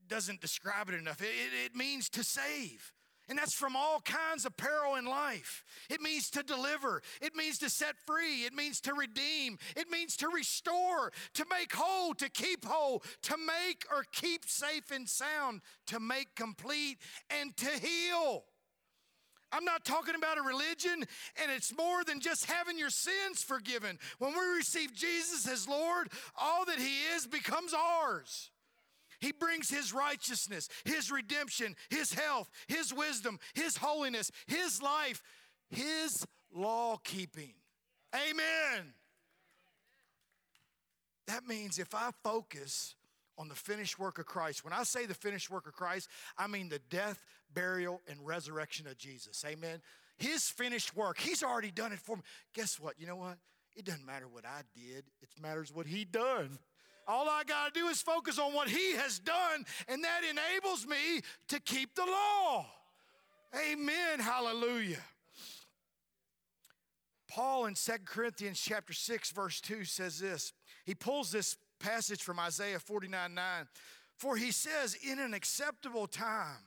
doesn't 0.07 0.39
describe 0.39 0.87
it 0.87 0.95
enough. 0.95 1.21
It, 1.21 1.27
it, 1.65 1.75
means 1.75 2.09
to 2.11 2.23
save. 2.23 2.93
And 3.29 3.37
that's 3.37 3.53
from 3.53 3.75
all 3.75 3.99
kinds 3.99 4.45
of 4.45 4.55
peril 4.55 4.95
in 4.95 5.05
life. 5.05 5.65
It 5.89 6.01
means 6.01 6.29
to 6.31 6.43
deliver. 6.43 7.01
It 7.21 7.35
means 7.35 7.57
to 7.59 7.69
set 7.69 7.95
free. 8.05 8.45
It 8.45 8.53
means 8.53 8.79
to 8.81 8.93
redeem. 8.93 9.57
It 9.75 9.89
means 9.91 10.15
to 10.17 10.29
restore, 10.29 11.11
to 11.33 11.45
make 11.49 11.73
whole, 11.73 12.13
to 12.15 12.29
keep 12.29 12.63
whole, 12.65 13.03
to 13.23 13.35
make 13.37 13.85
or 13.91 14.05
keep 14.11 14.45
safe 14.45 14.91
and 14.91 15.09
sound, 15.09 15.61
to 15.87 15.99
make 15.99 16.35
complete, 16.35 16.97
and 17.29 17.55
to 17.57 17.69
heal. 17.69 18.45
I'm 19.51 19.65
not 19.65 19.85
talking 19.85 20.15
about 20.15 20.37
a 20.37 20.41
religion, 20.41 21.05
and 21.41 21.51
it's 21.51 21.75
more 21.75 22.03
than 22.03 22.19
just 22.19 22.45
having 22.45 22.77
your 22.77 22.89
sins 22.89 23.41
forgiven. 23.41 23.97
When 24.19 24.33
we 24.33 24.57
receive 24.57 24.93
Jesus 24.93 25.47
as 25.47 25.67
Lord, 25.67 26.09
all 26.39 26.65
that 26.65 26.79
He 26.79 26.95
is 27.15 27.25
becomes 27.25 27.73
ours. 27.73 28.51
He 29.19 29.31
brings 29.31 29.69
His 29.69 29.93
righteousness, 29.93 30.69
His 30.85 31.11
redemption, 31.11 31.75
His 31.89 32.13
health, 32.13 32.49
His 32.67 32.93
wisdom, 32.93 33.39
His 33.53 33.77
holiness, 33.77 34.31
His 34.45 34.81
life, 34.81 35.21
His 35.69 36.25
law 36.53 36.97
keeping. 37.03 37.53
Amen. 38.15 38.93
That 41.27 41.45
means 41.47 41.77
if 41.77 41.93
I 41.93 42.11
focus 42.23 42.95
on 43.37 43.49
the 43.49 43.55
finished 43.55 43.99
work 43.99 44.17
of 44.17 44.25
Christ, 44.25 44.63
when 44.63 44.73
I 44.73 44.83
say 44.83 45.05
the 45.05 45.13
finished 45.13 45.51
work 45.51 45.67
of 45.67 45.73
Christ, 45.73 46.09
I 46.37 46.47
mean 46.47 46.69
the 46.69 46.79
death, 46.89 47.23
burial, 47.53 48.01
and 48.07 48.25
resurrection 48.25 48.87
of 48.87 48.97
Jesus. 48.97 49.43
Amen. 49.45 49.81
His 50.17 50.47
finished 50.49 50.95
work, 50.95 51.19
He's 51.19 51.43
already 51.43 51.71
done 51.71 51.91
it 51.91 51.99
for 51.99 52.15
me. 52.15 52.23
Guess 52.53 52.79
what? 52.79 52.95
You 52.97 53.07
know 53.07 53.17
what? 53.17 53.37
It 53.75 53.85
doesn't 53.85 54.05
matter 54.05 54.27
what 54.27 54.45
I 54.45 54.61
did, 54.75 55.03
it 55.21 55.29
matters 55.39 55.71
what 55.73 55.85
He 55.85 56.05
done. 56.05 56.57
All 57.07 57.29
I 57.29 57.43
got 57.45 57.73
to 57.73 57.79
do 57.79 57.87
is 57.87 58.01
focus 58.01 58.37
on 58.37 58.53
what 58.53 58.69
He 58.69 58.93
has 58.93 59.19
done, 59.19 59.65
and 59.87 60.03
that 60.03 60.21
enables 60.29 60.85
me 60.85 61.21
to 61.47 61.59
keep 61.59 61.95
the 61.95 62.05
law. 62.05 62.65
Amen. 63.71 64.19
Hallelujah. 64.19 65.03
Paul 67.29 67.65
in 67.65 67.75
2 67.75 67.91
Corinthians 68.05 68.59
chapter 68.59 68.93
6 68.93 69.31
verse 69.31 69.61
2 69.61 69.83
says 69.85 70.19
this. 70.19 70.53
He 70.85 70.95
pulls 70.95 71.31
this 71.31 71.57
passage 71.79 72.23
from 72.23 72.39
Isaiah 72.39 72.79
49 72.79 73.33
9. 73.33 73.67
For 74.17 74.35
he 74.35 74.51
says, 74.51 74.95
In 74.95 75.19
an 75.19 75.33
acceptable 75.33 76.07
time 76.07 76.57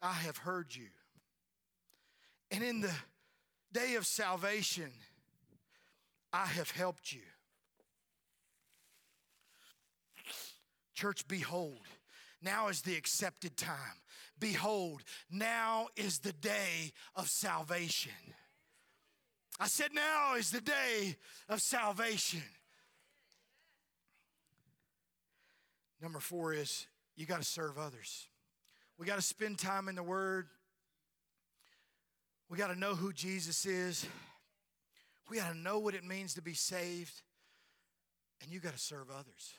I 0.00 0.12
have 0.14 0.38
heard 0.38 0.74
you. 0.74 0.88
And 2.50 2.62
in 2.62 2.80
the 2.80 2.92
day 3.72 3.94
of 3.94 4.06
salvation 4.06 4.90
I 6.32 6.46
have 6.46 6.70
helped 6.70 7.12
you. 7.12 7.20
Church, 10.94 11.26
behold, 11.26 11.86
now 12.42 12.68
is 12.68 12.82
the 12.82 12.96
accepted 12.96 13.56
time. 13.56 14.00
Behold, 14.38 15.02
now 15.30 15.88
is 15.96 16.18
the 16.18 16.32
day 16.32 16.92
of 17.14 17.28
salvation. 17.28 18.12
I 19.60 19.68
said, 19.68 19.90
now 19.94 20.34
is 20.36 20.50
the 20.50 20.60
day 20.60 21.16
of 21.48 21.60
salvation. 21.60 22.42
Number 26.00 26.18
four 26.18 26.52
is 26.52 26.86
you 27.16 27.26
got 27.26 27.38
to 27.38 27.46
serve 27.46 27.78
others. 27.78 28.26
We 28.98 29.06
got 29.06 29.16
to 29.16 29.22
spend 29.22 29.58
time 29.58 29.88
in 29.88 29.94
the 29.94 30.02
Word. 30.02 30.48
We 32.48 32.58
got 32.58 32.68
to 32.68 32.78
know 32.78 32.94
who 32.94 33.12
Jesus 33.12 33.64
is. 33.64 34.04
We 35.30 35.36
got 35.36 35.52
to 35.52 35.56
know 35.56 35.78
what 35.78 35.94
it 35.94 36.04
means 36.04 36.34
to 36.34 36.42
be 36.42 36.54
saved. 36.54 37.22
And 38.42 38.52
you 38.52 38.58
got 38.58 38.72
to 38.72 38.78
serve 38.78 39.10
others. 39.10 39.54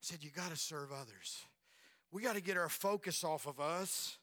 Said, 0.00 0.22
You 0.22 0.30
got 0.30 0.50
to 0.50 0.56
serve 0.56 0.90
others. 0.92 1.44
We 2.10 2.22
got 2.22 2.34
to 2.34 2.42
get 2.42 2.56
our 2.56 2.68
focus 2.68 3.22
off 3.22 3.46
of 3.46 3.60
us 3.60 4.18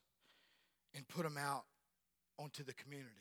and 0.93 1.07
put 1.07 1.23
them 1.23 1.37
out 1.37 1.63
onto 2.37 2.63
the 2.63 2.73
community. 2.73 3.11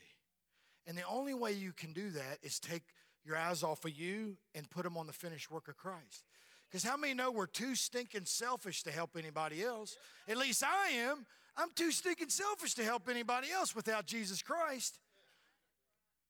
And 0.85 0.97
the 0.97 1.03
only 1.03 1.33
way 1.33 1.53
you 1.53 1.73
can 1.73 1.93
do 1.93 2.09
that 2.11 2.39
is 2.41 2.59
take 2.59 2.83
your 3.23 3.37
eyes 3.37 3.63
off 3.63 3.85
of 3.85 3.91
you 3.91 4.37
and 4.55 4.69
put 4.69 4.83
them 4.83 4.97
on 4.97 5.07
the 5.07 5.13
finished 5.13 5.51
work 5.51 5.67
of 5.67 5.77
Christ. 5.77 6.25
Because 6.69 6.83
how 6.83 6.97
many 6.97 7.13
know 7.13 7.31
we're 7.31 7.45
too 7.45 7.75
stinking 7.75 8.25
selfish 8.25 8.83
to 8.83 8.91
help 8.91 9.15
anybody 9.17 9.63
else? 9.63 9.95
At 10.27 10.37
least 10.37 10.63
I 10.63 10.89
am. 10.89 11.25
I'm 11.55 11.69
too 11.75 11.91
stinking 11.91 12.29
selfish 12.29 12.73
to 12.75 12.83
help 12.83 13.09
anybody 13.09 13.47
else 13.51 13.75
without 13.75 14.05
Jesus 14.05 14.41
Christ. 14.41 14.99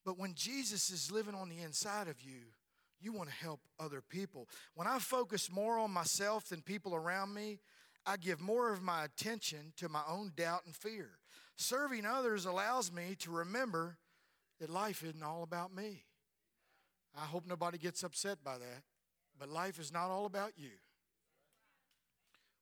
But 0.05 0.17
when 0.17 0.33
Jesus 0.35 0.89
is 0.89 1.11
living 1.11 1.35
on 1.35 1.49
the 1.49 1.59
inside 1.59 2.07
of 2.07 2.21
you, 2.21 2.43
you 2.99 3.13
want 3.13 3.29
to 3.29 3.35
help 3.35 3.61
other 3.79 4.01
people. 4.01 4.47
When 4.75 4.87
I 4.87 4.99
focus 4.99 5.51
more 5.51 5.77
on 5.77 5.91
myself 5.91 6.49
than 6.49 6.61
people 6.61 6.95
around 6.95 7.33
me, 7.33 7.59
I 8.05 8.17
give 8.17 8.39
more 8.39 8.71
of 8.71 8.81
my 8.81 9.03
attention 9.03 9.73
to 9.77 9.89
my 9.89 10.01
own 10.07 10.31
doubt 10.35 10.61
and 10.65 10.75
fear. 10.75 11.09
Serving 11.55 12.05
others 12.05 12.45
allows 12.45 12.91
me 12.91 13.15
to 13.19 13.31
remember 13.31 13.97
that 14.59 14.69
life 14.69 15.03
isn't 15.03 15.23
all 15.23 15.43
about 15.43 15.75
me. 15.75 16.03
I 17.19 17.25
hope 17.25 17.45
nobody 17.47 17.77
gets 17.77 18.03
upset 18.03 18.43
by 18.43 18.57
that, 18.57 18.83
but 19.39 19.49
life 19.49 19.79
is 19.79 19.91
not 19.91 20.09
all 20.09 20.25
about 20.25 20.53
you. 20.55 20.71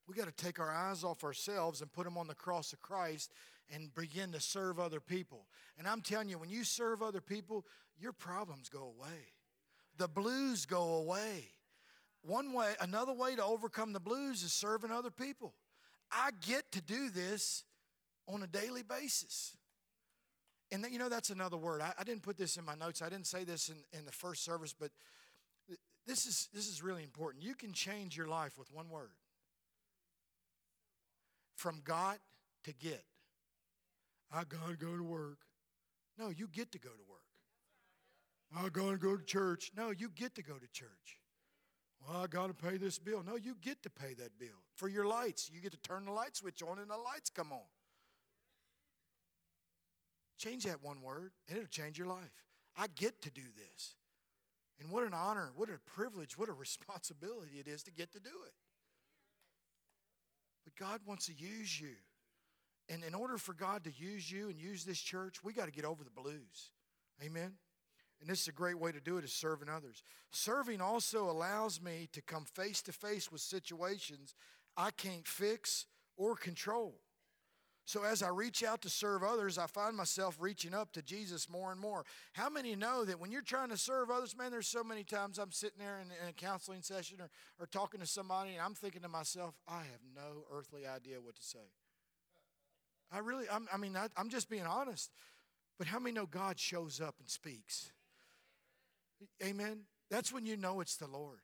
We 0.08 0.16
got 0.16 0.28
to 0.28 0.44
take 0.44 0.60
our 0.60 0.72
eyes 0.72 1.04
off 1.04 1.24
ourselves 1.24 1.82
and 1.82 1.92
put 1.92 2.06
them 2.06 2.18
on 2.18 2.28
the 2.28 2.36
cross 2.36 2.74
of 2.74 2.82
Christ 2.82 3.32
and 3.74 3.94
begin 3.94 4.32
to 4.32 4.40
serve 4.40 4.80
other 4.80 5.00
people. 5.00 5.48
And 5.78 5.88
I'm 5.88 6.02
telling 6.02 6.30
you, 6.30 6.38
when 6.38 6.50
you 6.50 6.64
serve 6.64 7.02
other 7.02 7.22
people, 7.22 7.66
your 7.98 8.14
problems 8.14 8.70
go 8.70 8.94
away 8.98 9.35
the 9.98 10.08
blues 10.08 10.66
go 10.66 10.96
away. 10.96 11.50
one 12.22 12.54
way, 12.54 12.74
another 12.82 13.14
way 13.14 13.36
to 13.36 13.44
overcome 13.44 13.94
the 13.94 14.00
blues 14.00 14.44
is 14.44 14.52
serving 14.52 14.92
other 14.92 15.12
people. 15.12 15.54
I 16.12 16.32
get 16.48 16.72
to 16.72 16.82
do 16.82 17.10
this 17.10 17.64
on 18.28 18.42
a 18.44 18.48
daily 18.48 18.84
basis. 18.84 19.56
And 20.72 20.84
then, 20.84 20.92
you 20.92 21.00
know, 21.00 21.10
that's 21.10 21.30
another 21.30 21.58
word. 21.58 21.82
I, 21.82 21.94
I, 22.00 22.04
didn't 22.04 22.24
put 22.24 22.38
this 22.38 22.58
in 22.58 22.66
my 22.66 22.74
notes. 22.76 23.02
I 23.02 23.10
didn't 23.10 23.28
say 23.28 23.44
this 23.44 23.70
in, 23.70 23.76
in 23.98 24.06
the 24.06 24.12
first 24.12 24.44
service, 24.44 24.74
but 24.78 24.90
this 26.08 26.26
is, 26.26 26.50
this 26.54 26.68
is 26.68 26.82
really 26.82 27.04
important. 27.04 27.44
You 27.44 27.56
can 27.56 27.74
change 27.74 28.18
your 28.18 28.28
life 28.28 28.58
with 28.58 28.72
one 28.72 28.90
word 28.90 29.12
from 31.56 31.82
got 31.84 32.20
to 32.64 32.74
get. 32.74 33.04
I 34.32 34.44
got 34.44 34.70
to 34.70 34.76
go 34.76 34.98
to 34.98 35.04
work. 35.04 35.38
No, 36.18 36.30
you 36.30 36.48
get 36.52 36.72
to 36.72 36.80
go 36.80 36.90
to 36.90 37.04
work. 37.10 37.22
I 38.56 38.70
got 38.70 38.92
to 38.92 38.98
go 38.98 39.18
to 39.18 39.24
church. 39.24 39.72
No, 39.76 39.92
you 39.92 40.10
get 40.16 40.36
to 40.36 40.44
go 40.44 40.54
to 40.54 40.68
church. 40.72 41.20
Well, 42.08 42.22
I 42.24 42.28
got 42.28 42.48
to 42.48 42.54
pay 42.54 42.78
this 42.78 43.00
bill. 43.00 43.24
No, 43.26 43.36
you 43.36 43.56
get 43.62 43.84
to 43.84 43.90
pay 43.90 44.14
that 44.14 44.38
bill. 44.40 44.64
For 44.76 44.88
your 44.88 45.06
lights, 45.06 45.50
you 45.54 45.60
get 45.60 45.72
to 45.72 45.78
turn 45.80 46.06
the 46.06 46.12
light 46.12 46.36
switch 46.36 46.62
on 46.62 46.80
and 46.80 46.90
the 46.90 46.98
lights 46.98 47.30
come 47.30 47.52
on. 47.52 47.68
Change 50.38 50.66
that 50.66 50.84
one 50.84 51.02
word, 51.02 51.32
and 51.48 51.58
it'll 51.58 51.70
change 51.70 51.98
your 51.98 52.08
life. 52.08 52.44
I 52.78 52.88
get 52.96 53.22
to 53.24 53.32
do 53.32 53.42
this. 53.42 53.96
And 54.80 54.92
what 54.92 55.06
an 55.06 55.14
honor, 55.14 55.52
what 55.56 55.70
a 55.70 55.80
privilege, 55.86 56.38
what 56.38 56.50
a 56.50 56.54
responsibility 56.60 57.60
it 57.60 57.68
is 57.68 57.84
to 57.84 57.92
get 57.92 58.12
to 58.14 58.20
do 58.20 58.30
it. 58.46 58.54
But 60.66 60.76
God 60.76 61.00
wants 61.06 61.28
to 61.28 61.34
use 61.34 61.80
you. 61.80 61.96
And 62.90 63.04
in 63.04 63.16
order 63.16 63.38
for 63.38 63.54
God 63.54 63.86
to 63.86 63.92
use 63.92 64.30
you 64.30 64.50
and 64.50 64.60
use 64.60 64.84
this 64.84 65.00
church, 65.00 65.44
we 65.44 65.54
got 65.54 65.66
to 65.66 65.72
get 65.72 65.86
over 65.86 66.04
the 66.04 66.12
blues. 66.12 66.72
Amen. 67.24 67.54
And 68.26 68.32
this 68.32 68.42
is 68.42 68.48
a 68.48 68.54
great 68.54 68.80
way 68.80 68.92
to 68.92 69.00
do 69.00 69.20
it 69.20 69.24
is 69.24 69.32
serving 69.32 69.70
others. 69.70 70.02
Serving 70.32 70.82
also 70.82 71.30
allows 71.30 71.80
me 71.80 72.10
to 72.12 72.24
come 72.24 72.44
face 72.44 72.82
to 72.82 72.92
face 72.92 73.32
with 73.32 73.40
situations 73.40 74.34
I 74.76 74.90
can't 74.90 75.28
fix 75.28 75.86
or 76.18 76.36
control. 76.36 76.96
So 77.86 78.04
as 78.04 78.24
I 78.24 78.30
reach 78.30 78.64
out 78.64 78.82
to 78.82 78.90
serve 78.90 79.22
others, 79.22 79.60
I 79.60 79.68
find 79.68 79.96
myself 79.96 80.38
reaching 80.40 80.74
up 80.74 80.92
to 80.94 81.04
Jesus 81.04 81.48
more 81.48 81.72
and 81.72 81.80
more. 81.80 82.04
How 82.34 82.50
many 82.50 82.76
know 82.76 83.06
that 83.06 83.20
when 83.20 83.32
you're 83.32 83.44
trying 83.44 83.70
to 83.70 83.78
serve 83.78 84.10
others, 84.10 84.36
man, 84.36 84.50
there's 84.50 84.68
so 84.68 84.84
many 84.84 85.04
times 85.04 85.38
I'm 85.38 85.52
sitting 85.52 85.78
there 85.78 86.00
in, 86.00 86.08
in 86.08 86.28
a 86.28 86.34
counseling 86.34 86.82
session 86.82 87.18
or, 87.22 87.30
or 87.60 87.68
talking 87.68 88.00
to 88.00 88.08
somebody 88.08 88.54
and 88.54 88.62
I'm 88.62 88.74
thinking 88.74 89.04
to 89.04 89.08
myself, 89.08 89.54
I 89.68 89.82
have 89.82 90.02
no 90.16 90.46
earthly 90.52 90.88
idea 90.88 91.22
what 91.22 91.36
to 91.36 91.44
say. 91.44 91.70
I 93.12 93.20
really, 93.20 93.46
I'm, 93.52 93.68
i 93.72 93.78
mean, 93.78 93.96
I, 93.96 94.08
I'm 94.18 94.30
just 94.30 94.50
being 94.50 94.66
honest. 94.66 95.12
But 95.78 95.86
how 95.86 96.00
many 96.00 96.16
know 96.16 96.26
God 96.26 96.58
shows 96.58 97.00
up 97.00 97.16
and 97.20 97.30
speaks? 97.30 97.92
Amen? 99.44 99.82
That's 100.10 100.32
when 100.32 100.46
you 100.46 100.58
know 100.58 100.82
it's 100.82 100.98
the 100.98 101.08
Lord 101.08 101.40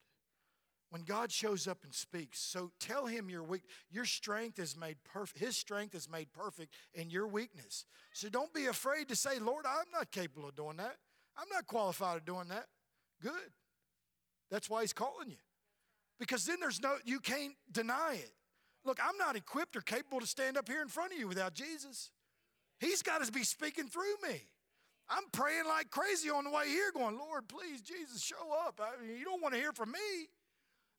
when 0.91 1.03
God 1.03 1.31
shows 1.31 1.67
up 1.67 1.79
and 1.83 1.93
speaks. 1.93 2.39
So 2.39 2.71
tell 2.79 3.07
him 3.07 3.29
your 3.29 3.43
weak 3.43 3.63
your 3.89 4.05
strength 4.05 4.59
is 4.59 4.77
made 4.77 4.97
perfect. 5.03 5.39
His 5.39 5.57
strength 5.57 5.95
is 5.95 6.07
made 6.09 6.31
perfect 6.33 6.73
in 6.93 7.09
your 7.09 7.27
weakness. 7.27 7.85
So 8.13 8.29
don't 8.29 8.53
be 8.53 8.67
afraid 8.67 9.07
to 9.07 9.15
say, 9.15 9.39
"Lord, 9.39 9.65
I'm 9.65 9.89
not 9.91 10.11
capable 10.11 10.47
of 10.47 10.55
doing 10.55 10.77
that. 10.77 10.97
I'm 11.35 11.47
not 11.49 11.65
qualified 11.65 12.17
of 12.17 12.25
doing 12.25 12.49
that." 12.49 12.67
Good. 13.21 13.53
That's 14.51 14.69
why 14.69 14.81
he's 14.81 14.93
calling 14.93 15.29
you. 15.29 15.39
Because 16.19 16.45
then 16.45 16.59
there's 16.59 16.81
no 16.81 16.99
you 17.05 17.19
can't 17.19 17.55
deny 17.71 18.15
it. 18.15 18.35
Look, 18.83 18.99
I'm 19.01 19.17
not 19.17 19.35
equipped 19.35 19.75
or 19.77 19.81
capable 19.81 20.19
to 20.19 20.27
stand 20.27 20.57
up 20.57 20.67
here 20.67 20.81
in 20.81 20.89
front 20.89 21.13
of 21.13 21.19
you 21.19 21.27
without 21.27 21.53
Jesus. 21.53 22.11
He's 22.79 23.01
got 23.01 23.23
to 23.23 23.31
be 23.31 23.43
speaking 23.43 23.87
through 23.87 24.17
me. 24.23 24.50
I'm 25.11 25.23
praying 25.33 25.65
like 25.67 25.89
crazy 25.89 26.29
on 26.29 26.45
the 26.45 26.49
way 26.49 26.69
here, 26.69 26.91
going, 26.93 27.17
Lord, 27.17 27.49
please, 27.49 27.81
Jesus, 27.81 28.23
show 28.23 28.55
up. 28.65 28.79
I 28.81 29.05
mean, 29.05 29.17
you 29.17 29.25
don't 29.25 29.41
want 29.41 29.53
to 29.53 29.59
hear 29.59 29.73
from 29.73 29.91
me. 29.91 30.29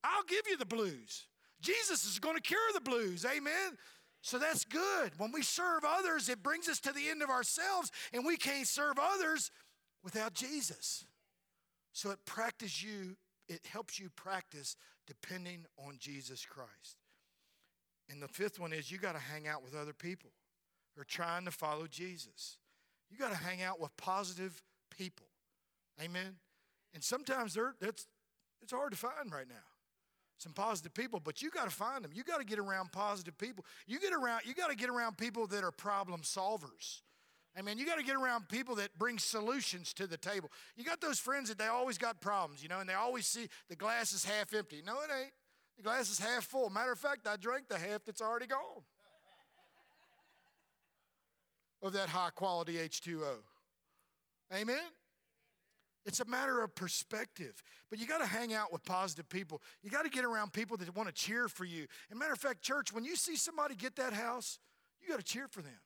I'll 0.05 0.25
give 0.25 0.43
you 0.49 0.59
the 0.59 0.67
blues. 0.67 1.27
Jesus 1.63 2.05
is 2.05 2.19
going 2.19 2.37
to 2.37 2.43
cure 2.43 2.61
the 2.75 2.81
blues. 2.81 3.25
Amen. 3.25 3.79
So 4.21 4.39
that's 4.39 4.65
good. 4.65 5.13
When 5.17 5.33
we 5.33 5.43
serve 5.43 5.83
others, 5.87 6.29
it 6.29 6.43
brings 6.43 6.69
us 6.69 6.79
to 6.81 6.93
the 6.93 7.09
end 7.09 7.23
of 7.23 7.31
ourselves, 7.31 7.91
and 8.13 8.27
we 8.27 8.37
can't 8.37 8.67
serve 8.67 8.99
others 9.01 9.51
without 10.05 10.35
Jesus. 10.35 11.07
So 11.93 12.11
it 12.11 12.19
practice 12.27 12.83
you, 12.83 13.17
it 13.49 13.61
helps 13.67 13.99
you 13.99 14.11
practice 14.11 14.77
depending 15.07 15.65
on 15.79 15.97
Jesus 15.99 16.45
Christ. 16.45 16.99
And 18.11 18.23
the 18.23 18.29
fifth 18.29 18.61
one 18.61 18.73
is 18.73 18.91
you 18.91 18.99
got 18.99 19.13
to 19.13 19.21
hang 19.21 19.49
out 19.49 19.63
with 19.63 19.75
other 19.75 19.93
people 19.93 20.31
who 20.95 21.01
are 21.01 21.07
trying 21.07 21.45
to 21.47 21.51
follow 21.51 21.87
Jesus. 21.87 22.59
You 23.13 23.19
got 23.19 23.31
to 23.31 23.37
hang 23.37 23.63
out 23.63 23.79
with 23.79 23.95
positive 23.99 24.63
people. 24.91 25.27
Amen. 26.03 26.37
And 26.95 27.05
sometimes 27.05 27.53
they're, 27.53 27.75
that's, 27.79 28.07
it's 28.63 28.73
hard 28.73 28.93
to 28.93 28.99
find 28.99 29.31
right 29.31 29.49
now 29.49 29.55
some 30.39 30.53
positive 30.53 30.95
people, 30.95 31.21
but 31.21 31.43
you 31.43 31.51
got 31.51 31.65
to 31.65 31.71
find 31.71 32.03
them. 32.03 32.11
You 32.15 32.25
got 32.25 32.39
to 32.39 32.45
get 32.45 32.59
around 32.59 32.91
positive 32.91 33.37
people. 33.39 33.65
You 33.87 34.01
get 34.01 34.13
around 34.13 34.43
you 34.45 34.55
got 34.55 34.71
to 34.71 34.77
get 34.77 34.89
around 34.89 35.17
people 35.17 35.47
that 35.49 35.63
are 35.63 35.71
problem 35.71 36.23
solvers. 36.23 37.03
I 37.57 37.61
mean, 37.61 37.79
you 37.79 37.85
got 37.85 37.99
to 37.99 38.05
get 38.05 38.17
around 38.17 38.49
people 38.49 38.75
that 38.77 38.99
bring 38.99 39.19
solutions 39.19 39.93
to 39.95 40.07
the 40.07 40.17
table. 40.17 40.51
You 40.75 40.85
got 40.85 41.03
those 41.03 41.19
friends 41.19 41.51
that 41.51 41.59
they 41.59 41.67
always 41.67 41.99
got 41.99 42.21
problems, 42.21 42.63
you 42.63 42.69
know, 42.69 42.81
and 42.81 42.89
they 42.89 42.95
always 42.95 43.27
see 43.27 43.47
the 43.69 43.77
glass 43.77 44.13
is 44.13 44.25
half 44.25 44.55
empty. 44.55 44.83
No, 44.85 44.95
it 44.95 45.11
ain't. 45.17 45.33
The 45.77 45.83
glass 45.83 46.11
is 46.11 46.19
half 46.19 46.45
full. 46.45 46.71
Matter 46.71 46.93
of 46.93 46.99
fact, 46.99 47.27
I 47.27 47.37
drank 47.37 47.69
the 47.69 47.79
half 47.79 48.05
that's 48.05 48.23
already 48.23 48.47
gone 48.47 48.83
of 51.83 51.93
that 51.95 52.09
high 52.09 52.31
quality 52.31 52.75
H2O. 52.75 53.37
Amen? 54.55 54.79
It's 56.05 56.21
a 56.21 56.25
matter 56.25 56.63
of 56.63 56.75
perspective. 56.75 57.63
But 57.91 57.99
you 57.99 58.07
got 58.07 58.19
to 58.19 58.27
hang 58.27 58.55
out 58.55 58.73
with 58.73 58.85
positive 58.85 59.29
people. 59.29 59.63
You 59.83 59.91
got 59.91 60.05
to 60.05 60.11
get 60.11 60.25
around 60.25 60.53
people 60.53 60.77
that 60.79 60.95
want 60.97 61.09
to 61.09 61.15
cheer 61.15 61.49
for 61.49 61.65
you. 61.65 61.87
And 62.11 62.19
matter 62.19 62.33
of 62.33 62.39
fact, 62.39 62.63
church, 62.63 62.93
when 62.93 63.05
you 63.05 63.17
see 63.17 63.37
somebody 63.37 63.75
get 63.75 63.97
that 63.97 64.13
house, 64.13 64.59
you 65.01 65.09
got 65.09 65.19
to 65.19 65.25
cheer 65.25 65.49
for 65.49 65.63
them. 65.63 65.79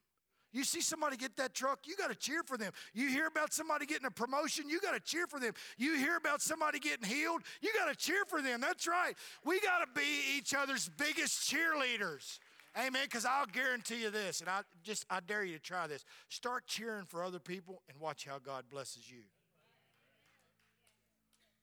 You 0.53 0.63
see 0.63 0.81
somebody 0.81 1.17
get 1.17 1.35
that 1.37 1.53
truck, 1.53 1.79
you 1.85 1.95
got 1.95 2.09
to 2.09 2.15
cheer 2.15 2.41
for 2.41 2.57
them. 2.57 2.71
You 2.93 3.09
hear 3.09 3.27
about 3.27 3.53
somebody 3.53 3.85
getting 3.85 4.05
a 4.05 4.11
promotion, 4.11 4.69
you 4.69 4.79
got 4.79 4.93
to 4.93 4.99
cheer 4.99 5.27
for 5.27 5.39
them. 5.39 5.53
You 5.77 5.97
hear 5.97 6.15
about 6.15 6.41
somebody 6.41 6.79
getting 6.79 7.05
healed, 7.07 7.41
you 7.61 7.71
got 7.77 7.89
to 7.89 7.95
cheer 7.95 8.23
for 8.25 8.41
them. 8.41 8.61
That's 8.61 8.87
right. 8.87 9.13
We 9.43 9.59
got 9.59 9.79
to 9.79 9.87
be 9.93 10.37
each 10.37 10.53
other's 10.53 10.89
biggest 10.97 11.51
cheerleaders. 11.51 12.39
Amen. 12.77 13.03
Because 13.05 13.25
I'll 13.25 13.45
guarantee 13.47 14.01
you 14.03 14.09
this, 14.11 14.41
and 14.41 14.49
I 14.49 14.61
just 14.83 15.05
I 15.09 15.19
dare 15.19 15.43
you 15.43 15.55
to 15.55 15.61
try 15.61 15.87
this. 15.87 16.05
Start 16.29 16.67
cheering 16.67 17.05
for 17.05 17.23
other 17.23 17.39
people 17.39 17.81
and 17.89 17.99
watch 17.99 18.25
how 18.25 18.39
God 18.39 18.65
blesses 18.69 19.09
you. 19.09 19.23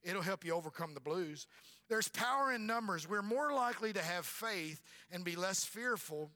It'll 0.03 0.23
help 0.23 0.45
you 0.45 0.53
overcome 0.53 0.95
the 0.95 1.01
blues. 1.01 1.47
There's 1.89 2.09
power 2.09 2.53
in 2.53 2.67
numbers. 2.67 3.09
We're 3.09 3.23
more 3.23 3.53
likely 3.53 3.93
to 3.95 4.03
have 4.03 4.27
faith 4.27 4.83
and 5.11 5.25
be 5.25 5.37
less 5.37 5.65
fearful 5.65 6.31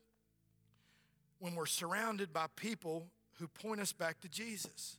when 1.39 1.55
we're 1.55 1.66
surrounded 1.66 2.33
by 2.33 2.47
people 2.57 3.09
who 3.39 3.47
point 3.49 3.81
us 3.81 3.93
back 3.93 4.20
to 4.20 4.29
Jesus. 4.29 4.99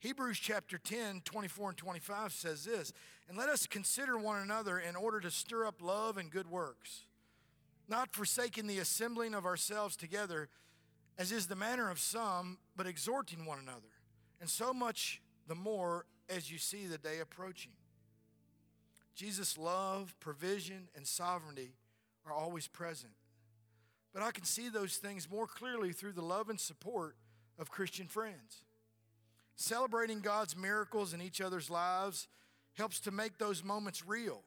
Hebrews 0.00 0.38
chapter 0.38 0.78
10, 0.78 1.20
24 1.24 1.70
and 1.70 1.78
25 1.78 2.32
says 2.32 2.64
this 2.64 2.92
And 3.28 3.36
let 3.36 3.50
us 3.50 3.66
consider 3.66 4.18
one 4.18 4.40
another 4.40 4.78
in 4.78 4.96
order 4.96 5.20
to 5.20 5.30
stir 5.30 5.66
up 5.66 5.82
love 5.82 6.16
and 6.16 6.30
good 6.30 6.50
works, 6.50 7.04
not 7.90 8.12
forsaking 8.12 8.66
the 8.66 8.78
assembling 8.78 9.34
of 9.34 9.44
ourselves 9.44 9.96
together, 9.96 10.48
as 11.18 11.32
is 11.32 11.46
the 11.46 11.56
manner 11.56 11.90
of 11.90 11.98
some, 11.98 12.58
but 12.76 12.86
exhorting 12.86 13.44
one 13.44 13.58
another, 13.58 13.92
and 14.40 14.48
so 14.48 14.72
much 14.72 15.20
the 15.48 15.54
more 15.54 16.06
as 16.28 16.50
you 16.50 16.58
see 16.58 16.86
the 16.86 16.98
day 16.98 17.18
approaching. 17.20 17.72
Jesus' 19.14 19.58
love, 19.58 20.14
provision, 20.20 20.88
and 20.96 21.06
sovereignty 21.06 21.74
are 22.24 22.32
always 22.32 22.68
present. 22.68 23.12
But 24.14 24.22
I 24.22 24.30
can 24.30 24.44
see 24.44 24.68
those 24.68 24.96
things 24.96 25.30
more 25.30 25.46
clearly 25.46 25.92
through 25.92 26.12
the 26.12 26.22
love 26.22 26.48
and 26.48 26.58
support 26.58 27.16
of 27.58 27.70
Christian 27.70 28.06
friends. 28.06 28.64
Celebrating 29.56 30.20
God's 30.20 30.56
miracles 30.56 31.12
in 31.12 31.20
each 31.20 31.40
other's 31.40 31.68
lives 31.68 32.28
helps 32.74 33.00
to 33.00 33.10
make 33.10 33.36
those 33.38 33.62
moments 33.62 34.06
real 34.06 34.42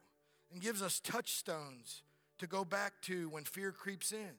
and 0.50 0.60
gives 0.60 0.82
us 0.82 0.98
touchstones 0.98 2.02
to 2.38 2.46
go 2.46 2.64
back 2.64 2.94
to 3.02 3.28
when 3.28 3.44
fear 3.44 3.72
creeps 3.72 4.12
in. 4.12 4.32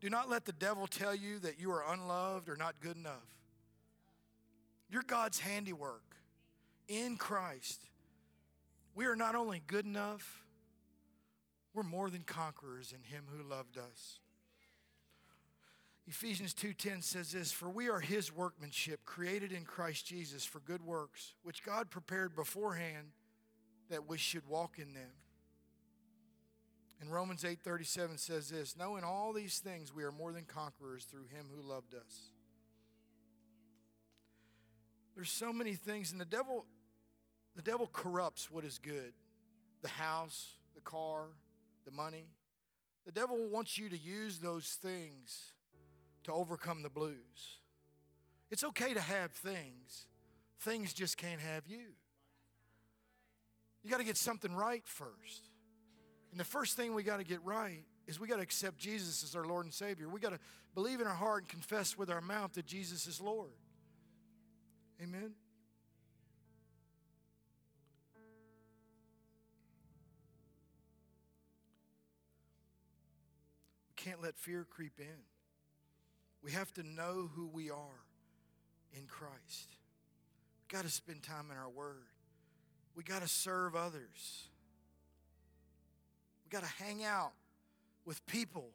Do 0.00 0.08
not 0.08 0.30
let 0.30 0.44
the 0.44 0.52
devil 0.52 0.86
tell 0.86 1.14
you 1.14 1.38
that 1.40 1.60
you 1.60 1.70
are 1.72 1.84
unloved 1.92 2.48
or 2.48 2.56
not 2.56 2.80
good 2.80 2.96
enough. 2.96 3.36
You're 4.88 5.02
God's 5.02 5.38
handiwork 5.38 6.16
in 6.88 7.16
Christ 7.16 7.90
we 8.94 9.06
are 9.06 9.16
not 9.16 9.34
only 9.34 9.62
good 9.66 9.84
enough, 9.84 10.44
we're 11.72 11.82
more 11.82 12.10
than 12.10 12.22
conquerors 12.22 12.92
in 12.92 13.02
him 13.02 13.24
who 13.28 13.42
loved 13.42 13.78
us. 13.78 14.18
Ephesians 16.06 16.52
2:10 16.52 17.02
says 17.02 17.30
this, 17.30 17.52
"For 17.52 17.70
we 17.70 17.88
are 17.88 18.00
his 18.00 18.32
workmanship, 18.32 19.04
created 19.04 19.52
in 19.52 19.64
Christ 19.64 20.06
Jesus 20.06 20.44
for 20.44 20.58
good 20.60 20.82
works, 20.82 21.34
which 21.42 21.62
God 21.62 21.90
prepared 21.90 22.34
beforehand 22.34 23.12
that 23.88 24.06
we 24.06 24.18
should 24.18 24.46
walk 24.46 24.78
in 24.78 24.92
them." 24.92 25.16
And 27.00 27.10
Romans 27.10 27.44
8:37 27.44 28.18
says 28.18 28.50
this, 28.50 28.76
"Knowing 28.76 29.04
all 29.04 29.32
these 29.32 29.58
things, 29.58 29.92
we 29.92 30.04
are 30.04 30.12
more 30.12 30.32
than 30.32 30.44
conquerors 30.44 31.04
through 31.04 31.26
him 31.26 31.48
who 31.48 31.62
loved 31.62 31.94
us." 31.94 32.32
There's 35.14 35.32
so 35.32 35.52
many 35.52 35.74
things 35.74 36.12
and 36.12 36.20
the 36.20 36.26
devil 36.26 36.66
the 37.56 37.62
devil 37.62 37.88
corrupts 37.88 38.50
what 38.50 38.64
is 38.64 38.78
good. 38.78 39.12
the 39.82 39.88
house, 39.88 40.58
the 40.74 40.80
car, 40.82 41.28
the 41.86 41.90
money. 41.90 42.28
The 43.06 43.12
devil 43.12 43.48
wants 43.48 43.78
you 43.78 43.88
to 43.88 43.96
use 43.96 44.38
those 44.38 44.74
things 44.74 45.54
to 46.24 46.32
overcome 46.32 46.82
the 46.82 46.90
blues. 46.90 47.60
It's 48.50 48.62
okay 48.64 48.92
to 48.94 49.00
have 49.00 49.32
things, 49.32 50.06
things 50.58 50.92
just 50.92 51.16
can't 51.16 51.40
have 51.40 51.66
you. 51.66 51.94
You 53.82 53.90
got 53.90 53.98
to 53.98 54.04
get 54.04 54.18
something 54.18 54.54
right 54.54 54.86
first. 54.86 55.48
And 56.30 56.38
the 56.38 56.44
first 56.44 56.76
thing 56.76 56.94
we 56.94 57.02
got 57.02 57.18
to 57.18 57.24
get 57.24 57.44
right 57.44 57.84
is 58.06 58.20
we 58.20 58.28
got 58.28 58.36
to 58.36 58.42
accept 58.42 58.78
Jesus 58.78 59.22
as 59.24 59.34
our 59.34 59.44
Lord 59.44 59.64
and 59.64 59.74
Savior. 59.74 60.08
We 60.08 60.20
got 60.20 60.30
to 60.32 60.38
believe 60.74 61.00
in 61.00 61.06
our 61.06 61.14
heart 61.14 61.42
and 61.42 61.48
confess 61.48 61.98
with 61.98 62.10
our 62.10 62.20
mouth 62.20 62.52
that 62.54 62.66
Jesus 62.66 63.06
is 63.06 63.20
Lord. 63.20 63.50
Amen. 65.02 65.32
We 73.88 73.94
can't 73.96 74.22
let 74.22 74.36
fear 74.38 74.66
creep 74.68 74.98
in. 74.98 75.06
We 76.42 76.52
have 76.52 76.72
to 76.74 76.82
know 76.82 77.30
who 77.34 77.48
we 77.48 77.70
are 77.70 78.04
in 78.96 79.06
Christ. 79.06 79.68
We 80.58 80.76
got 80.76 80.84
to 80.84 80.90
spend 80.90 81.22
time 81.22 81.50
in 81.50 81.56
our 81.56 81.68
Word. 81.68 82.06
We 82.94 83.04
got 83.04 83.22
to 83.22 83.28
serve 83.28 83.76
others. 83.76 84.49
We 86.50 86.58
got 86.58 86.66
to 86.66 86.82
hang 86.82 87.04
out 87.04 87.30
with 88.04 88.26
people 88.26 88.70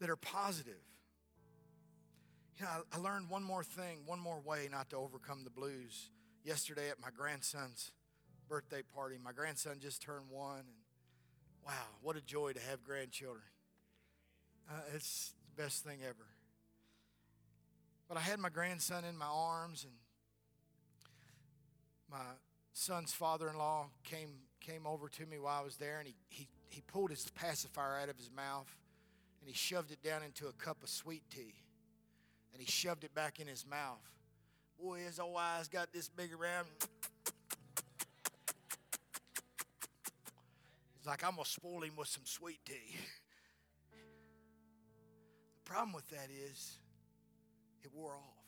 that 0.00 0.08
are 0.08 0.16
positive. 0.16 0.74
You 2.58 2.64
know, 2.64 2.70
I, 2.92 2.96
I 2.96 3.00
learned 3.00 3.28
one 3.28 3.42
more 3.42 3.64
thing, 3.64 4.00
one 4.06 4.20
more 4.20 4.40
way 4.44 4.68
not 4.70 4.90
to 4.90 4.96
overcome 4.96 5.42
the 5.42 5.50
blues. 5.50 6.10
Yesterday 6.44 6.90
at 6.90 7.00
my 7.00 7.08
grandson's 7.16 7.90
birthday 8.48 8.82
party, 8.94 9.16
my 9.22 9.32
grandson 9.32 9.78
just 9.80 10.00
turned 10.00 10.30
one, 10.30 10.60
and 10.60 10.76
wow, 11.66 11.72
what 12.02 12.16
a 12.16 12.20
joy 12.20 12.52
to 12.52 12.60
have 12.70 12.84
grandchildren. 12.84 13.42
Uh, 14.70 14.74
it's 14.94 15.34
the 15.56 15.62
best 15.62 15.84
thing 15.84 15.98
ever. 16.04 16.26
But 18.08 18.16
I 18.16 18.20
had 18.20 18.38
my 18.38 18.48
grandson 18.48 19.04
in 19.04 19.16
my 19.16 19.26
arms, 19.26 19.84
and 19.84 19.94
my 22.08 22.24
son's 22.72 23.12
father-in-law 23.12 23.88
came 24.04 24.30
came 24.60 24.86
over 24.86 25.08
to 25.08 25.26
me 25.26 25.38
while 25.38 25.60
I 25.60 25.64
was 25.64 25.76
there, 25.76 25.98
and 25.98 26.06
he 26.06 26.14
he 26.28 26.48
he 26.68 26.80
pulled 26.82 27.10
his 27.10 27.30
pacifier 27.34 27.98
out 28.00 28.08
of 28.08 28.16
his 28.16 28.30
mouth, 28.34 28.74
and 29.40 29.48
he 29.48 29.54
shoved 29.54 29.90
it 29.90 30.02
down 30.02 30.22
into 30.22 30.46
a 30.46 30.52
cup 30.52 30.82
of 30.82 30.88
sweet 30.88 31.22
tea, 31.30 31.54
and 32.52 32.60
he 32.60 32.66
shoved 32.70 33.04
it 33.04 33.14
back 33.14 33.40
in 33.40 33.46
his 33.46 33.66
mouth. 33.66 34.02
Boy, 34.80 35.00
his 35.00 35.18
old 35.18 35.36
eyes 35.36 35.68
got 35.68 35.92
this 35.92 36.08
big 36.08 36.32
around. 36.32 36.66
He's 40.98 41.06
like, 41.06 41.24
I'm 41.24 41.32
gonna 41.32 41.44
spoil 41.44 41.82
him 41.82 41.96
with 41.96 42.08
some 42.08 42.24
sweet 42.24 42.60
tea. 42.64 42.96
The 45.64 45.70
problem 45.70 45.92
with 45.92 46.08
that 46.10 46.28
is 46.30 46.78
it 47.82 47.90
wore 47.94 48.12
off. 48.12 48.44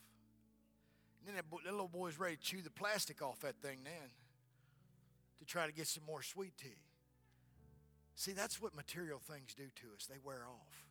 And 1.20 1.28
then 1.28 1.36
that, 1.36 1.64
that 1.64 1.72
little 1.72 1.88
boy's 1.88 2.18
ready 2.18 2.36
to 2.36 2.42
chew 2.42 2.62
the 2.62 2.70
plastic 2.70 3.22
off 3.22 3.40
that 3.40 3.56
thing 3.61 3.78
then 3.84 4.11
to 5.41 5.45
try 5.45 5.66
to 5.66 5.72
get 5.72 5.88
some 5.88 6.05
more 6.07 6.22
sweet 6.22 6.57
tea. 6.57 6.78
See, 8.14 8.32
that's 8.32 8.61
what 8.61 8.76
material 8.76 9.18
things 9.18 9.55
do 9.57 9.64
to 9.64 9.95
us. 9.97 10.07
They 10.07 10.18
wear 10.22 10.47
off. 10.47 10.84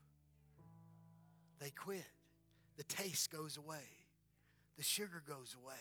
They 1.60 1.70
quit. 1.70 2.06
The 2.78 2.84
taste 2.84 3.32
goes 3.32 3.58
away. 3.58 3.86
The 4.78 4.84
sugar 4.84 5.22
goes 5.28 5.56
away. 5.62 5.76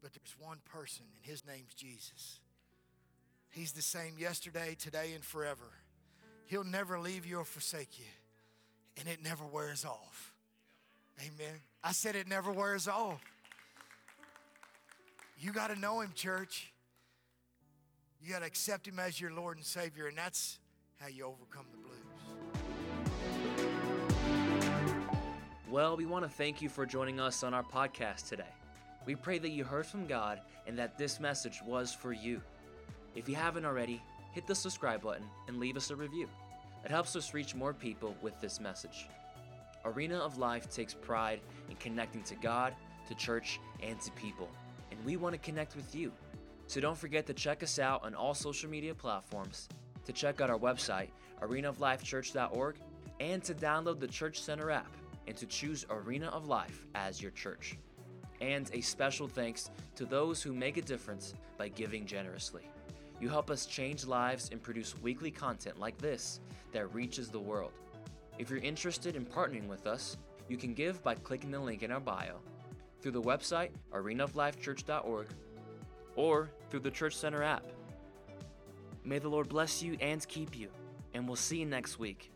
But 0.00 0.12
there's 0.12 0.36
one 0.38 0.58
person, 0.64 1.04
and 1.16 1.30
his 1.30 1.44
name's 1.46 1.74
Jesus. 1.74 2.40
He's 3.50 3.72
the 3.72 3.82
same 3.82 4.14
yesterday, 4.18 4.76
today, 4.78 5.12
and 5.14 5.24
forever. 5.24 5.72
He'll 6.46 6.64
never 6.64 6.98
leave 6.98 7.26
you 7.26 7.38
or 7.38 7.44
forsake 7.44 7.98
you, 7.98 8.06
and 8.98 9.08
it 9.08 9.22
never 9.22 9.44
wears 9.44 9.84
off. 9.84 10.34
Amen. 11.20 11.60
I 11.82 11.92
said 11.92 12.16
it 12.16 12.28
never 12.28 12.52
wears 12.52 12.88
off. 12.88 13.22
You 15.38 15.52
got 15.52 15.68
to 15.68 15.78
know 15.78 16.00
him, 16.00 16.12
church. 16.14 16.72
You 18.22 18.30
got 18.30 18.38
to 18.40 18.46
accept 18.46 18.86
him 18.86 19.00
as 19.00 19.20
your 19.20 19.32
Lord 19.32 19.56
and 19.56 19.66
Savior, 19.66 20.06
and 20.06 20.16
that's 20.16 20.60
how 21.00 21.08
you 21.08 21.24
overcome 21.24 21.66
the 21.72 21.78
blues. 21.78 21.98
Well, 25.68 25.96
we 25.96 26.06
want 26.06 26.24
to 26.24 26.30
thank 26.30 26.62
you 26.62 26.68
for 26.68 26.86
joining 26.86 27.18
us 27.18 27.42
on 27.42 27.52
our 27.52 27.64
podcast 27.64 28.28
today. 28.28 28.54
We 29.06 29.16
pray 29.16 29.40
that 29.40 29.50
you 29.50 29.64
heard 29.64 29.86
from 29.86 30.06
God 30.06 30.40
and 30.68 30.78
that 30.78 30.96
this 30.96 31.18
message 31.18 31.60
was 31.66 31.92
for 31.92 32.12
you. 32.12 32.40
If 33.16 33.28
you 33.28 33.34
haven't 33.34 33.64
already, 33.64 34.00
hit 34.30 34.46
the 34.46 34.54
subscribe 34.54 35.02
button 35.02 35.24
and 35.48 35.58
leave 35.58 35.76
us 35.76 35.90
a 35.90 35.96
review. 35.96 36.28
It 36.84 36.92
helps 36.92 37.16
us 37.16 37.34
reach 37.34 37.56
more 37.56 37.74
people 37.74 38.14
with 38.22 38.40
this 38.40 38.60
message. 38.60 39.08
Arena 39.84 40.18
of 40.18 40.38
Life 40.38 40.70
takes 40.70 40.94
pride 40.94 41.40
in 41.68 41.74
connecting 41.76 42.22
to 42.22 42.36
God, 42.36 42.72
to 43.08 43.16
church, 43.16 43.58
and 43.82 44.00
to 44.00 44.12
people, 44.12 44.48
and 44.92 45.04
we 45.04 45.16
want 45.16 45.32
to 45.34 45.40
connect 45.40 45.74
with 45.74 45.92
you. 45.92 46.12
So 46.66 46.80
don't 46.80 46.96
forget 46.96 47.26
to 47.26 47.34
check 47.34 47.62
us 47.62 47.78
out 47.78 48.04
on 48.04 48.14
all 48.14 48.34
social 48.34 48.70
media 48.70 48.94
platforms, 48.94 49.68
to 50.04 50.12
check 50.12 50.40
out 50.40 50.50
our 50.50 50.58
website, 50.58 51.08
arenaoflifechurch.org, 51.42 52.76
and 53.20 53.44
to 53.44 53.54
download 53.54 54.00
the 54.00 54.06
Church 54.06 54.40
Center 54.40 54.70
app 54.70 54.90
and 55.26 55.36
to 55.36 55.46
choose 55.46 55.86
Arena 55.90 56.28
of 56.28 56.46
Life 56.48 56.86
as 56.94 57.20
your 57.20 57.30
church. 57.32 57.78
And 58.40 58.68
a 58.72 58.80
special 58.80 59.28
thanks 59.28 59.70
to 59.94 60.04
those 60.04 60.42
who 60.42 60.52
make 60.52 60.76
a 60.76 60.82
difference 60.82 61.34
by 61.58 61.68
giving 61.68 62.06
generously. 62.06 62.68
You 63.20 63.28
help 63.28 63.50
us 63.50 63.66
change 63.66 64.04
lives 64.04 64.48
and 64.50 64.60
produce 64.60 64.98
weekly 65.00 65.30
content 65.30 65.78
like 65.78 65.96
this 65.98 66.40
that 66.72 66.92
reaches 66.92 67.28
the 67.28 67.38
world. 67.38 67.72
If 68.38 68.50
you're 68.50 68.58
interested 68.58 69.14
in 69.14 69.24
partnering 69.24 69.68
with 69.68 69.86
us, 69.86 70.16
you 70.48 70.56
can 70.56 70.74
give 70.74 71.02
by 71.04 71.14
clicking 71.14 71.52
the 71.52 71.60
link 71.60 71.84
in 71.84 71.92
our 71.92 72.00
bio, 72.00 72.40
through 73.00 73.12
the 73.12 73.22
website 73.22 73.70
arenaoflifechurch.org, 73.92 75.28
or 76.16 76.50
through 76.70 76.80
the 76.80 76.90
Church 76.90 77.16
Center 77.16 77.42
app. 77.42 77.64
May 79.04 79.18
the 79.18 79.28
Lord 79.28 79.48
bless 79.48 79.82
you 79.82 79.96
and 80.00 80.26
keep 80.28 80.56
you, 80.56 80.68
and 81.14 81.26
we'll 81.26 81.36
see 81.36 81.58
you 81.58 81.66
next 81.66 81.98
week. 81.98 82.30